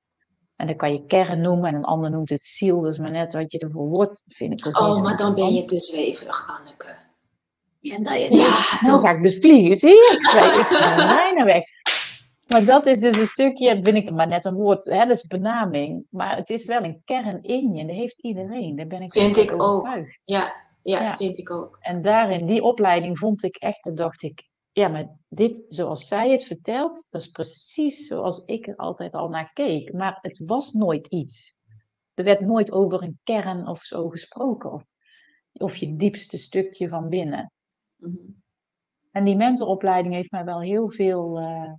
En 0.55 0.67
dan 0.67 0.75
kan 0.75 0.93
je 0.93 1.05
kern 1.05 1.41
noemen 1.41 1.69
en 1.69 1.75
een 1.75 1.83
ander 1.83 2.11
noemt 2.11 2.29
het 2.29 2.45
ziel. 2.45 2.79
Dus 2.79 2.97
maar 2.97 3.11
net 3.11 3.33
wat 3.33 3.51
je 3.51 3.59
ervoor 3.59 3.87
wordt, 3.87 4.23
vind 4.27 4.59
ik 4.59 4.67
ook 4.67 4.79
Oh, 4.79 5.01
maar 5.03 5.17
dan 5.17 5.35
ben 5.35 5.53
je 5.53 5.65
te 5.65 5.79
zweverig, 5.79 6.59
Anneke. 6.59 6.95
Ja, 7.79 7.97
nou, 7.99 8.17
ja, 8.19 8.27
ja 8.29 8.79
dan 8.87 8.99
ga 8.99 9.09
ik 9.09 9.23
dus 9.23 9.37
vliegen, 9.39 9.77
zie 9.77 9.89
je? 9.89 10.17
Ik 10.17 10.25
zweef 10.25 10.69
bijna 10.95 11.43
weg. 11.43 11.63
Maar 12.47 12.65
dat 12.65 12.85
is 12.85 12.99
dus 12.99 13.17
een 13.17 13.27
stukje, 13.27 13.79
vind 13.83 13.97
ik 13.97 14.11
maar 14.11 14.27
net 14.27 14.45
een 14.45 14.53
woord, 14.53 14.85
hè, 14.85 15.05
dat 15.05 15.15
is 15.15 15.27
benaming. 15.27 16.05
Maar 16.09 16.37
het 16.37 16.49
is 16.49 16.65
wel 16.65 16.83
een 16.83 17.01
kern 17.05 17.43
in 17.43 17.73
je, 17.73 17.85
dat 17.85 17.95
heeft 17.95 18.19
iedereen. 18.19 18.75
Daar 18.75 18.87
ben 18.87 19.01
ik 19.01 19.11
Vind 19.11 19.37
ik 19.37 19.61
overtuigd. 19.61 20.07
ook. 20.07 20.19
Ja, 20.23 20.53
ja, 20.81 21.15
vind 21.15 21.37
ik 21.37 21.51
ook. 21.51 21.77
En 21.79 22.01
daarin, 22.01 22.45
die 22.45 22.63
opleiding 22.63 23.17
vond 23.17 23.43
ik 23.43 23.55
echt, 23.55 23.83
dan 23.83 23.95
dacht 23.95 24.23
ik, 24.23 24.49
ja, 24.71 24.87
maar 24.87 25.17
dit, 25.27 25.65
zoals 25.67 26.07
zij 26.07 26.31
het 26.31 26.43
vertelt, 26.43 27.05
dat 27.09 27.21
is 27.21 27.27
precies 27.27 28.07
zoals 28.07 28.43
ik 28.45 28.67
er 28.67 28.75
altijd 28.75 29.13
al 29.13 29.29
naar 29.29 29.53
keek. 29.53 29.93
Maar 29.93 30.17
het 30.21 30.43
was 30.45 30.71
nooit 30.71 31.07
iets. 31.07 31.59
Er 32.13 32.23
werd 32.23 32.41
nooit 32.41 32.71
over 32.71 33.03
een 33.03 33.19
kern 33.23 33.67
of 33.67 33.83
zo 33.83 34.09
gesproken. 34.09 34.71
Of, 34.71 34.83
of 35.51 35.75
je 35.75 35.95
diepste 35.95 36.37
stukje 36.37 36.87
van 36.87 37.09
binnen. 37.09 37.51
Mhm. 37.97 38.15
En 39.11 39.23
die 39.23 39.35
mentoropleiding 39.35 40.13
heeft 40.13 40.31
mij 40.31 40.45
wel 40.45 40.61
heel 40.61 40.89
veel 40.89 41.39
uh, 41.39 41.73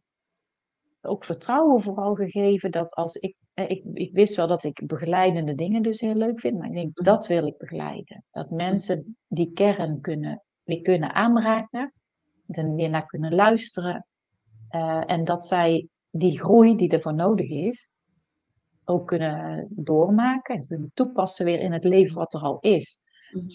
ook 1.00 1.24
vertrouwen 1.24 1.82
vooral 1.82 2.14
gegeven. 2.14 2.70
Dat 2.70 2.94
als 2.94 3.16
ik, 3.16 3.36
eh, 3.54 3.70
ik, 3.70 3.84
ik 3.92 4.14
wist 4.14 4.36
wel 4.36 4.46
dat 4.46 4.64
ik 4.64 4.86
begeleidende 4.86 5.54
dingen 5.54 5.82
dus 5.82 6.00
heel 6.00 6.14
leuk 6.14 6.40
vind. 6.40 6.58
Maar 6.58 6.68
ik 6.68 6.74
denk, 6.74 6.98
mhm. 6.98 7.04
dat 7.04 7.26
wil 7.26 7.46
ik 7.46 7.58
begeleiden. 7.58 8.24
Dat 8.30 8.50
mensen 8.50 9.16
die 9.28 9.52
kern 9.52 10.00
kunnen, 10.00 10.42
weer 10.62 10.80
kunnen 10.80 11.14
aanraken 11.14 11.92
er 12.46 12.74
weer 12.74 12.90
naar 12.90 13.06
kunnen 13.06 13.34
luisteren. 13.34 14.06
Uh, 14.70 15.02
en 15.06 15.24
dat 15.24 15.46
zij 15.46 15.88
die 16.10 16.38
groei 16.38 16.76
die 16.76 16.88
ervoor 16.88 17.14
nodig 17.14 17.48
is, 17.48 17.90
ook 18.84 19.06
kunnen 19.06 19.68
doormaken 19.70 20.54
en 20.54 20.66
kunnen 20.66 20.90
toepassen 20.94 21.44
weer 21.44 21.60
in 21.60 21.72
het 21.72 21.84
leven 21.84 22.14
wat 22.14 22.34
er 22.34 22.40
al 22.40 22.58
is. 22.60 22.98
Mhm. 23.30 23.46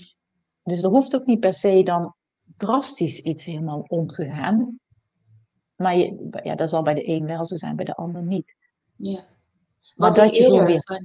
Dus 0.64 0.84
er 0.84 0.90
hoeft 0.90 1.16
ook 1.16 1.26
niet 1.26 1.40
per 1.40 1.54
se 1.54 1.84
dan 1.84 2.16
drastisch 2.58 3.20
iets 3.20 3.46
helemaal 3.46 3.86
om 3.88 4.08
te 4.08 4.26
gaan. 4.26 4.80
Maar 5.76 5.98
je, 5.98 6.30
ja, 6.44 6.56
dat 6.56 6.70
zal 6.70 6.84
bij 6.84 6.94
de 6.94 7.10
een 7.10 7.26
wel 7.26 7.46
zo 7.46 7.56
zijn, 7.56 7.76
bij 7.76 7.86
de 7.86 7.96
ander 7.96 8.24
niet. 8.24 8.56
Ja. 8.96 9.26
Wat, 9.96 10.16
dat 10.16 10.36
je 10.36 10.44
gewoon 10.44 10.66
weer, 10.66 11.02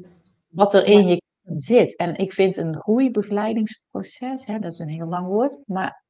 wat 0.48 0.74
er 0.74 0.86
in 0.86 1.06
je 1.06 1.22
zit. 1.54 1.96
En 1.96 2.16
ik 2.16 2.32
vind 2.32 2.56
een 2.56 2.80
groeibegeleidingsproces, 2.80 4.46
hè, 4.46 4.58
dat 4.58 4.72
is 4.72 4.78
een 4.78 4.88
heel 4.88 5.06
lang 5.06 5.26
woord, 5.26 5.62
maar 5.66 6.01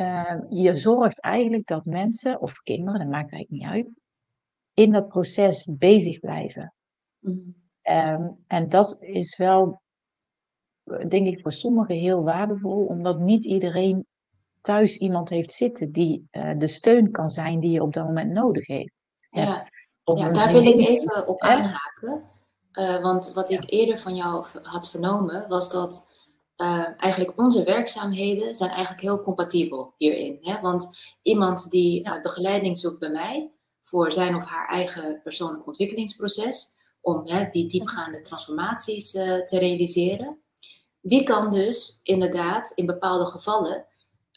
uh, 0.00 0.34
je 0.48 0.76
zorgt 0.76 1.20
eigenlijk 1.20 1.66
dat 1.66 1.84
mensen, 1.84 2.40
of 2.40 2.58
kinderen, 2.58 2.98
dat 2.98 3.08
maakt 3.08 3.32
eigenlijk 3.32 3.50
niet 3.50 3.72
uit, 3.72 3.88
in 4.74 4.92
dat 4.92 5.08
proces 5.08 5.76
bezig 5.78 6.18
blijven. 6.18 6.74
Mm. 7.18 7.54
Um, 7.82 8.44
en 8.46 8.68
dat 8.68 9.02
is 9.02 9.36
wel, 9.36 9.80
denk 11.08 11.26
ik, 11.26 11.40
voor 11.40 11.52
sommigen 11.52 11.94
heel 11.94 12.22
waardevol, 12.22 12.86
omdat 12.86 13.18
niet 13.18 13.44
iedereen 13.44 14.06
thuis 14.60 14.96
iemand 14.96 15.28
heeft 15.28 15.52
zitten 15.52 15.92
die 15.92 16.28
uh, 16.32 16.58
de 16.58 16.66
steun 16.66 17.10
kan 17.10 17.28
zijn 17.28 17.60
die 17.60 17.70
je 17.70 17.82
op 17.82 17.92
dat 17.92 18.06
moment 18.06 18.32
nodig 18.32 18.66
heeft. 18.66 18.92
Ja, 19.30 19.68
ja 20.04 20.30
daar 20.30 20.52
wil 20.52 20.66
ik 20.66 20.78
even 20.78 21.28
op 21.28 21.40
aanhaken. 21.40 22.22
Uh, 22.72 23.02
want 23.02 23.32
wat 23.32 23.50
ik 23.50 23.70
eerder 23.70 23.98
van 23.98 24.14
jou 24.14 24.46
had 24.62 24.90
vernomen, 24.90 25.48
was 25.48 25.72
dat 25.72 26.07
uh, 26.58 26.88
eigenlijk 26.96 27.32
onze 27.40 27.64
werkzaamheden 27.64 28.54
zijn 28.54 28.70
eigenlijk 28.70 29.00
heel 29.00 29.22
compatibel 29.22 29.94
hierin. 29.96 30.38
Hè? 30.40 30.60
Want 30.60 30.88
iemand 31.22 31.70
die 31.70 32.04
uh, 32.04 32.22
begeleiding 32.22 32.78
zoekt 32.78 32.98
bij 32.98 33.10
mij 33.10 33.50
voor 33.82 34.12
zijn 34.12 34.34
of 34.34 34.44
haar 34.44 34.68
eigen 34.68 35.20
persoonlijk 35.22 35.66
ontwikkelingsproces, 35.66 36.76
om 37.00 37.26
hè, 37.26 37.48
die 37.48 37.68
diepgaande 37.68 38.20
transformaties 38.20 39.14
uh, 39.14 39.44
te 39.44 39.58
realiseren, 39.58 40.38
die 41.00 41.22
kan 41.22 41.50
dus 41.50 42.00
inderdaad 42.02 42.72
in 42.74 42.86
bepaalde 42.86 43.26
gevallen 43.26 43.86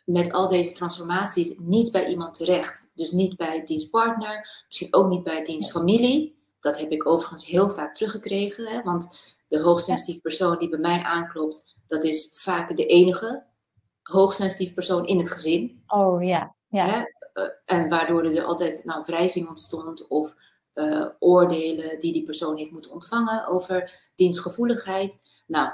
met 0.05 0.31
al 0.31 0.47
deze 0.47 0.73
transformaties 0.73 1.53
niet 1.57 1.91
bij 1.91 2.07
iemand 2.07 2.33
terecht. 2.33 2.89
Dus 2.93 3.11
niet 3.11 3.37
bij 3.37 3.63
dienstpartner, 3.65 4.63
misschien 4.67 4.93
ook 4.93 5.09
niet 5.09 5.23
bij 5.23 5.43
dienstfamilie. 5.43 6.39
Dat 6.59 6.79
heb 6.79 6.91
ik 6.91 7.07
overigens 7.07 7.45
heel 7.45 7.69
vaak 7.69 7.95
teruggekregen, 7.95 8.67
hè? 8.67 8.81
want 8.81 9.07
de 9.51 9.59
hoogsensitieve 9.59 10.21
persoon 10.21 10.57
die 10.57 10.69
bij 10.69 10.79
mij 10.79 11.01
aanklopt, 11.01 11.75
dat 11.87 12.03
is 12.03 12.31
vaak 12.33 12.77
de 12.77 12.85
enige 12.85 13.43
hoogsensitieve 14.03 14.73
persoon 14.73 15.05
in 15.05 15.17
het 15.17 15.31
gezin. 15.31 15.83
Oh 15.87 16.23
ja. 16.23 16.55
ja. 16.67 17.05
Eh, 17.33 17.43
en 17.65 17.89
waardoor 17.89 18.23
er 18.23 18.43
altijd 18.43 18.85
nou, 18.85 19.03
wrijving 19.05 19.47
ontstond 19.47 20.07
of 20.07 20.35
uh, 20.73 21.07
oordelen 21.19 21.99
die 21.99 22.13
die 22.13 22.23
persoon 22.23 22.57
heeft 22.57 22.71
moeten 22.71 22.91
ontvangen 22.91 23.47
over 23.47 24.09
dienstgevoeligheid. 24.15 25.21
Nou, 25.47 25.69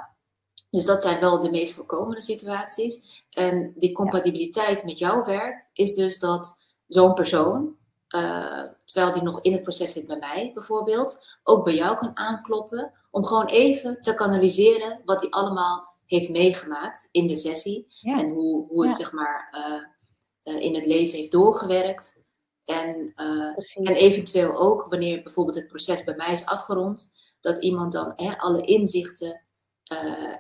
dus 0.70 0.86
dat 0.86 1.02
zijn 1.02 1.20
wel 1.20 1.40
de 1.40 1.50
meest 1.50 1.74
voorkomende 1.74 2.22
situaties. 2.22 3.26
En 3.30 3.74
die 3.76 3.92
compatibiliteit 3.92 4.84
met 4.84 5.00
jouw 5.00 5.26
werk 5.26 5.70
is 5.74 5.96
dus 5.96 6.20
dat 6.20 6.58
zo'n 6.88 7.14
persoon, 7.14 7.76
uh, 8.16 8.64
terwijl 8.84 9.14
die 9.14 9.22
nog 9.22 9.42
in 9.42 9.52
het 9.52 9.62
proces 9.62 9.92
zit 9.92 10.08
bij 10.08 10.18
mij 10.18 10.52
bijvoorbeeld, 10.54 11.20
ook 11.44 11.64
bij 11.64 11.76
jou 11.76 11.98
kan 11.98 12.18
aankloppen 12.18 13.00
om 13.12 13.26
gewoon 13.26 13.46
even 13.46 14.02
te 14.02 14.14
kanaliseren 14.14 15.02
wat 15.06 15.22
hij 15.22 15.30
allemaal 15.30 15.96
heeft 16.06 16.30
meegemaakt 16.30 17.10
in 17.12 17.28
de 17.28 17.36
sessie 17.36 17.88
en 18.02 18.30
hoe, 18.30 18.68
hoe 18.68 18.88
het 18.88 18.96
zeg 18.96 19.12
maar 19.12 19.48
uh, 19.52 20.54
uh, 20.56 20.62
in 20.62 20.76
het 20.76 20.86
leven 20.86 21.18
heeft 21.18 21.32
doorgewerkt. 21.32 22.20
En, 22.66 23.14
en 23.16 23.96
eventueel 23.96 24.56
ook 24.56 24.86
wanneer 24.90 25.24
bijvoorbeeld 25.24 25.58
het 25.58 25.68
proces 25.68 26.04
bij 26.04 26.16
mij 26.16 26.34
is 26.34 26.46
afgerond, 26.46 27.12
dat 27.42 27.58
iemand 27.58 27.92
dan 27.92 28.14
hè, 28.16 28.38
alle 28.38 28.62
inzichten 28.62 29.42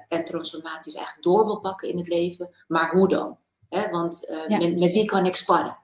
en 0.07 0.25
transformaties 0.25 0.95
eigenlijk 0.95 1.25
door 1.25 1.45
wil 1.45 1.59
pakken 1.59 1.89
in 1.89 1.97
het 1.97 2.07
leven, 2.07 2.49
maar 2.67 2.91
hoe 2.91 3.07
dan? 3.07 3.37
Hè? 3.69 3.89
Want 3.89 4.27
met, 4.47 4.79
met 4.79 4.91
wie 4.91 5.05
kan 5.05 5.25
ik 5.25 5.35
sparren? 5.35 5.77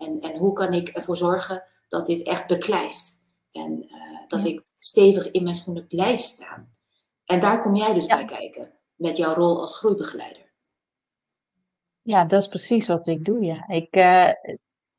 En, 0.00 0.20
en 0.20 0.36
hoe 0.36 0.52
kan 0.52 0.72
ik 0.72 0.88
ervoor 0.88 1.16
zorgen 1.16 1.64
dat 1.88 2.06
dit 2.06 2.22
echt 2.22 2.46
beklijft. 2.46 3.22
En 3.50 3.84
uh, 3.90 4.28
dat 4.28 4.44
ik 4.44 4.64
stevig 4.76 5.30
in 5.30 5.42
mijn 5.42 5.54
schoenen 5.54 5.86
blijf 5.86 6.20
staan. 6.20 6.70
En 7.24 7.40
daar 7.40 7.60
kom 7.60 7.74
jij 7.74 7.94
dus 7.94 8.06
bij 8.06 8.24
kijken, 8.24 8.72
met 8.94 9.16
jouw 9.16 9.34
rol 9.34 9.60
als 9.60 9.78
groeibegeleider. 9.78 10.52
Ja, 12.02 12.24
dat 12.24 12.42
is 12.42 12.48
precies 12.48 12.86
wat 12.86 13.06
ik 13.06 13.24
doe, 13.24 13.44
ja. 13.44 13.68
Ik, 13.68 13.96
uh, 13.96 14.30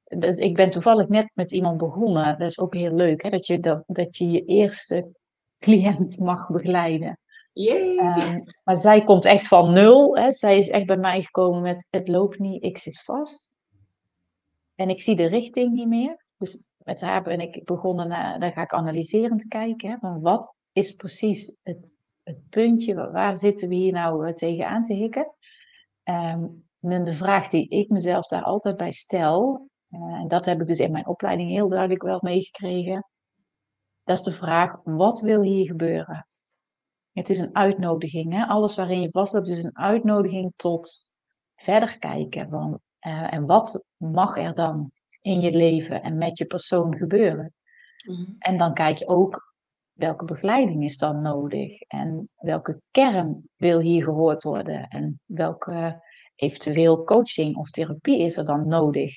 dus 0.04 0.38
ik 0.38 0.56
ben 0.56 0.70
toevallig 0.70 1.08
net 1.08 1.36
met 1.36 1.52
iemand 1.52 1.78
begonnen. 1.78 2.39
Dat 2.39 2.49
is 2.49 2.60
ook 2.60 2.74
heel 2.74 2.93
leuk, 2.93 3.24
hè, 3.24 3.30
dat, 3.30 3.47
je, 3.47 3.60
dat, 3.60 3.84
dat 3.88 4.18
je 4.18 4.32
je 4.32 4.45
eerste 4.45 5.12
cliënt 5.60 6.20
mag 6.20 6.49
begeleiden. 6.49 7.20
Um, 7.54 8.43
maar 8.64 8.78
zij 8.78 9.04
komt 9.04 9.26
echt 9.26 9.47
van 9.47 9.74
nul. 9.74 10.18
Hè. 10.18 10.32
Zij 10.32 10.60
is 10.60 10.70
echt 10.70 10.86
bij 10.86 10.97
mij 10.97 11.22
gekomen 11.22 11.62
met 11.62 11.88
het 11.89 12.08
loopt 12.08 12.39
niet, 12.39 12.64
ik 12.64 12.78
zit 12.78 13.02
vast. 13.02 13.51
En 14.82 14.90
ik 14.90 15.02
zie 15.02 15.16
de 15.16 15.26
richting 15.26 15.74
niet 15.74 15.88
meer. 15.88 16.26
Dus 16.38 16.74
met 16.78 17.02
haar 17.02 17.24
ben 17.24 17.40
ik 17.40 17.66
begonnen, 17.66 18.08
naar, 18.08 18.40
dan 18.40 18.52
ga 18.52 18.62
ik 18.62 18.74
analyserend 18.74 19.48
kijken. 19.48 19.90
Hè, 19.90 19.98
van 19.98 20.22
wat 20.22 20.56
is 20.72 20.92
precies 20.92 21.60
het, 21.64 21.98
het 22.24 22.50
puntje, 22.50 23.12
waar 23.12 23.38
zitten 23.38 23.70
we 23.70 23.76
hier 23.76 23.92
nou 23.92 24.28
uh, 24.28 24.34
tegenaan 24.34 24.84
te 24.84 24.94
hikken? 24.94 25.34
Um, 26.04 26.70
de 26.80 27.14
vraag 27.14 27.48
die 27.48 27.68
ik 27.68 27.90
mezelf 27.90 28.26
daar 28.26 28.44
altijd 28.44 28.78
bij 28.78 28.92
stel, 28.92 29.70
uh, 29.90 30.02
en 30.02 30.28
dat 30.28 30.46
heb 30.46 30.62
ik 30.62 30.68
dus 30.68 30.80
in 30.80 30.92
mijn 30.92 31.08
opleiding 31.08 31.50
heel 31.50 31.70
duidelijk 31.70 32.04
wel 32.04 32.20
meegekregen, 32.22 33.06
dat 34.04 34.18
is 34.18 34.24
de 34.24 34.32
vraag, 34.32 34.80
wat 34.84 35.20
wil 35.20 35.42
hier 35.42 35.66
gebeuren? 35.66 36.28
Het 37.12 37.30
is 37.30 37.40
een 37.40 37.56
uitnodiging. 37.56 38.34
Hè? 38.34 38.46
Alles 38.46 38.76
waarin 38.76 39.02
je 39.02 39.10
vastloopt 39.10 39.48
is 39.48 39.64
een 39.64 39.78
uitnodiging 39.78 40.54
tot 40.56 41.14
verder 41.56 41.98
kijken. 41.98 42.50
Van, 42.50 42.80
en 43.00 43.46
wat 43.46 43.84
mag 44.02 44.38
er 44.38 44.54
dan 44.54 44.91
in 45.22 45.39
je 45.39 45.52
leven 45.52 46.04
en 46.04 46.18
met 46.18 46.38
je 46.38 46.45
persoon 46.45 46.95
gebeuren? 46.95 47.54
Mm. 48.06 48.36
En 48.39 48.58
dan 48.58 48.74
kijk 48.74 48.97
je 48.97 49.08
ook 49.08 49.54
welke 49.93 50.26
begeleiding 50.26 50.84
is 50.84 50.97
dan 50.97 51.22
nodig 51.22 51.82
en 51.82 52.30
welke 52.36 52.82
kern 52.91 53.49
wil 53.56 53.80
hier 53.80 54.04
gehoord 54.04 54.43
worden 54.43 54.88
en 54.88 55.20
welke 55.26 56.04
eventueel 56.36 57.04
coaching 57.04 57.56
of 57.56 57.70
therapie 57.70 58.20
is 58.20 58.38
er 58.38 58.45
dan 58.45 58.68
nodig. 58.68 59.14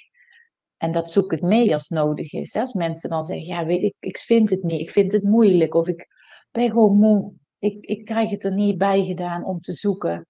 En 0.77 0.93
dat 0.93 1.11
zoek 1.11 1.33
ik 1.33 1.41
mee 1.41 1.73
als 1.73 1.89
nodig 1.89 2.33
is. 2.33 2.57
Als 2.57 2.73
mensen 2.73 3.11
dan 3.11 3.25
zeggen, 3.25 3.47
ja, 3.47 3.67
weet 3.67 3.83
ik, 3.83 3.97
ik 4.01 4.19
vind 4.19 4.51
het 4.51 4.63
niet, 4.63 4.81
ik 4.81 4.91
vind 4.91 5.13
het 5.13 5.23
moeilijk 5.23 5.75
of 5.75 5.89
ik 5.89 6.09
ben 6.51 6.71
gewoon 6.71 6.99
moe, 6.99 7.33
ik, 7.59 7.85
ik 7.85 8.05
krijg 8.05 8.31
het 8.31 8.45
er 8.45 8.55
niet 8.55 8.79
bij 8.79 9.05
gedaan 9.05 9.45
om 9.45 9.61
te 9.61 9.73
zoeken. 9.73 10.27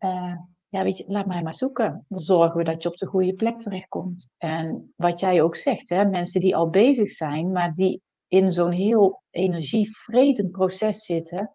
Uh, 0.00 0.36
ja, 0.72 0.82
weet 0.82 0.98
je, 0.98 1.04
laat 1.06 1.26
mij 1.26 1.42
maar 1.42 1.54
zoeken. 1.54 2.04
Dan 2.08 2.20
zorgen 2.20 2.56
we 2.56 2.64
dat 2.64 2.82
je 2.82 2.88
op 2.88 2.96
de 2.96 3.06
goede 3.06 3.34
plek 3.34 3.58
terechtkomt. 3.58 4.30
En 4.38 4.92
wat 4.96 5.20
jij 5.20 5.42
ook 5.42 5.56
zegt, 5.56 5.88
hè, 5.88 6.04
mensen 6.04 6.40
die 6.40 6.56
al 6.56 6.70
bezig 6.70 7.10
zijn, 7.10 7.52
maar 7.52 7.72
die 7.72 8.02
in 8.28 8.52
zo'n 8.52 8.70
heel 8.70 9.22
energievretend 9.30 10.50
proces 10.50 11.04
zitten 11.04 11.54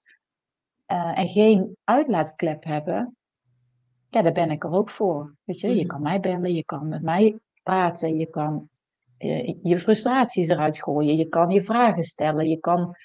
uh, 0.88 1.20
en 1.20 1.28
geen 1.28 1.78
uitlaatklep 1.84 2.64
hebben, 2.64 3.16
ja, 4.10 4.22
daar 4.22 4.34
ben 4.34 4.52
ik 4.52 4.64
er 4.64 4.72
ook 4.72 4.90
voor. 4.90 5.36
Weet 5.44 5.60
je, 5.60 5.68
je 5.68 5.76
mhm. 5.76 5.88
kan 5.88 6.02
mij 6.02 6.20
bellen, 6.20 6.54
je 6.54 6.66
kan 6.66 6.88
met 6.88 7.02
mij 7.02 7.40
praten, 7.64 8.18
je 8.18 8.30
kan 8.30 8.70
uh, 9.20 9.54
je 9.64 9.80
frustraties 9.80 10.50
eruit 10.50 10.84
gooien, 10.84 11.18
je 11.18 11.28
kan 11.28 11.50
je 11.50 11.62
vragen 11.62 12.04
stellen, 12.04 12.50
je 12.50 12.60
kan 12.60 12.96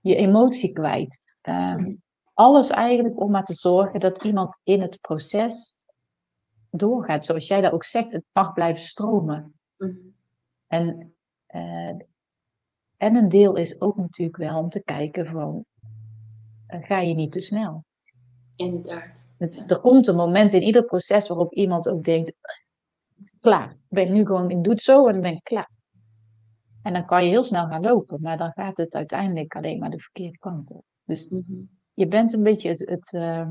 je 0.00 0.16
emotie 0.16 0.72
kwijt. 0.72 1.22
Uh, 1.48 1.86
alles 2.40 2.68
eigenlijk 2.68 3.20
om 3.20 3.30
maar 3.30 3.44
te 3.44 3.54
zorgen 3.54 4.00
dat 4.00 4.22
iemand 4.22 4.56
in 4.62 4.80
het 4.80 5.00
proces 5.00 5.86
doorgaat. 6.70 7.24
Zoals 7.24 7.48
jij 7.48 7.60
dat 7.60 7.72
ook 7.72 7.84
zegt, 7.84 8.12
het 8.12 8.24
mag 8.32 8.52
blijven 8.52 8.82
stromen. 8.82 9.54
Mhm. 9.76 9.96
En, 10.66 11.14
uh, 11.54 11.94
en 12.96 13.14
een 13.14 13.28
deel 13.28 13.56
is 13.56 13.80
ook 13.80 13.96
natuurlijk 13.96 14.36
wel 14.36 14.58
om 14.58 14.68
te 14.68 14.82
kijken 14.82 15.26
van, 15.26 15.64
uh, 16.68 16.84
ga 16.84 17.00
je 17.00 17.14
niet 17.14 17.32
te 17.32 17.40
snel? 17.40 17.84
Inderdaad. 18.56 19.26
Er 19.66 19.80
komt 19.80 20.06
een 20.06 20.16
moment 20.16 20.52
in 20.52 20.62
ieder 20.62 20.84
proces 20.84 21.28
waarop 21.28 21.52
iemand 21.52 21.88
ook 21.88 22.04
denkt, 22.04 22.32
klaar, 23.40 23.70
ik 23.70 23.78
ben 23.88 24.12
nu 24.12 24.26
gewoon, 24.26 24.50
ik 24.50 24.64
doe 24.64 24.72
het 24.72 24.82
zo 24.82 25.06
en 25.06 25.20
ben 25.20 25.34
ik 25.34 25.44
klaar. 25.44 25.70
En 26.82 26.92
dan 26.92 27.06
kan 27.06 27.24
je 27.24 27.30
heel 27.30 27.42
snel 27.42 27.66
gaan 27.66 27.82
lopen, 27.82 28.22
maar 28.22 28.36
dan 28.36 28.52
gaat 28.52 28.76
het 28.76 28.94
uiteindelijk 28.94 29.56
alleen 29.56 29.78
maar 29.78 29.90
de 29.90 30.00
verkeerde 30.00 30.38
kant 30.38 30.70
op. 30.70 30.84
Dus 31.04 31.30
mhm 31.30 31.78
je 32.00 32.08
bent 32.08 32.32
een 32.32 32.42
beetje 32.42 32.68
het, 32.68 32.88
het, 32.88 33.12
uh, 33.12 33.48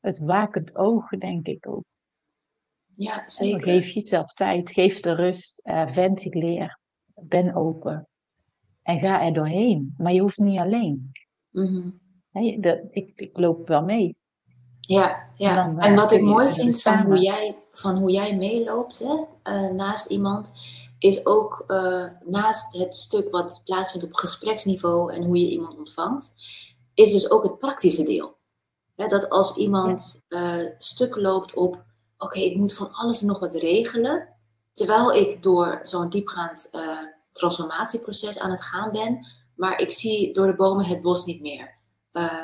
het 0.00 0.18
wakend 0.18 0.76
oog, 0.76 1.08
denk 1.08 1.46
ik 1.46 1.68
ook. 1.68 1.84
Ja, 2.94 3.28
zeker. 3.28 3.62
geef 3.62 3.88
jezelf 3.88 4.32
tijd, 4.32 4.70
geef 4.72 5.00
de 5.00 5.14
rust, 5.14 5.60
uh, 5.64 5.88
ventileer, 5.88 6.78
ben 7.14 7.54
open 7.54 8.08
en 8.82 8.98
ga 8.98 9.22
er 9.22 9.32
doorheen. 9.32 9.94
Maar 9.96 10.12
je 10.12 10.20
hoeft 10.20 10.38
niet 10.38 10.58
alleen. 10.58 11.12
Mm 11.50 12.04
de, 12.40 12.88
ik, 12.90 13.12
ik 13.14 13.38
loop 13.38 13.68
wel 13.68 13.82
mee. 13.82 14.16
Ja, 14.80 15.30
ja. 15.36 15.66
En, 15.66 15.78
en 15.78 15.94
wat 15.94 16.12
ik 16.12 16.22
mooi 16.22 16.50
vind 16.50 16.82
van 16.82 16.98
hoe, 16.98 17.18
jij, 17.18 17.56
van 17.70 17.96
hoe 17.96 18.10
jij 18.10 18.36
meeloopt 18.36 18.98
hè, 18.98 19.14
uh, 19.52 19.70
naast 19.70 20.06
iemand, 20.06 20.52
is 20.98 21.26
ook 21.26 21.64
uh, 21.68 22.06
naast 22.24 22.78
het 22.78 22.96
stuk 22.96 23.30
wat 23.30 23.60
plaatsvindt 23.64 24.06
op 24.06 24.14
gespreksniveau 24.14 25.12
en 25.12 25.24
hoe 25.24 25.38
je 25.38 25.50
iemand 25.50 25.78
ontvangt, 25.78 26.34
is 26.96 27.12
dus 27.12 27.30
ook 27.30 27.42
het 27.42 27.58
praktische 27.58 28.02
deel. 28.02 28.36
dat 28.94 29.30
als 29.30 29.56
iemand 29.56 30.24
uh, 30.28 30.64
stuk 30.78 31.16
loopt 31.16 31.54
op, 31.54 31.84
oké, 32.18 32.38
ik 32.38 32.56
moet 32.56 32.74
van 32.74 32.92
alles 32.92 33.20
nog 33.20 33.38
wat 33.38 33.54
regelen, 33.54 34.28
terwijl 34.72 35.12
ik 35.12 35.42
door 35.42 35.80
zo'n 35.82 36.08
diepgaand 36.08 36.68
uh, 36.72 36.98
transformatieproces 37.32 38.38
aan 38.38 38.50
het 38.50 38.62
gaan 38.62 38.92
ben, 38.92 39.26
maar 39.54 39.80
ik 39.80 39.90
zie 39.90 40.32
door 40.32 40.46
de 40.46 40.54
bomen 40.54 40.84
het 40.84 41.02
bos 41.02 41.24
niet 41.24 41.40
meer. 41.40 41.74
Uh, 42.12 42.42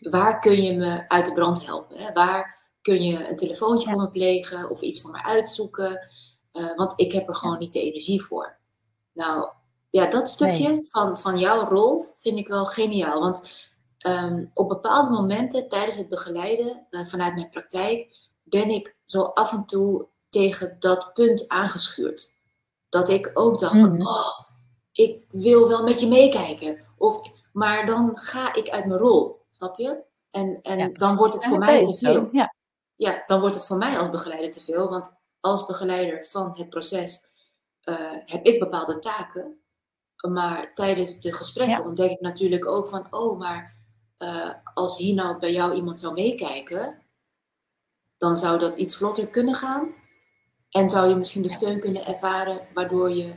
waar 0.00 0.40
kun 0.40 0.62
je 0.62 0.76
me 0.76 1.08
uit 1.08 1.26
de 1.26 1.32
brand 1.32 1.66
helpen? 1.66 1.98
Hè? 1.98 2.12
Waar 2.12 2.58
kun 2.82 3.02
je 3.02 3.28
een 3.28 3.36
telefoontje 3.36 3.90
voor 3.90 4.00
me 4.00 4.08
plegen 4.08 4.70
of 4.70 4.80
iets 4.80 5.00
voor 5.00 5.10
me 5.10 5.22
uitzoeken? 5.22 6.08
want 6.76 6.92
ik 6.96 7.12
heb 7.12 7.28
er 7.28 7.34
gewoon 7.34 7.58
niet 7.58 7.72
de 7.72 7.80
energie 7.80 8.22
voor. 8.22 8.56
Nou, 9.12 9.48
ja, 9.90 10.10
dat 10.10 10.28
stukje 10.28 10.86
van, 10.90 11.18
van 11.18 11.38
jouw 11.38 11.68
rol 11.68 12.06
vind 12.18 12.38
ik 12.38 12.48
wel 12.48 12.66
geniaal. 12.66 13.20
Want 13.20 13.50
um, 14.06 14.50
op 14.54 14.68
bepaalde 14.68 15.10
momenten 15.10 15.68
tijdens 15.68 15.96
het 15.96 16.08
begeleiden 16.08 16.86
uh, 16.90 17.04
vanuit 17.04 17.34
mijn 17.34 17.50
praktijk 17.50 18.16
ben 18.42 18.70
ik 18.70 18.96
zo 19.04 19.22
af 19.22 19.52
en 19.52 19.64
toe 19.64 20.06
tegen 20.28 20.76
dat 20.78 21.10
punt 21.14 21.48
aangeschuurd. 21.48 22.36
Dat 22.88 23.08
ik 23.08 23.30
ook 23.34 23.58
dacht 23.58 23.78
van, 23.78 23.92
mhm. 23.92 24.06
oh, 24.06 24.40
ik 24.92 25.24
wil 25.30 25.68
wel 25.68 25.82
met 25.82 26.00
je 26.00 26.08
meekijken. 26.08 26.84
Of, 26.96 27.30
maar 27.52 27.86
dan 27.86 28.18
ga 28.18 28.54
ik 28.54 28.68
uit 28.68 28.86
mijn 28.86 29.00
rol, 29.00 29.46
snap 29.50 29.78
je? 29.78 30.02
En, 30.30 30.62
en 30.62 30.94
dan 30.94 31.16
wordt 31.16 31.34
het 31.34 31.44
voor 31.44 31.58
mij 31.58 31.82
te 31.82 31.94
veel. 31.94 32.28
Ja. 32.32 32.54
ja, 32.96 33.22
dan 33.26 33.40
wordt 33.40 33.54
het 33.54 33.66
voor 33.66 33.76
mij 33.76 33.98
als 33.98 34.10
begeleider 34.10 34.50
te 34.50 34.60
veel. 34.60 34.88
Want 34.88 35.10
als 35.40 35.66
begeleider 35.66 36.24
van 36.24 36.56
het 36.56 36.68
proces 36.68 37.32
uh, 37.84 37.96
heb 38.24 38.44
ik 38.44 38.58
bepaalde 38.58 38.98
taken. 38.98 39.58
Maar 40.28 40.74
tijdens 40.74 41.20
de 41.20 41.32
gesprekken 41.32 41.84
ontdek 41.84 42.10
ik 42.10 42.20
natuurlijk 42.20 42.66
ook 42.66 42.88
van, 42.88 43.06
oh, 43.10 43.38
maar 43.38 43.76
uh, 44.24 44.50
als 44.74 44.98
hier 44.98 45.14
nou 45.14 45.38
bij 45.38 45.52
jou 45.52 45.74
iemand 45.74 45.98
zou 45.98 46.14
meekijken, 46.14 47.02
dan 48.16 48.36
zou 48.36 48.58
dat 48.58 48.76
iets 48.76 48.96
vlotter 48.96 49.26
kunnen 49.26 49.54
gaan. 49.54 49.94
En 50.70 50.88
zou 50.88 51.08
je 51.08 51.14
misschien 51.14 51.42
de 51.42 51.48
steun 51.48 51.80
kunnen 51.80 52.06
ervaren 52.06 52.66
waardoor 52.74 53.10
je 53.10 53.34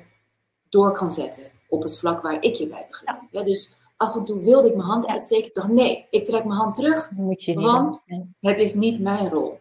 door 0.69 0.91
kan 0.91 1.11
zetten 1.11 1.51
op 1.67 1.81
het 1.81 1.99
vlak 1.99 2.21
waar 2.21 2.43
ik 2.43 2.55
je 2.55 2.67
bij 2.67 2.85
begeleid. 2.89 3.27
Ja, 3.31 3.43
dus 3.43 3.77
af 3.97 4.15
en 4.15 4.23
toe 4.23 4.43
wilde 4.43 4.67
ik 4.67 4.75
mijn 4.75 4.87
hand 4.87 5.07
uitsteken. 5.07 5.47
Ik 5.47 5.55
dacht, 5.55 5.67
nee, 5.67 6.07
ik 6.09 6.25
trek 6.25 6.45
mijn 6.45 6.59
hand 6.59 6.75
terug, 6.75 7.11
Moet 7.11 7.43
je 7.43 7.53
want 7.53 8.01
het 8.39 8.59
is 8.59 8.73
niet 8.73 8.99
mijn 8.99 9.29
rol. 9.29 9.59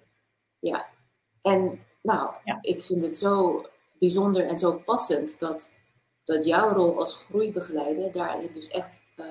Ja. 0.59 0.87
En 1.41 1.79
nou, 2.03 2.31
ik 2.61 2.83
vind 2.83 3.03
het 3.03 3.19
zo 3.19 3.65
bijzonder 3.99 4.47
en 4.47 4.59
zo 4.59 4.73
passend 4.85 5.39
dat, 5.41 5.71
dat 6.25 6.45
jouw 6.45 6.73
rol 6.73 6.99
als 6.99 7.15
groeibegeleider 7.15 8.13
daar 8.13 8.39
dus 8.53 8.69
echt 8.69 9.05
uh, 9.17 9.27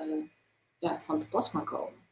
ja, 0.78 1.00
van 1.00 1.18
te 1.18 1.28
pas 1.28 1.50
kan 1.50 1.64
komen. 1.64 2.04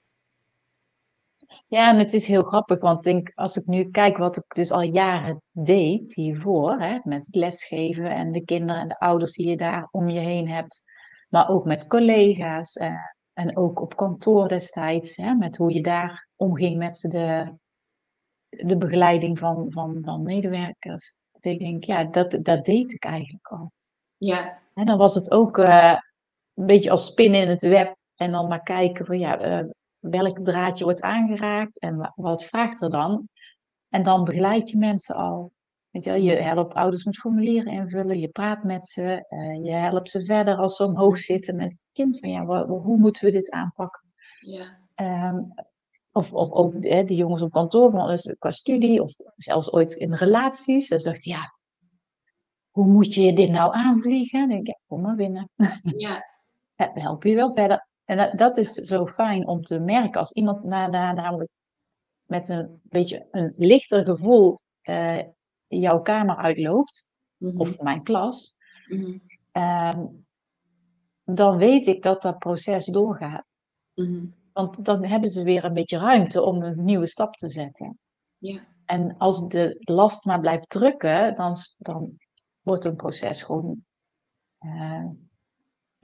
Ja, 1.67 1.91
en 1.91 1.99
het 1.99 2.13
is 2.13 2.27
heel 2.27 2.43
grappig, 2.43 2.81
want 2.81 2.99
ik 2.99 3.05
denk, 3.13 3.33
als 3.35 3.57
ik 3.57 3.67
nu 3.67 3.91
kijk 3.91 4.17
wat 4.17 4.37
ik 4.37 4.55
dus 4.55 4.71
al 4.71 4.83
jaren 4.83 5.43
deed 5.51 6.15
hiervoor, 6.15 6.81
hè, 6.81 6.99
met 7.03 7.29
lesgeven 7.31 8.11
en 8.11 8.33
de 8.33 8.45
kinderen 8.45 8.83
en 8.83 8.89
de 8.89 8.99
ouders 8.99 9.33
die 9.33 9.49
je 9.49 9.57
daar 9.57 9.89
om 9.91 10.09
je 10.09 10.21
heen 10.21 10.49
hebt, 10.49 10.83
maar 11.29 11.49
ook 11.49 11.65
met 11.65 11.87
collega's 11.87 12.73
eh, 12.73 12.95
en 13.33 13.57
ook 13.57 13.81
op 13.81 13.97
kantoor 13.97 14.49
destijds, 14.49 15.17
hè, 15.17 15.35
met 15.35 15.57
hoe 15.57 15.73
je 15.73 15.83
daar 15.83 16.29
omging 16.37 16.77
met 16.77 17.01
de, 17.01 17.55
de 18.49 18.77
begeleiding 18.77 19.39
van, 19.39 19.67
van, 19.69 19.99
van 20.03 20.23
medewerkers. 20.23 21.23
Ik 21.41 21.59
denk, 21.59 21.85
ja, 21.85 22.05
dat, 22.05 22.39
dat 22.43 22.65
deed 22.65 22.93
ik 22.93 23.05
eigenlijk 23.05 23.47
al. 23.47 23.73
Ja. 24.17 24.59
En 24.75 24.87
dan 24.87 24.99
was 24.99 25.15
het 25.15 25.31
ook 25.31 25.59
uh, 25.59 25.99
een 26.55 26.67
beetje 26.67 26.91
als 26.91 27.07
spinnen 27.07 27.41
in 27.41 27.49
het 27.49 27.63
web 27.63 27.97
en 28.25 28.33
dan 28.33 28.49
maar 28.49 28.63
kijken 28.63 29.07
van 29.07 29.19
ja, 29.19 29.63
uh, 29.63 29.71
welk 29.99 30.45
draadje 30.45 30.85
wordt 30.85 31.03
aangeraakt 31.03 31.79
en 31.79 32.13
wat 32.15 32.45
vraagt 32.45 32.83
er 32.83 32.91
dan. 32.91 33.29
En 33.89 34.03
dan 34.03 34.25
begeleid 34.25 34.71
je 34.71 34.79
mensen 34.79 35.15
al. 35.15 35.53
Weet 35.91 36.05
je, 36.05 36.23
je 36.23 36.31
helpt 36.31 36.75
ouders 36.75 37.05
met 37.05 37.17
formulieren 37.17 37.73
invullen, 37.73 38.21
je 38.21 38.29
praat 38.29 38.65
met 38.65 38.87
ze, 38.87 39.25
uh, 39.29 39.65
je 39.65 39.73
helpt 39.73 40.11
ze 40.11 40.25
verder 40.25 40.57
als 40.57 40.77
ze 40.77 40.85
omhoog 40.85 41.19
zitten 41.19 41.57
met 41.57 41.71
het 41.71 41.85
kind. 41.93 42.21
Van 42.21 42.31
ja, 42.31 42.67
hoe 42.67 42.97
moeten 42.97 43.25
we 43.25 43.31
dit 43.31 43.51
aanpakken? 43.51 44.13
Ja. 44.41 44.79
Ehm, 44.95 45.41
of, 46.13 46.33
of 46.33 46.51
ook 46.51 46.73
hè, 46.81 47.05
de 47.05 47.15
jongens 47.15 47.43
op 47.43 47.53
kantoor, 47.53 48.07
dus 48.07 48.35
qua 48.39 48.51
studie, 48.51 49.03
of 49.03 49.15
zelfs 49.37 49.73
ooit 49.73 49.93
in 49.93 50.15
relaties. 50.15 50.89
Dan 50.89 50.99
zegt 50.99 51.25
ja, 51.25 51.55
hoe 52.71 52.87
moet 52.87 53.15
je 53.15 53.33
dit 53.33 53.51
nou 53.51 53.75
aanvliegen? 53.75 54.39
Dan 54.41 54.49
denk 54.49 54.61
ik, 54.61 54.67
ja, 54.67 54.79
kom 54.87 55.01
maar 55.01 55.17
binnen. 55.17 55.51
Ja. 55.97 56.33
We 56.95 57.01
helpen 57.01 57.31
je 57.31 57.37
wel 57.37 57.53
verder. 57.53 57.87
En 58.05 58.17
dat, 58.17 58.39
dat, 58.39 58.59
is 58.59 58.73
zo 58.73 59.07
fijn 59.07 59.47
om 59.47 59.63
te 59.63 59.79
merken 59.79 60.21
als 60.21 60.33
iemand 60.33 60.65
na, 60.65 60.87
na, 60.87 61.13
namelijk 61.13 61.53
met 62.23 62.49
een 62.49 62.81
beetje 62.83 63.29
een 63.31 63.55
lichter 63.59 64.05
gevoel 64.05 64.59
uh, 64.83 65.23
jouw 65.67 66.01
kamer 66.01 66.37
uitloopt, 66.37 67.15
mhm. 67.39 67.61
of 67.61 67.81
mijn 67.81 68.03
klas, 68.03 68.57
mm 68.87 69.23
dan 71.25 71.57
weet 71.57 71.87
ik 71.87 72.03
dat 72.03 72.23
dat 72.23 72.39
proces 72.39 72.87
doorgaat. 72.87 73.45
Mhm. 73.95 74.27
Want 74.53 74.85
dan 74.85 75.05
hebben 75.05 75.29
ze 75.29 75.43
weer 75.43 75.65
een 75.65 75.75
beetje 75.75 75.99
ruimte 75.99 76.43
om 76.43 76.63
een 76.63 76.85
nieuwe 76.85 77.07
stap 77.07 77.35
te 77.35 77.49
zetten. 77.49 77.99
Ja. 78.39 78.61
En 78.85 79.17
als 79.19 79.49
de 79.49 79.77
last 79.81 80.25
maar 80.25 80.41
blijft 80.41 80.69
drukken, 80.71 81.35
dan, 81.35 81.57
dan 81.79 82.17
wordt 82.61 82.85
een 82.85 82.97
proces 82.97 83.43
gewoon 83.43 83.85
uh, 84.61 85.05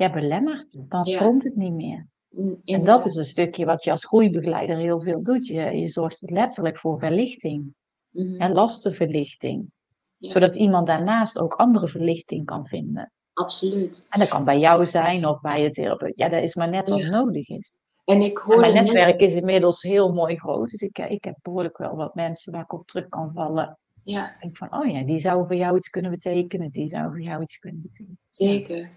ja, 0.00 0.10
belemmerd. 0.10 0.80
Dan 0.88 1.04
stroomt 1.04 1.44
het 1.44 1.56
niet 1.56 1.72
meer. 1.72 2.06
Mm, 2.28 2.60
en 2.64 2.84
dat 2.84 3.04
is 3.04 3.14
een 3.14 3.24
stukje 3.24 3.64
wat 3.64 3.84
je 3.84 3.90
als 3.90 4.04
groeibegeleider 4.04 4.76
heel 4.76 5.00
veel 5.00 5.22
doet. 5.22 5.46
Je, 5.46 5.60
je 5.60 5.88
zorgt 5.88 6.30
letterlijk 6.30 6.78
voor 6.78 6.98
verlichting. 6.98 7.74
Mm 8.10 8.36
En 8.36 8.52
lastenverlichting. 8.52 9.70
Zodat 10.18 10.54
iemand 10.54 10.86
daarnaast 10.86 11.38
ook 11.38 11.54
andere 11.54 11.88
verlichting 11.88 12.44
kan 12.44 12.66
vinden. 12.66 13.12
Absoluut. 13.32 14.06
En 14.08 14.20
dat 14.20 14.28
kan 14.28 14.44
bij 14.44 14.58
jou 14.58 14.86
zijn 14.86 15.26
of 15.26 15.40
bij 15.40 15.62
het 15.62 15.74
therapeut. 15.74 16.16
Ja, 16.16 16.28
dat 16.28 16.42
is 16.42 16.54
maar 16.54 16.68
net 16.68 16.88
wat 16.88 17.02
nodig 17.02 17.48
is. 17.48 17.80
En 18.04 18.20
ik 18.20 18.38
hoor 18.38 18.60
mijn 18.60 18.74
netwerk 18.74 19.20
is 19.20 19.34
inmiddels 19.34 19.82
heel 19.82 20.12
mooi 20.12 20.36
groot. 20.36 20.70
Dus 20.70 20.80
ik, 20.80 20.98
ik 20.98 21.24
heb 21.24 21.36
behoorlijk 21.42 21.78
wel 21.78 21.96
wat 21.96 22.14
mensen 22.14 22.52
waar 22.52 22.62
ik 22.62 22.72
op 22.72 22.86
terug 22.86 23.08
kan 23.08 23.32
vallen. 23.34 23.78
Ja. 24.02 24.34
Ik 24.34 24.40
denk 24.40 24.56
van, 24.56 24.74
oh 24.74 24.90
ja, 24.90 25.02
die 25.02 25.18
zou 25.18 25.46
voor 25.46 25.56
jou 25.56 25.76
iets 25.76 25.88
kunnen 25.88 26.10
betekenen. 26.10 26.70
Die 26.70 26.88
zou 26.88 27.08
voor 27.08 27.22
jou 27.22 27.42
iets 27.42 27.58
kunnen 27.58 27.82
betekenen. 27.82 28.18
Zeker. 28.26 28.90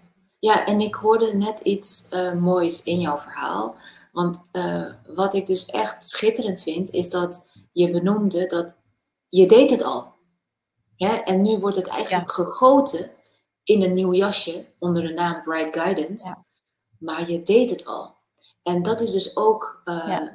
Ja, 0.44 0.66
en 0.66 0.80
ik 0.80 0.94
hoorde 0.94 1.34
net 1.34 1.60
iets 1.60 2.06
uh, 2.10 2.34
moois 2.34 2.82
in 2.82 3.00
jouw 3.00 3.18
verhaal. 3.18 3.76
Want 4.12 4.40
uh, 4.52 4.92
wat 5.06 5.34
ik 5.34 5.46
dus 5.46 5.66
echt 5.66 6.04
schitterend 6.04 6.62
vind, 6.62 6.90
is 6.90 7.10
dat 7.10 7.46
je 7.72 7.90
benoemde 7.90 8.46
dat 8.46 8.78
je 9.28 9.46
deed 9.46 9.70
het 9.70 9.82
al. 9.82 10.14
Ja, 10.96 11.24
en 11.24 11.42
nu 11.42 11.58
wordt 11.58 11.76
het 11.76 11.86
eigenlijk 11.86 12.32
gegoten 12.32 13.10
in 13.62 13.82
een 13.82 13.92
nieuw 13.92 14.14
jasje 14.14 14.66
onder 14.78 15.02
de 15.02 15.12
naam 15.12 15.42
Bright 15.42 15.76
Guidance. 15.76 16.26
Ja. 16.26 16.44
Maar 16.98 17.30
je 17.30 17.42
deed 17.42 17.70
het 17.70 17.84
al. 17.84 18.16
En 18.62 18.82
dat 18.82 19.00
is 19.00 19.12
dus 19.12 19.36
ook 19.36 19.82
uh, 19.84 20.28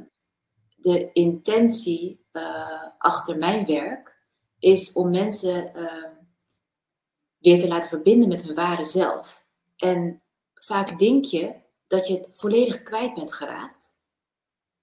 de 0.75 1.11
intentie 1.11 2.25
achter 2.97 3.37
mijn 3.37 3.65
werk. 3.65 4.17
Is 4.59 4.93
om 4.93 5.09
mensen 5.09 5.71
weer 7.37 7.59
te 7.59 7.67
laten 7.67 7.89
verbinden 7.89 8.29
met 8.29 8.41
hun 8.41 8.55
ware 8.55 8.83
zelf. 8.83 9.47
En 9.79 10.23
vaak 10.53 10.99
denk 10.99 11.25
je 11.25 11.55
dat 11.87 12.07
je 12.07 12.17
het 12.17 12.29
volledig 12.33 12.81
kwijt 12.83 13.13
bent 13.13 13.33
geraakt. 13.33 13.99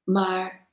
Maar 0.03 0.71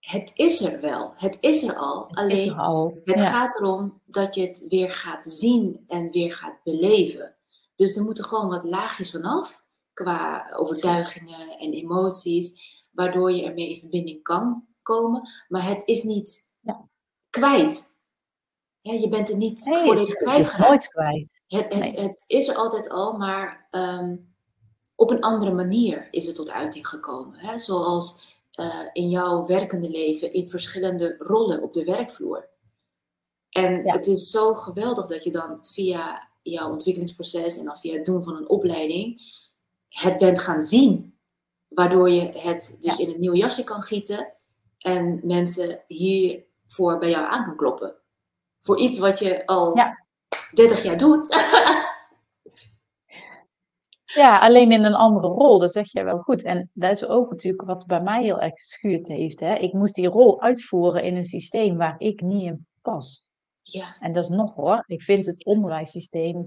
het 0.00 0.30
is 0.34 0.60
er 0.60 0.80
wel. 0.80 1.12
Het 1.16 1.36
is 1.40 1.62
er 1.62 1.74
al. 1.74 2.06
Het 2.08 2.16
Alleen 2.16 2.50
er 2.50 2.56
al. 2.56 2.98
het 3.04 3.20
gaat 3.20 3.58
erom 3.58 4.00
dat 4.04 4.34
je 4.34 4.46
het 4.46 4.64
weer 4.68 4.92
gaat 4.92 5.26
zien 5.26 5.84
en 5.86 6.10
weer 6.10 6.32
gaat 6.32 6.62
beleven. 6.64 7.36
Dus 7.74 7.96
er 7.96 8.04
moeten 8.04 8.24
gewoon 8.24 8.48
wat 8.48 8.64
laagjes 8.64 9.10
vanaf 9.10 9.64
qua 9.92 10.50
overtuigingen 10.52 11.58
en 11.58 11.72
emoties, 11.72 12.60
waardoor 12.90 13.32
je 13.32 13.44
ermee 13.44 13.68
in 13.68 13.78
verbinding 13.78 14.22
kan 14.22 14.68
komen. 14.82 15.28
Maar 15.48 15.66
het 15.66 15.82
is 15.84 16.02
niet 16.02 16.46
ja. 16.60 16.88
kwijt. 17.30 17.92
Ja, 18.80 18.92
je 18.92 19.08
bent 19.08 19.28
het 19.28 19.36
niet 19.36 19.62
volledig 19.62 20.14
kwijtgeraakt. 20.14 20.56
Het 20.56 20.62
is 20.62 20.68
nooit 20.68 20.88
kwijt. 20.88 21.42
Het, 21.46 21.74
het, 21.74 21.96
het, 21.96 22.24
is 22.26 22.48
er 22.48 22.54
altijd 22.54 22.88
al, 22.88 23.12
maar 23.12 23.59
ehm, 23.70 24.16
op 24.94 25.10
een 25.10 25.20
andere 25.20 25.52
manier 25.52 26.08
is 26.10 26.26
het 26.26 26.34
tot 26.34 26.50
uiting 26.50 26.88
gekomen. 26.88 27.38
Hè? 27.38 27.58
Zoals 27.58 28.20
uh, 28.54 28.84
in 28.92 29.08
jouw 29.08 29.46
werkende 29.46 29.88
leven 29.88 30.32
in 30.32 30.48
verschillende 30.48 31.14
rollen 31.18 31.62
op 31.62 31.72
de 31.72 31.84
werkvloer. 31.84 32.48
En 33.50 33.88
het 33.88 34.06
is 34.06 34.30
zo 34.30 34.54
geweldig 34.54 35.06
dat 35.06 35.24
je 35.24 35.30
dan 35.30 35.58
via 35.62 36.28
jouw 36.42 36.70
ontwikkelingsproces 36.70 37.58
en 37.58 37.64
dan 37.64 37.76
via 37.76 37.92
het 37.92 38.04
doen 38.04 38.24
van 38.24 38.36
een 38.36 38.48
opleiding 38.48 39.22
het 39.88 40.18
bent 40.18 40.40
gaan 40.40 40.62
zien. 40.62 41.18
Waardoor 41.68 42.10
je 42.10 42.38
het 42.38 42.76
dus 42.80 42.98
in 42.98 43.10
een 43.10 43.20
nieuw 43.20 43.34
jasje 43.34 43.64
kan 43.64 43.82
gieten 43.82 44.32
en 44.78 45.20
mensen 45.22 45.84
hiervoor 45.86 46.98
bij 46.98 47.10
jou 47.10 47.26
aan 47.26 47.44
kan 47.44 47.56
kloppen. 47.56 47.94
Voor 48.60 48.78
iets 48.78 48.98
wat 48.98 49.18
je 49.18 49.46
al 49.46 49.76
ja. 49.76 50.04
30 50.54 50.82
jaar 50.82 50.96
doet. 50.96 51.28
ja, 54.14 54.38
alleen 54.38 54.72
in 54.72 54.84
een 54.84 54.94
andere 54.94 55.26
rol, 55.26 55.58
dat 55.58 55.72
zeg 55.72 55.92
je 55.92 56.04
wel 56.04 56.18
goed. 56.18 56.42
En 56.42 56.70
dat 56.72 56.90
is 56.90 57.04
ook 57.06 57.30
natuurlijk 57.30 57.64
wat 57.64 57.86
bij 57.86 58.02
mij 58.02 58.22
heel 58.22 58.40
erg 58.40 58.54
geschuurd 58.54 59.08
heeft. 59.08 59.40
Hè? 59.40 59.54
Ik 59.54 59.72
moest 59.72 59.94
die 59.94 60.08
rol 60.08 60.40
uitvoeren 60.42 61.02
in 61.02 61.16
een 61.16 61.24
systeem 61.24 61.76
waar 61.76 61.94
ik 61.98 62.20
niet 62.20 62.42
in 62.42 62.66
pas. 62.82 63.30
Ja. 63.62 63.96
En 64.00 64.12
dat 64.12 64.24
is 64.24 64.30
nog 64.30 64.54
hoor. 64.54 64.84
Ik 64.86 65.02
vind 65.02 65.26
het 65.26 65.44
onderwijssysteem. 65.44 66.46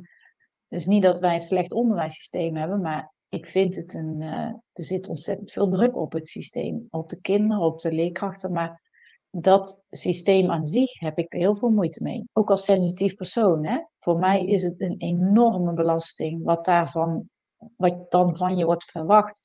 Dus 0.67 0.85
niet 0.85 1.03
dat 1.03 1.19
wij 1.19 1.33
een 1.33 1.41
slecht 1.41 1.71
onderwijssysteem 1.71 2.55
hebben, 2.55 2.81
maar 2.81 3.13
ik 3.29 3.45
vind 3.45 3.75
het 3.75 3.93
een. 3.93 4.21
Uh, 4.21 4.53
er 4.73 4.83
zit 4.83 5.07
ontzettend 5.07 5.51
veel 5.51 5.69
druk 5.69 5.95
op 5.95 6.11
het 6.11 6.27
systeem. 6.27 6.81
Op 6.89 7.09
de 7.09 7.21
kinderen, 7.21 7.63
op 7.63 7.79
de 7.79 7.91
leerkrachten. 7.91 8.51
Maar 8.51 8.81
dat 9.29 9.85
systeem 9.89 10.49
aan 10.49 10.65
zich 10.65 10.99
heb 10.99 11.17
ik 11.17 11.33
heel 11.33 11.55
veel 11.55 11.69
moeite 11.69 12.03
mee. 12.03 12.23
Ook 12.33 12.49
als 12.49 12.63
sensitief 12.63 13.15
persoon. 13.15 13.65
Hè? 13.65 13.77
Voor 13.99 14.19
mij 14.19 14.45
is 14.45 14.63
het 14.63 14.81
een 14.81 14.95
enorme 14.97 15.73
belasting 15.73 16.43
wat, 16.43 16.65
daarvan, 16.65 17.29
wat 17.89 18.11
dan 18.11 18.37
van 18.37 18.55
je 18.55 18.65
wordt 18.65 18.83
verwacht. 18.83 19.41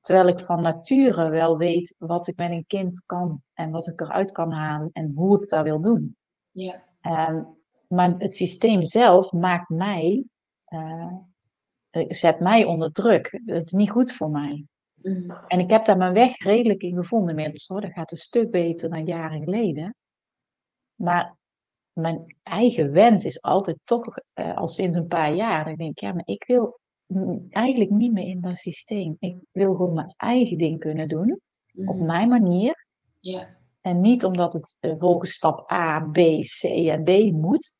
Terwijl 0.00 0.28
ik 0.28 0.40
van 0.40 0.62
nature 0.62 1.30
wel 1.30 1.58
weet 1.58 1.94
wat 1.98 2.26
ik 2.26 2.36
met 2.36 2.50
een 2.50 2.66
kind 2.66 3.04
kan 3.06 3.42
en 3.54 3.70
wat 3.70 3.86
ik 3.86 4.00
eruit 4.00 4.32
kan 4.32 4.52
halen 4.52 4.88
en 4.92 5.12
hoe 5.14 5.42
ik 5.42 5.48
dat 5.48 5.62
wil 5.64 5.80
doen. 5.80 6.16
Ja. 6.50 6.84
Ehm, 7.00 7.42
maar 7.88 8.14
het 8.18 8.34
systeem 8.34 8.82
zelf 8.82 9.32
maakt 9.32 9.68
mij, 9.68 10.24
uh, 10.68 11.12
zet 12.08 12.40
mij 12.40 12.64
onder 12.64 12.92
druk. 12.92 13.40
Dat 13.44 13.62
is 13.62 13.72
niet 13.72 13.90
goed 13.90 14.12
voor 14.12 14.30
mij. 14.30 14.66
Mm. 14.94 15.30
En 15.46 15.58
ik 15.58 15.70
heb 15.70 15.84
daar 15.84 15.96
mijn 15.96 16.12
weg 16.12 16.38
redelijk 16.38 16.82
in 16.82 16.96
gevonden 16.96 17.28
inmiddels 17.28 17.66
hoor. 17.66 17.80
Dat 17.80 17.92
gaat 17.92 18.10
een 18.10 18.16
stuk 18.16 18.50
beter 18.50 18.88
dan 18.88 19.04
jaren 19.04 19.42
geleden. 19.42 19.94
Maar 20.94 21.36
mijn 21.92 22.36
eigen 22.42 22.92
wens 22.92 23.24
is 23.24 23.42
altijd 23.42 23.78
toch 23.84 24.18
uh, 24.34 24.56
al 24.56 24.68
sinds 24.68 24.96
een 24.96 25.06
paar 25.06 25.34
jaar. 25.34 25.64
Dan 25.64 25.74
denk 25.74 25.90
ik, 25.90 26.00
ja, 26.00 26.12
maar 26.12 26.26
ik 26.26 26.44
wil 26.46 26.80
eigenlijk 27.50 27.90
niet 27.90 28.12
meer 28.12 28.26
in 28.26 28.40
dat 28.40 28.56
systeem. 28.56 29.16
Ik 29.18 29.36
wil 29.52 29.74
gewoon 29.74 29.94
mijn 29.94 30.14
eigen 30.16 30.58
ding 30.58 30.80
kunnen 30.80 31.08
doen. 31.08 31.40
Op 31.86 31.96
mm. 31.96 32.06
mijn 32.06 32.28
manier. 32.28 32.86
En 33.80 34.00
niet 34.00 34.24
omdat 34.24 34.52
het 34.52 34.76
uh, 34.80 34.92
volgens 34.96 35.32
stap 35.32 35.72
A, 35.72 36.00
B, 36.00 36.16
C 36.60 36.62
en 36.62 37.04
D 37.04 37.32
moet. 37.32 37.70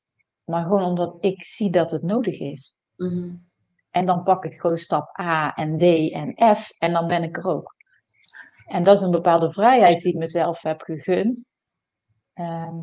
Maar 0.45 0.63
gewoon 0.63 0.85
omdat 0.85 1.17
ik 1.21 1.43
zie 1.45 1.71
dat 1.71 1.91
het 1.91 2.03
nodig 2.03 2.39
is. 2.39 2.79
Mm. 2.97 3.51
En 3.91 4.07
dan 4.07 4.23
pak 4.23 4.45
ik 4.45 4.55
gewoon 4.55 4.79
stap 4.79 5.19
A 5.21 5.55
en 5.55 5.77
D 5.77 5.83
en 6.13 6.57
F 6.57 6.71
en 6.79 6.93
dan 6.93 7.07
ben 7.07 7.23
ik 7.23 7.37
er 7.37 7.45
ook. 7.45 7.75
En 8.67 8.85
dat 8.85 8.97
is 8.97 9.03
een 9.03 9.11
bepaalde 9.11 9.53
vrijheid 9.53 10.01
die 10.01 10.13
ik 10.13 10.19
mezelf 10.19 10.63
heb 10.63 10.81
gegund. 10.81 11.45
Ehm, 12.33 12.77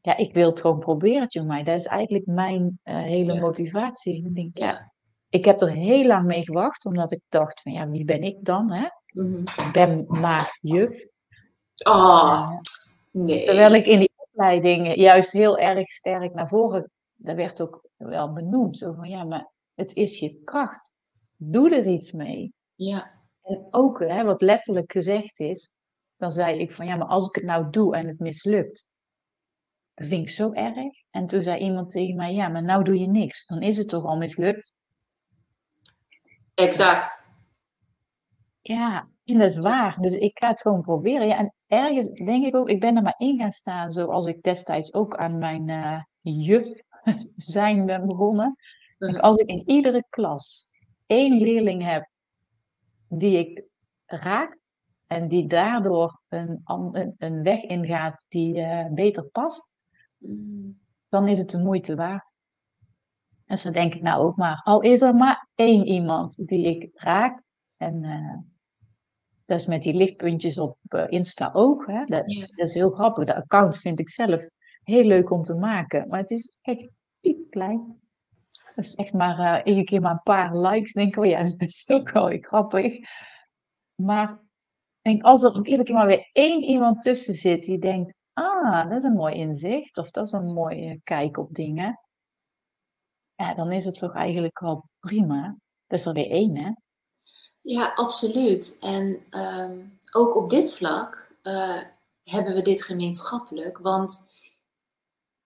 ja, 0.00 0.16
ik 0.16 0.34
wil 0.34 0.50
het 0.50 0.60
gewoon 0.60 0.78
proberen, 0.78 1.26
jongen. 1.28 1.64
Dat 1.64 1.76
is 1.76 1.86
eigenlijk 1.86 2.26
mijn 2.26 2.80
uh, 2.84 2.96
hele 2.96 3.40
motivatie. 3.40 4.26
Ik 4.26 4.34
denk, 4.34 4.58
ja, 4.58 4.92
ik 5.34 5.44
heb 5.44 5.60
er 5.60 5.70
heel 5.70 6.06
lang 6.06 6.26
mee 6.26 6.44
gewacht, 6.44 6.84
omdat 6.84 7.12
ik 7.12 7.20
dacht 7.28 7.60
van, 7.60 7.72
ja, 7.72 7.88
wie 7.88 8.04
ben 8.04 8.22
ik 8.22 8.44
dan? 8.44 8.72
Hè? 8.72 8.88
Mm 9.06 9.38
Ik 9.40 9.70
ben 9.72 10.04
maar 10.08 10.58
juf. 10.60 11.06
Oh, 11.84 12.60
nee. 13.10 13.44
Terwijl 13.44 13.74
ik 13.74 13.86
in 13.86 13.98
die 13.98 14.12
opleiding 14.16 14.94
juist 14.94 15.32
heel 15.32 15.58
erg 15.58 15.88
sterk 15.88 16.34
naar 16.34 16.48
voren, 16.48 16.90
dat 17.14 17.36
werd 17.36 17.60
ook 17.60 17.88
wel 17.96 18.32
benoemd. 18.32 18.78
Zo 18.78 18.92
van, 18.92 19.08
ja, 19.08 19.24
maar 19.24 19.50
het 19.74 19.94
is 19.94 20.18
je 20.18 20.40
kracht. 20.44 20.94
Doe 21.36 21.74
er 21.74 21.86
iets 21.86 22.12
mee. 22.12 22.52
Ja. 22.74 23.22
En 23.42 23.66
ook 23.70 24.00
hè, 24.00 24.24
wat 24.24 24.42
letterlijk 24.42 24.92
gezegd 24.92 25.40
is, 25.40 25.70
dan 26.16 26.30
zei 26.30 26.60
ik 26.60 26.72
van 26.72 26.86
ja, 26.86 26.96
maar 26.96 27.08
als 27.08 27.28
ik 27.28 27.34
het 27.34 27.44
nou 27.44 27.70
doe 27.70 27.96
en 27.96 28.06
het 28.06 28.18
mislukt, 28.18 28.92
dat 29.94 30.06
vind 30.06 30.22
ik 30.22 30.34
zo 30.34 30.52
erg. 30.52 30.94
En 31.10 31.26
toen 31.26 31.42
zei 31.42 31.60
iemand 31.60 31.90
tegen 31.90 32.16
mij, 32.16 32.34
ja, 32.34 32.48
maar 32.48 32.62
nou 32.62 32.84
doe 32.84 32.98
je 32.98 33.08
niks. 33.08 33.46
Dan 33.46 33.62
is 33.62 33.76
het 33.76 33.88
toch 33.88 34.04
al 34.04 34.16
mislukt? 34.16 34.82
Exact. 36.54 37.24
Ja, 38.60 39.08
en 39.24 39.38
dat 39.38 39.48
is 39.48 39.56
waar. 39.56 40.00
Dus 40.00 40.12
ik 40.12 40.38
ga 40.38 40.48
het 40.48 40.60
gewoon 40.60 40.82
proberen. 40.82 41.26
Ja, 41.26 41.36
en 41.36 41.54
ergens 41.66 42.08
denk 42.08 42.46
ik 42.46 42.54
ook, 42.54 42.68
ik 42.68 42.80
ben 42.80 42.96
er 42.96 43.02
maar 43.02 43.14
in 43.18 43.38
gaan 43.38 43.50
staan, 43.50 43.92
zoals 43.92 44.26
ik 44.26 44.42
destijds 44.42 44.94
ook 44.94 45.16
aan 45.16 45.38
mijn 45.38 45.68
uh, 45.68 46.00
juf 46.20 46.82
zijn 47.36 47.86
ben 47.86 48.06
begonnen 48.06 48.56
als 49.20 49.38
ik 49.38 49.48
in 49.48 49.68
iedere 49.68 50.04
klas 50.10 50.70
één 51.06 51.38
leerling 51.38 51.82
heb 51.82 52.08
die 53.08 53.38
ik 53.38 53.64
raak, 54.06 54.58
en 55.06 55.28
die 55.28 55.46
daardoor 55.46 56.20
een, 56.28 56.60
een, 56.64 57.14
een 57.18 57.42
weg 57.42 57.62
ingaat 57.62 58.24
die 58.28 58.56
uh, 58.56 58.86
beter 58.90 59.24
past, 59.24 59.72
mm. 60.18 60.80
dan 61.08 61.28
is 61.28 61.38
het 61.38 61.50
de 61.50 61.58
moeite 61.58 61.94
waard. 61.94 62.34
En 63.54 63.60
zo 63.60 63.70
denk 63.70 63.94
ik 63.94 64.02
nou 64.02 64.24
ook 64.24 64.36
maar, 64.36 64.60
al 64.64 64.80
is 64.80 65.00
er 65.00 65.14
maar 65.14 65.48
één 65.54 65.86
iemand 65.86 66.46
die 66.46 66.66
ik 66.66 66.90
raak. 66.92 67.42
En 67.76 68.02
uh, 68.02 68.36
dat 69.44 69.60
is 69.60 69.66
met 69.66 69.82
die 69.82 69.94
lichtpuntjes 69.94 70.58
op 70.58 70.78
uh, 70.88 71.04
Insta 71.08 71.50
ook. 71.52 71.86
Hè? 71.86 72.04
Dat, 72.04 72.26
dat, 72.26 72.66
is 72.66 72.74
heel 72.74 72.90
grappig. 72.90 73.24
De 73.24 73.34
account 73.34 73.76
vind 73.76 74.00
ik 74.00 74.08
zelf 74.08 74.48
heel 74.82 75.04
leuk 75.04 75.30
om 75.30 75.42
te 75.42 75.54
maken. 75.54 76.08
Maar 76.08 76.18
het 76.18 76.30
is 76.30 76.58
echt 76.62 76.90
piep 77.20 77.50
klein. 77.50 78.00
Dat 78.74 78.84
is 78.84 78.94
echt 78.94 79.12
maar 79.12 79.38
uh, 79.38 79.60
iedere 79.64 79.84
keer 79.84 80.00
maar 80.00 80.12
een 80.12 80.22
paar 80.22 80.56
likes. 80.56 80.92
Denk 80.92 81.16
ik, 81.16 81.22
oh 81.22 81.26
ja, 81.26 81.42
dat 81.56 81.60
is 81.60 81.88
ook 81.88 82.10
wel 82.10 82.38
grappig. 82.40 82.96
Maar 83.94 84.40
denk, 85.02 85.22
als 85.22 85.42
er 85.42 85.56
iedere 85.56 85.82
keer 85.82 85.94
maar 85.94 86.06
weer 86.06 86.28
één 86.32 86.62
iemand 86.62 87.02
tussen 87.02 87.34
zit 87.34 87.64
die 87.64 87.78
denkt, 87.78 88.14
ah, 88.32 88.88
dat 88.88 88.98
is 88.98 89.04
een 89.04 89.12
mooi 89.12 89.34
inzicht. 89.34 89.98
Of 89.98 90.10
dat 90.10 90.26
is 90.26 90.32
een 90.32 90.52
mooie 90.52 91.00
kijk 91.02 91.36
op 91.36 91.54
dingen. 91.54 91.98
Ja, 93.36 93.54
dan 93.54 93.72
is 93.72 93.84
het 93.84 93.98
toch 93.98 94.14
eigenlijk 94.14 94.60
wel 94.60 94.84
prima. 95.00 95.56
Dat 95.86 95.98
is 95.98 96.06
er 96.06 96.12
weer 96.12 96.30
één, 96.30 96.56
hè? 96.56 96.70
Ja, 97.60 97.92
absoluut. 97.94 98.76
En 98.80 99.24
ehm, 99.30 99.78
ook 100.12 100.36
op 100.36 100.50
dit 100.50 100.74
vlak 100.74 101.36
uh, 101.42 101.82
hebben 102.22 102.54
we 102.54 102.62
dit 102.62 102.82
gemeenschappelijk. 102.82 103.78
Want 103.78 104.24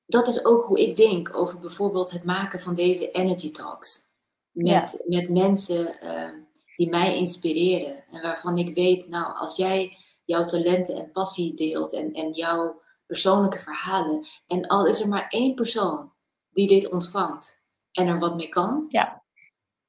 dat 0.07 0.29
is 0.29 0.45
ook 0.45 0.65
hoe 0.65 0.81
ik 0.81 0.97
denk 0.97 1.37
over 1.37 1.59
bijvoorbeeld 1.61 2.11
het 2.11 2.25
maken 2.25 2.61
van 2.61 2.75
deze 2.75 3.11
energy 3.11 3.51
talks. 3.51 4.07
Met, 4.51 5.05
met 5.07 5.29
mensen 5.29 6.05
uh, 6.05 6.31
die 6.77 6.89
mij 6.89 7.17
inspireren. 7.17 8.05
En 8.11 8.23
waarvan 8.23 8.59
ik 8.59 8.75
weet, 8.75 9.09
nou, 9.09 9.37
als 9.37 9.57
jij 9.57 9.97
jouw 10.25 10.45
talenten 10.45 10.97
en 10.97 11.13
passie 11.13 11.55
deelt 11.55 11.93
en, 11.93 12.13
en 12.13 12.33
jouw 12.33 12.81
persoonlijke 13.07 13.59
verhalen. 13.59 14.27
En 14.47 14.67
al 14.67 14.87
is 14.87 15.01
er 15.01 15.09
maar 15.09 15.27
één 15.29 15.55
persoon 15.55 16.13
die 16.51 16.69
dit 16.69 16.91
ontvangt 16.91 17.58
en 17.99 18.07
er 18.07 18.19
wat 18.19 18.37
mee 18.37 18.49
kan. 18.49 18.87
Ja. 18.89 19.23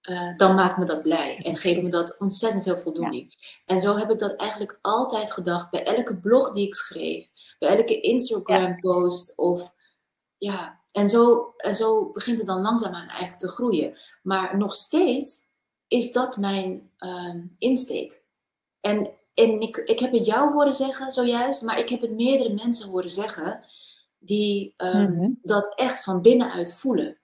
Uh, 0.10 0.38
dan 0.38 0.56
maakt 0.56 0.78
me 0.78 0.86
dat 0.86 1.02
blij 1.02 1.40
en 1.44 1.56
geeft 1.56 1.82
me 1.82 1.90
dat 1.90 2.16
ontzettend 2.20 2.64
veel 2.64 2.78
voldoening. 2.78 3.34
En 3.66 3.80
zo 3.80 3.96
heb 3.96 4.10
ik 4.10 4.20
dat 4.20 4.36
eigenlijk 4.36 4.80
altijd 4.82 5.32
gedacht 5.32 5.72
bij 5.72 5.84
elke 5.84 6.18
blog 6.18 6.52
die 6.52 6.68
ik 6.68 6.76
schreef, 6.76 7.28
bij 7.60 7.78
elke 7.78 8.02
Instagram-post 8.02 9.38
of 9.38 9.74
ja, 10.38 10.82
en 10.92 11.10
zo, 11.10 11.54
en 11.58 11.76
zo 11.76 12.12
begint 12.12 12.38
het 12.38 12.48
dan 12.48 12.62
langzaamaan 12.62 13.08
eigenlijk 13.08 13.40
te 13.40 13.48
groeien. 13.48 13.98
Maar 14.24 14.58
nog 14.58 14.74
steeds 14.74 15.40
is 15.88 16.12
dat 16.12 16.38
mijn 16.38 16.92
uh, 17.00 17.36
insteek. 17.58 18.22
En, 18.82 19.12
en 19.34 19.62
ik, 19.62 19.78
ik 19.78 20.00
heb 20.00 20.12
het 20.12 20.26
jou 20.26 20.54
horen 20.54 20.74
zeggen 20.74 21.12
zojuist, 21.12 21.62
maar 21.62 21.80
ik 21.80 21.90
heb 21.90 22.02
het 22.02 22.12
meerdere 22.12 22.54
mensen 22.54 22.90
horen 22.90 23.10
zeggen 23.10 23.64
die 24.20 24.74
um, 24.78 25.40
dat 25.42 25.76
echt 25.76 26.04
van 26.04 26.22
binnenuit 26.22 26.74
voelen. 26.74 27.19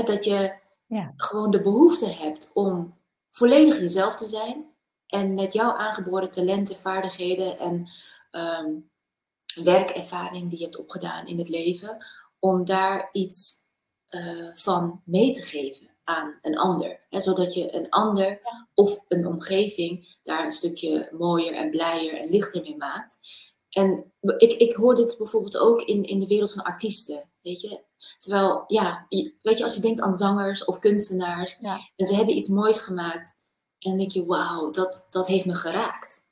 Dat 0.00 0.24
je 0.24 0.54
ja. 0.86 1.12
gewoon 1.16 1.50
de 1.50 1.62
behoefte 1.62 2.08
hebt 2.08 2.50
om 2.54 2.98
volledig 3.30 3.78
jezelf 3.78 4.14
te 4.14 4.28
zijn 4.28 4.66
en 5.06 5.34
met 5.34 5.52
jouw 5.52 5.72
aangeboren 5.72 6.30
talenten, 6.30 6.76
vaardigheden 6.76 7.58
en 7.58 7.88
um, 8.30 8.90
werkervaring 9.64 10.50
die 10.50 10.58
je 10.58 10.64
hebt 10.64 10.78
opgedaan 10.78 11.26
in 11.26 11.38
het 11.38 11.48
leven, 11.48 12.06
om 12.38 12.64
daar 12.64 13.08
iets 13.12 13.64
uh, 14.10 14.50
van 14.54 15.02
mee 15.04 15.32
te 15.32 15.42
geven 15.42 15.90
aan 16.04 16.38
een 16.40 16.58
ander. 16.58 17.00
Zodat 17.08 17.54
je 17.54 17.74
een 17.74 17.88
ander 17.88 18.40
of 18.74 18.98
een 19.08 19.26
omgeving 19.26 20.18
daar 20.22 20.44
een 20.44 20.52
stukje 20.52 21.08
mooier 21.18 21.54
en 21.54 21.70
blijer 21.70 22.14
en 22.14 22.30
lichter 22.30 22.62
mee 22.62 22.76
maakt. 22.76 23.18
En 23.68 24.12
ik, 24.36 24.52
ik 24.52 24.74
hoor 24.74 24.94
dit 24.94 25.18
bijvoorbeeld 25.18 25.58
ook 25.58 25.82
in, 25.82 26.04
in 26.04 26.20
de 26.20 26.26
wereld 26.26 26.52
van 26.52 26.62
artiesten. 26.62 27.30
Weet 27.42 27.60
je? 27.60 27.82
Terwijl, 28.18 28.64
ja, 28.66 29.06
weet 29.42 29.58
je, 29.58 29.64
als 29.64 29.74
je 29.74 29.80
denkt 29.80 30.00
aan 30.00 30.14
zangers 30.14 30.64
of 30.64 30.78
kunstenaars 30.78 31.58
en 31.58 32.06
ze 32.06 32.14
hebben 32.14 32.36
iets 32.36 32.48
moois 32.48 32.80
gemaakt, 32.80 33.36
en 33.78 33.90
dan 33.90 33.98
denk 33.98 34.10
je, 34.10 34.24
wauw, 34.24 34.70
dat, 34.70 35.06
dat 35.10 35.26
heeft 35.26 35.46
me 35.46 35.54
geraakt. 35.54 36.28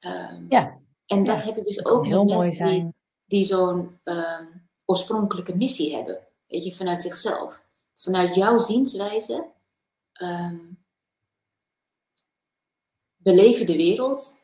Um, 0.00 0.46
ja. 0.48 0.78
En 1.06 1.24
dat 1.24 1.42
heb 1.42 1.56
ik 1.56 1.64
dus 1.64 1.84
ook 1.84 2.08
met 2.08 2.24
mensen 2.24 2.66
die, 2.66 2.94
die 3.24 3.44
zo'n 3.44 4.00
um, 4.04 4.68
oorspronkelijke 4.84 5.56
missie 5.56 5.94
hebben. 5.94 6.26
Weet 6.46 6.64
je, 6.64 6.74
vanuit 6.74 7.02
zichzelf. 7.02 7.62
Vanuit 7.94 8.34
jouw 8.34 8.58
zienswijze 8.58 9.46
um, 10.22 10.84
beleven 13.16 13.66
de 13.66 13.76
wereld. 13.76 14.38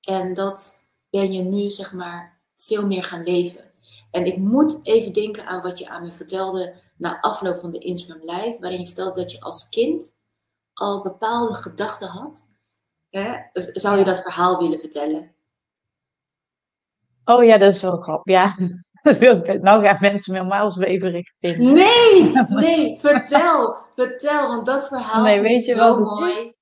En 0.00 0.34
dat 0.34 0.78
ben 1.10 1.32
je 1.32 1.42
nu, 1.42 1.70
zeg 1.70 1.92
maar, 1.92 2.40
veel 2.56 2.86
meer 2.86 3.04
gaan 3.04 3.22
leven. 3.22 3.67
En 4.10 4.24
ik 4.24 4.38
moet 4.38 4.80
even 4.82 5.12
denken 5.12 5.46
aan 5.46 5.62
wat 5.62 5.78
je 5.78 5.88
aan 5.88 6.02
me 6.02 6.12
vertelde 6.12 6.74
na 6.96 7.20
afloop 7.20 7.60
van 7.60 7.70
de 7.70 7.78
Instagram 7.78 8.20
Live, 8.20 8.56
waarin 8.60 8.80
je 8.80 8.86
vertelde 8.86 9.20
dat 9.20 9.32
je 9.32 9.40
als 9.40 9.68
kind 9.68 10.16
al 10.72 11.02
bepaalde 11.02 11.54
gedachten 11.54 12.08
had. 12.08 12.50
Hè? 13.08 13.36
Zou 13.52 13.98
je 13.98 14.04
dat 14.04 14.22
verhaal 14.22 14.58
willen 14.58 14.78
vertellen? 14.78 15.34
Oh 17.24 17.44
ja, 17.44 17.58
dat 17.58 17.74
is 17.74 17.82
wel 17.82 17.96
grappig. 17.96 18.32
Ja, 18.32 18.54
nou 19.60 19.84
gaan 19.84 19.96
mensen 20.00 20.32
me 20.32 20.38
helemaal 20.38 20.70
zweverig 20.70 21.32
vinden. 21.40 21.72
Nee, 21.72 22.32
nee, 22.48 22.98
vertel, 22.98 23.76
vertel, 23.94 24.48
want 24.48 24.66
dat 24.66 24.88
verhaal 24.88 25.22
nee, 25.22 25.40
weet 25.40 25.64
je 25.64 25.74
wel 25.74 26.00
mooi. 26.00 26.56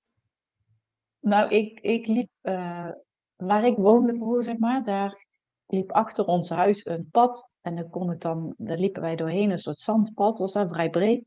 Nou, 1.21 1.51
ik, 1.51 1.81
ik 1.81 2.07
liep, 2.07 2.31
uh, 2.43 2.89
waar 3.37 3.67
ik 3.67 3.77
woonde 3.77 4.43
zeg 4.43 4.59
maar, 4.59 4.85
daar 4.85 5.27
liep 5.67 5.93
achter 5.93 6.25
ons 6.25 6.49
huis 6.49 6.87
een 6.87 7.09
pad. 7.11 7.55
En 7.61 7.77
daar, 7.77 7.89
kon 7.89 8.11
ik 8.11 8.21
dan, 8.21 8.55
daar 8.57 8.79
liepen 8.79 9.03
wij 9.03 9.17
doorheen, 9.17 9.51
een 9.51 9.59
soort 9.59 9.79
zandpad, 9.79 10.39
was 10.39 10.53
daar 10.53 10.69
vrij 10.69 10.91
breed. 10.91 11.25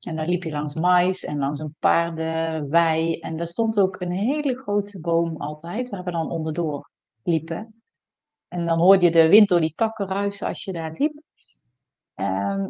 En 0.00 0.16
daar 0.16 0.26
liep 0.26 0.42
je 0.42 0.50
langs 0.50 0.74
mais 0.74 1.24
en 1.24 1.38
langs 1.38 1.60
een 1.60 1.74
paardenwei. 1.78 3.18
En 3.18 3.36
daar 3.36 3.46
stond 3.46 3.80
ook 3.80 4.00
een 4.00 4.10
hele 4.10 4.56
grote 4.56 5.00
boom 5.00 5.36
altijd, 5.36 5.90
waar 5.90 6.04
we 6.04 6.10
dan 6.10 6.30
onderdoor 6.30 6.90
liepen. 7.22 7.82
En 8.48 8.66
dan 8.66 8.78
hoorde 8.78 9.04
je 9.04 9.10
de 9.10 9.28
wind 9.28 9.48
door 9.48 9.60
die 9.60 9.74
takken 9.74 10.06
ruisen 10.06 10.46
als 10.46 10.64
je 10.64 10.72
daar 10.72 10.92
liep. 10.98 11.22
Ehm, 12.14 12.68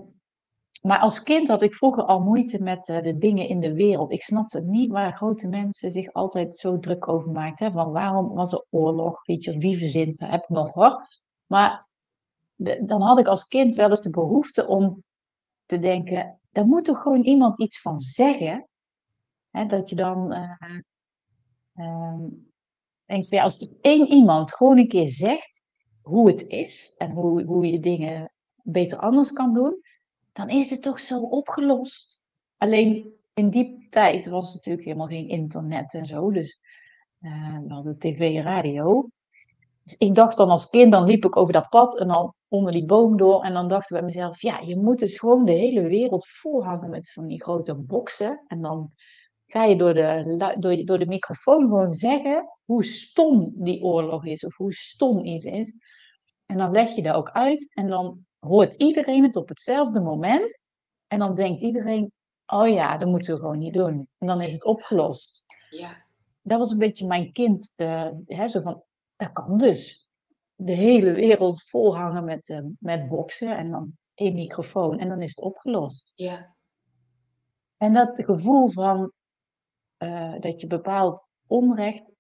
maar 0.80 0.98
als 0.98 1.22
kind 1.22 1.48
had 1.48 1.62
ik 1.62 1.74
vroeger 1.74 2.04
al 2.04 2.20
moeite 2.20 2.62
met 2.62 2.88
uh, 2.88 3.02
de 3.02 3.18
dingen 3.18 3.48
in 3.48 3.60
de 3.60 3.74
wereld. 3.74 4.12
Ik 4.12 4.22
snapte 4.22 4.60
niet 4.60 4.90
waar 4.90 5.16
grote 5.16 5.48
mensen 5.48 5.90
zich 5.90 6.12
altijd 6.12 6.56
zo 6.56 6.78
druk 6.78 7.08
over 7.08 7.30
maakten. 7.30 7.72
Van 7.72 7.92
waarom 7.92 8.34
was 8.34 8.52
er 8.52 8.66
oorlog? 8.70 9.24
Wie 9.24 9.78
verzint 9.78 10.18
dat? 10.18 10.30
Heb 10.30 10.42
ik 10.42 10.48
nog 10.48 10.72
hoor. 10.72 11.08
Maar 11.46 11.88
dan 12.84 13.02
had 13.02 13.18
ik 13.18 13.26
als 13.26 13.46
kind 13.46 13.74
wel 13.74 13.88
eens 13.88 14.02
de 14.02 14.10
behoefte 14.10 14.66
om 14.66 15.02
te 15.66 15.78
denken: 15.78 16.40
daar 16.50 16.66
moet 16.66 16.84
toch 16.84 17.02
gewoon 17.02 17.22
iemand 17.22 17.58
iets 17.58 17.80
van 17.80 18.00
zeggen. 18.00 18.68
Hè, 19.50 19.66
dat 19.66 19.88
je 19.88 19.96
dan. 19.96 20.32
Uh, 20.32 22.14
denk, 23.04 23.32
als 23.32 23.72
één 23.80 24.06
iemand 24.06 24.54
gewoon 24.54 24.78
een 24.78 24.88
keer 24.88 25.08
zegt 25.08 25.62
hoe 26.02 26.28
het 26.28 26.46
is 26.46 26.94
en 26.96 27.10
hoe, 27.10 27.44
hoe 27.44 27.66
je 27.66 27.80
dingen 27.80 28.32
beter 28.62 28.98
anders 28.98 29.32
kan 29.32 29.54
doen, 29.54 29.80
dan 30.32 30.48
is 30.48 30.70
het 30.70 30.82
toch 30.82 31.00
zo 31.00 31.20
opgelost. 31.20 32.24
Alleen 32.56 33.12
in 33.34 33.50
die 33.50 33.86
tijd 33.90 34.26
was 34.26 34.54
natuurlijk 34.54 34.84
helemaal 34.84 35.06
geen 35.06 35.28
internet 35.28 35.94
en 35.94 36.06
zo, 36.06 36.30
dus 36.30 36.60
uh, 37.20 37.58
we 37.58 37.72
hadden 37.72 37.98
tv 37.98 38.36
en 38.36 38.42
radio. 38.42 39.08
Dus 39.82 39.96
ik 39.96 40.14
dacht 40.14 40.36
dan 40.36 40.48
als 40.48 40.68
kind, 40.68 40.92
dan 40.92 41.04
liep 41.04 41.24
ik 41.24 41.36
over 41.36 41.52
dat 41.52 41.68
pad 41.68 41.98
en 41.98 42.08
dan 42.08 42.34
onder 42.48 42.72
die 42.72 42.84
boom 42.84 43.16
door. 43.16 43.42
En 43.42 43.52
dan 43.52 43.68
dacht 43.68 43.90
ik 43.90 43.96
bij 43.96 44.06
mezelf, 44.06 44.42
ja, 44.42 44.58
je 44.58 44.76
moet 44.76 44.98
dus 44.98 45.18
gewoon 45.18 45.44
de 45.44 45.52
hele 45.52 45.82
wereld 45.82 46.28
volhangen 46.28 46.90
met 46.90 47.12
van 47.12 47.26
die 47.26 47.42
grote 47.42 47.74
boksen. 47.74 48.44
En 48.46 48.60
dan 48.60 48.92
ga 49.46 49.64
je 49.64 49.76
door 49.76 49.94
de, 49.94 50.54
door, 50.58 50.84
door 50.84 50.98
de 50.98 51.06
microfoon 51.06 51.62
gewoon 51.62 51.92
zeggen 51.92 52.48
hoe 52.64 52.84
stom 52.84 53.52
die 53.54 53.82
oorlog 53.82 54.26
is 54.26 54.44
of 54.44 54.56
hoe 54.56 54.72
stom 54.72 55.24
iets 55.24 55.44
is. 55.44 55.74
En 56.46 56.56
dan 56.56 56.70
leg 56.70 56.94
je 56.94 57.02
dat 57.02 57.14
ook 57.14 57.30
uit 57.30 57.70
en 57.74 57.88
dan 57.88 58.26
hoort 58.40 58.74
iedereen 58.74 59.22
het 59.22 59.36
op 59.36 59.48
hetzelfde 59.48 60.00
moment. 60.00 60.58
En 61.06 61.18
dan 61.18 61.34
denkt 61.34 61.62
iedereen, 61.62 62.12
oh 62.46 62.68
ja, 62.68 62.98
dat 62.98 63.08
moeten 63.08 63.34
we 63.34 63.40
gewoon 63.40 63.58
niet 63.58 63.74
doen. 63.74 64.08
En 64.18 64.26
dan 64.26 64.40
is 64.40 64.52
het 64.52 64.64
opgelost. 64.64 65.44
Ja. 65.70 66.04
Dat 66.42 66.58
was 66.58 66.70
een 66.70 66.78
beetje 66.78 67.06
mijn 67.06 67.32
kind, 67.32 67.72
uh, 67.76 68.10
hè, 68.26 68.48
zo 68.48 68.60
van, 68.60 68.84
dat 69.16 69.32
kan 69.32 69.58
dus. 69.58 70.08
De 70.54 70.72
hele 70.72 71.12
wereld 71.12 71.62
volhangen 71.62 72.24
met, 72.24 72.48
uh, 72.48 72.58
met 72.78 73.08
boksen 73.08 73.56
en 73.56 73.70
dan 73.70 73.92
één 74.14 74.34
microfoon 74.34 74.98
en 74.98 75.08
dan 75.08 75.20
is 75.20 75.30
het 75.30 75.44
opgelost. 75.44 76.12
Ja. 76.14 76.54
En 77.76 77.92
dat 77.92 78.24
gevoel 78.24 78.70
van 78.70 79.12
uh, 79.98 80.40
dat 80.40 80.60
je 80.60 80.66
bepaald 80.66 81.26
onrecht 81.46 82.14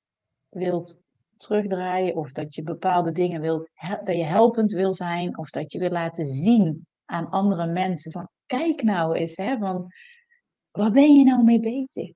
wilt 0.48 1.00
terugdraaien 1.40 2.16
of 2.16 2.32
dat 2.32 2.54
je 2.54 2.62
bepaalde 2.62 3.12
dingen 3.12 3.40
wilt, 3.40 3.70
dat 4.04 4.16
je 4.16 4.24
helpend 4.24 4.72
wil 4.72 4.94
zijn 4.94 5.38
of 5.38 5.50
dat 5.50 5.72
je 5.72 5.78
wil 5.78 5.90
laten 5.90 6.26
zien 6.26 6.86
aan 7.04 7.30
andere 7.30 7.66
mensen 7.66 8.12
van 8.12 8.28
kijk 8.46 8.82
nou 8.82 9.14
eens, 9.14 9.36
hè, 9.36 9.58
van 9.58 9.86
waar 10.70 10.90
ben 10.90 11.16
je 11.16 11.24
nou 11.24 11.44
mee 11.44 11.60
bezig? 11.60 12.12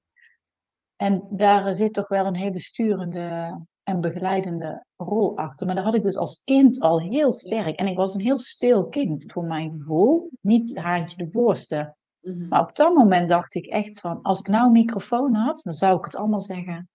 En 0.97 1.27
daar 1.31 1.75
zit 1.75 1.93
toch 1.93 2.09
wel 2.09 2.27
een 2.27 2.37
hele 2.37 2.61
sturende 2.61 3.61
en 3.83 4.01
begeleidende 4.01 4.85
rol 4.97 5.37
achter. 5.37 5.67
Maar 5.67 5.75
dat 5.75 5.85
had 5.85 5.95
ik 5.95 6.03
dus 6.03 6.17
als 6.17 6.43
kind 6.45 6.81
al 6.81 7.01
heel 7.01 7.33
sterk. 7.33 7.79
En 7.79 7.87
ik 7.87 7.97
was 7.97 8.15
een 8.15 8.21
heel 8.21 8.39
stil 8.39 8.89
kind 8.89 9.33
voor 9.33 9.45
mijn 9.45 9.71
gevoel. 9.71 10.31
Niet 10.41 10.77
haantje 10.77 11.25
de 11.25 11.31
voorste. 11.31 11.95
Mhm. 12.21 12.49
Maar 12.49 12.61
op 12.61 12.77
dat 12.77 12.95
moment 12.95 13.29
dacht 13.29 13.55
ik 13.55 13.67
echt 13.67 14.01
van, 14.01 14.23
als 14.23 14.39
ik 14.39 14.47
nou 14.47 14.67
een 14.67 14.73
microfoon 14.73 15.35
had, 15.35 15.61
dan 15.63 15.75
zou 15.75 15.99
ik 15.99 16.05
het 16.05 16.17
allemaal 16.17 16.41
zeggen. 16.41 16.89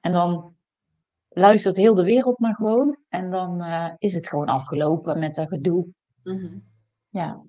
En 0.00 0.12
dan 0.12 0.56
luistert 1.28 1.76
heel 1.76 1.94
de 1.94 2.04
wereld 2.04 2.38
maar 2.38 2.54
gewoon. 2.54 2.96
En 3.08 3.30
dan 3.30 3.62
uh, 3.62 3.90
is 3.98 4.14
het 4.14 4.28
gewoon 4.28 4.46
afgelopen 4.46 5.18
met 5.18 5.34
dat 5.34 5.48
gedoe. 5.48 5.86
Mm 6.22 6.62
Ja. 7.08 7.42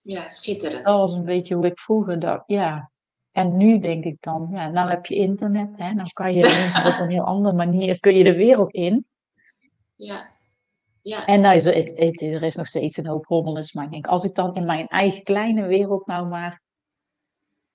Ja, 0.00 0.28
schitterend. 0.28 0.84
Dat 0.84 0.96
was 0.96 1.12
een 1.12 1.24
beetje 1.24 1.54
hoe 1.54 1.66
ik 1.66 1.78
vroeger 1.78 2.18
dacht, 2.18 2.42
ja. 2.46 2.90
En 3.32 3.56
nu 3.56 3.78
denk 3.78 4.04
ik 4.04 4.16
dan, 4.20 4.48
ja, 4.50 4.68
nou 4.68 4.90
heb 4.90 5.06
je 5.06 5.14
internet, 5.14 5.78
hè, 5.78 5.92
nou 5.92 6.08
kan 6.12 6.34
je 6.34 6.44
op 6.94 7.00
een 7.00 7.08
heel 7.08 7.24
andere 7.24 7.56
manier 7.56 8.00
kun 8.00 8.14
je 8.14 8.24
de 8.24 8.34
wereld 8.34 8.72
in. 8.72 9.06
Ja. 9.94 10.28
ja. 11.02 11.26
En 11.26 11.40
nou 11.40 11.54
is 11.54 11.64
er, 11.64 11.98
er 12.34 12.42
is 12.42 12.56
nog 12.56 12.66
steeds 12.66 12.96
een 12.96 13.06
hoop 13.06 13.24
rommelens, 13.24 13.72
maar 13.72 13.84
ik 13.84 13.90
denk, 13.90 14.06
als 14.06 14.24
ik 14.24 14.34
dan 14.34 14.54
in 14.54 14.64
mijn 14.64 14.86
eigen 14.86 15.22
kleine 15.22 15.66
wereld 15.66 16.06
nou 16.06 16.28
maar 16.28 16.62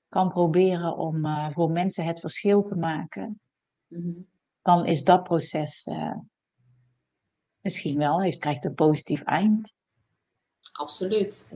kan 0.10 0.30
proberen 0.30 0.98
om 0.98 1.26
uh, 1.26 1.50
voor 1.52 1.72
mensen 1.72 2.06
het 2.06 2.20
verschil 2.20 2.62
te 2.62 2.76
maken, 2.76 3.40
mhm. 3.88 4.22
Dan 4.64 4.86
is 4.86 5.04
dat 5.04 5.24
proces 5.24 5.86
uh, 5.86 6.16
misschien 7.62 7.98
wel, 7.98 8.22
heeft, 8.22 8.40
krijgt 8.40 8.66
een 8.66 8.76
positief 8.76 9.22
eind. 9.22 9.72
Absoluut. 10.72 11.50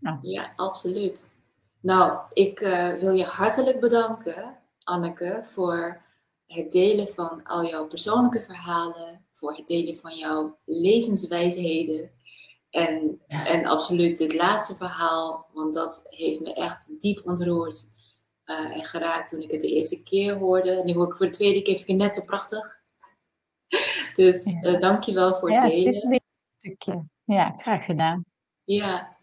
Nou. 0.00 0.18
Ja, 0.22 0.52
absoluut. 0.56 1.28
Nou, 1.80 2.18
ik 2.32 2.60
uh, 2.60 2.94
wil 2.94 3.12
je 3.12 3.24
hartelijk 3.24 3.80
bedanken, 3.80 4.58
Anneke, 4.82 5.40
voor 5.44 6.02
het 6.46 6.72
delen 6.72 7.08
van 7.08 7.42
al 7.44 7.64
jouw 7.64 7.86
persoonlijke 7.86 8.42
verhalen, 8.42 9.26
voor 9.30 9.54
het 9.54 9.66
delen 9.66 9.96
van 9.96 10.16
jouw 10.16 10.58
levenswijsheden. 10.64 12.10
En, 12.70 13.20
en 13.26 13.66
absoluut 13.66 14.18
dit 14.18 14.34
laatste 14.34 14.76
verhaal, 14.76 15.46
want 15.52 15.74
dat 15.74 16.00
heeft 16.04 16.40
me 16.40 16.54
echt 16.54 17.00
diep 17.00 17.26
ontroerd 17.26 17.88
uh, 18.48 18.76
en 18.76 18.84
geraakt 18.84 19.28
toen 19.28 19.40
ik 19.40 19.50
het 19.50 19.60
de 19.60 19.68
eerste 19.68 20.02
keer 20.02 20.34
hoorde. 20.34 20.82
Nu 20.84 20.92
hoor 20.92 21.08
ik 21.08 21.14
voor 21.14 21.26
de 21.26 21.32
tweede 21.32 21.62
keer, 21.62 21.74
vind 21.74 21.88
ik 21.88 21.94
het 21.94 21.98
net 21.98 22.14
zo 22.14 22.24
prachtig. 22.24 22.80
dus 24.14 24.46
uh, 24.46 24.80
dank 24.80 25.02
je 25.02 25.12
wel 25.12 25.38
voor 25.38 25.50
het 25.50 25.60
delen. 25.60 25.78
Ja, 25.78 25.84
het 25.84 25.94
is 25.94 26.08
weer 26.08 26.20
een 26.20 26.58
stukje. 26.58 27.04
Ja, 27.24 27.54
graag 27.56 27.84
gedaan. 27.84 28.24
Ja, 28.64 29.16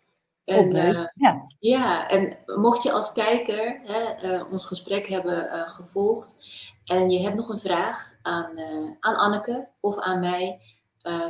en, 0.44 0.76
uh, 0.76 1.08
ja. 1.14 1.48
ja, 1.60 2.10
en 2.10 2.38
mocht 2.46 2.84
je 2.84 2.92
als 2.92 3.12
kijker 3.12 3.80
hè, 3.84 4.44
ons 4.44 4.66
gesprek 4.66 5.08
hebben 5.08 5.70
gevolgd 5.70 6.38
en 6.84 7.10
je 7.10 7.20
hebt 7.20 7.36
nog 7.36 7.50
een 7.50 7.60
vraag 7.60 8.16
aan, 8.22 8.60
aan 9.00 9.16
Anneke 9.16 9.68
of 9.80 10.00
aan 10.00 10.20
mij, 10.20 10.60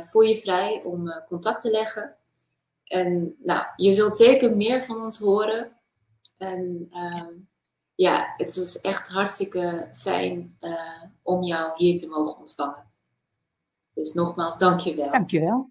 voel 0.02 0.22
je 0.22 0.36
vrij 0.36 0.82
om 0.84 1.22
contact 1.26 1.60
te 1.60 1.70
leggen. 1.70 2.16
En 2.84 3.36
nou, 3.38 3.66
je 3.76 3.92
zult 3.92 4.16
zeker 4.16 4.56
meer 4.56 4.84
van 4.84 4.96
ons 4.96 5.18
horen. 5.18 5.76
En 6.38 6.88
ehm, 6.92 7.32
ja, 7.96 8.34
het 8.36 8.56
is 8.56 8.80
echt 8.80 9.08
hartstikke 9.08 9.88
fijn 9.92 10.58
om 11.22 11.42
jou 11.42 11.72
hier 11.76 11.98
te 11.98 12.08
mogen 12.08 12.38
ontvangen. 12.38 12.84
Dus 13.94 14.12
nogmaals, 14.12 14.58
dank 14.58 14.80
je 14.80 14.94
wel. 14.94 15.10
Dank 15.10 15.30
je 15.30 15.40
wel. 15.40 15.70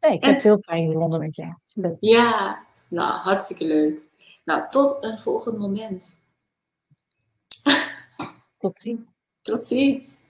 Nee, 0.00 0.12
ik 0.12 0.24
heb 0.24 0.34
het 0.34 0.42
heel 0.42 0.58
fijn 0.60 0.92
gevonden 0.92 1.20
met 1.20 1.34
jou. 1.36 1.54
Ja, 2.00 2.64
nou, 2.88 3.10
hartstikke 3.10 3.64
leuk. 3.64 4.00
Nou, 4.44 4.70
tot 4.70 5.04
een 5.04 5.18
volgend 5.18 5.58
moment. 5.58 6.20
Tot 8.58 8.78
ziens. 8.78 9.00
Tot 9.42 9.64
ziens. 9.64 10.25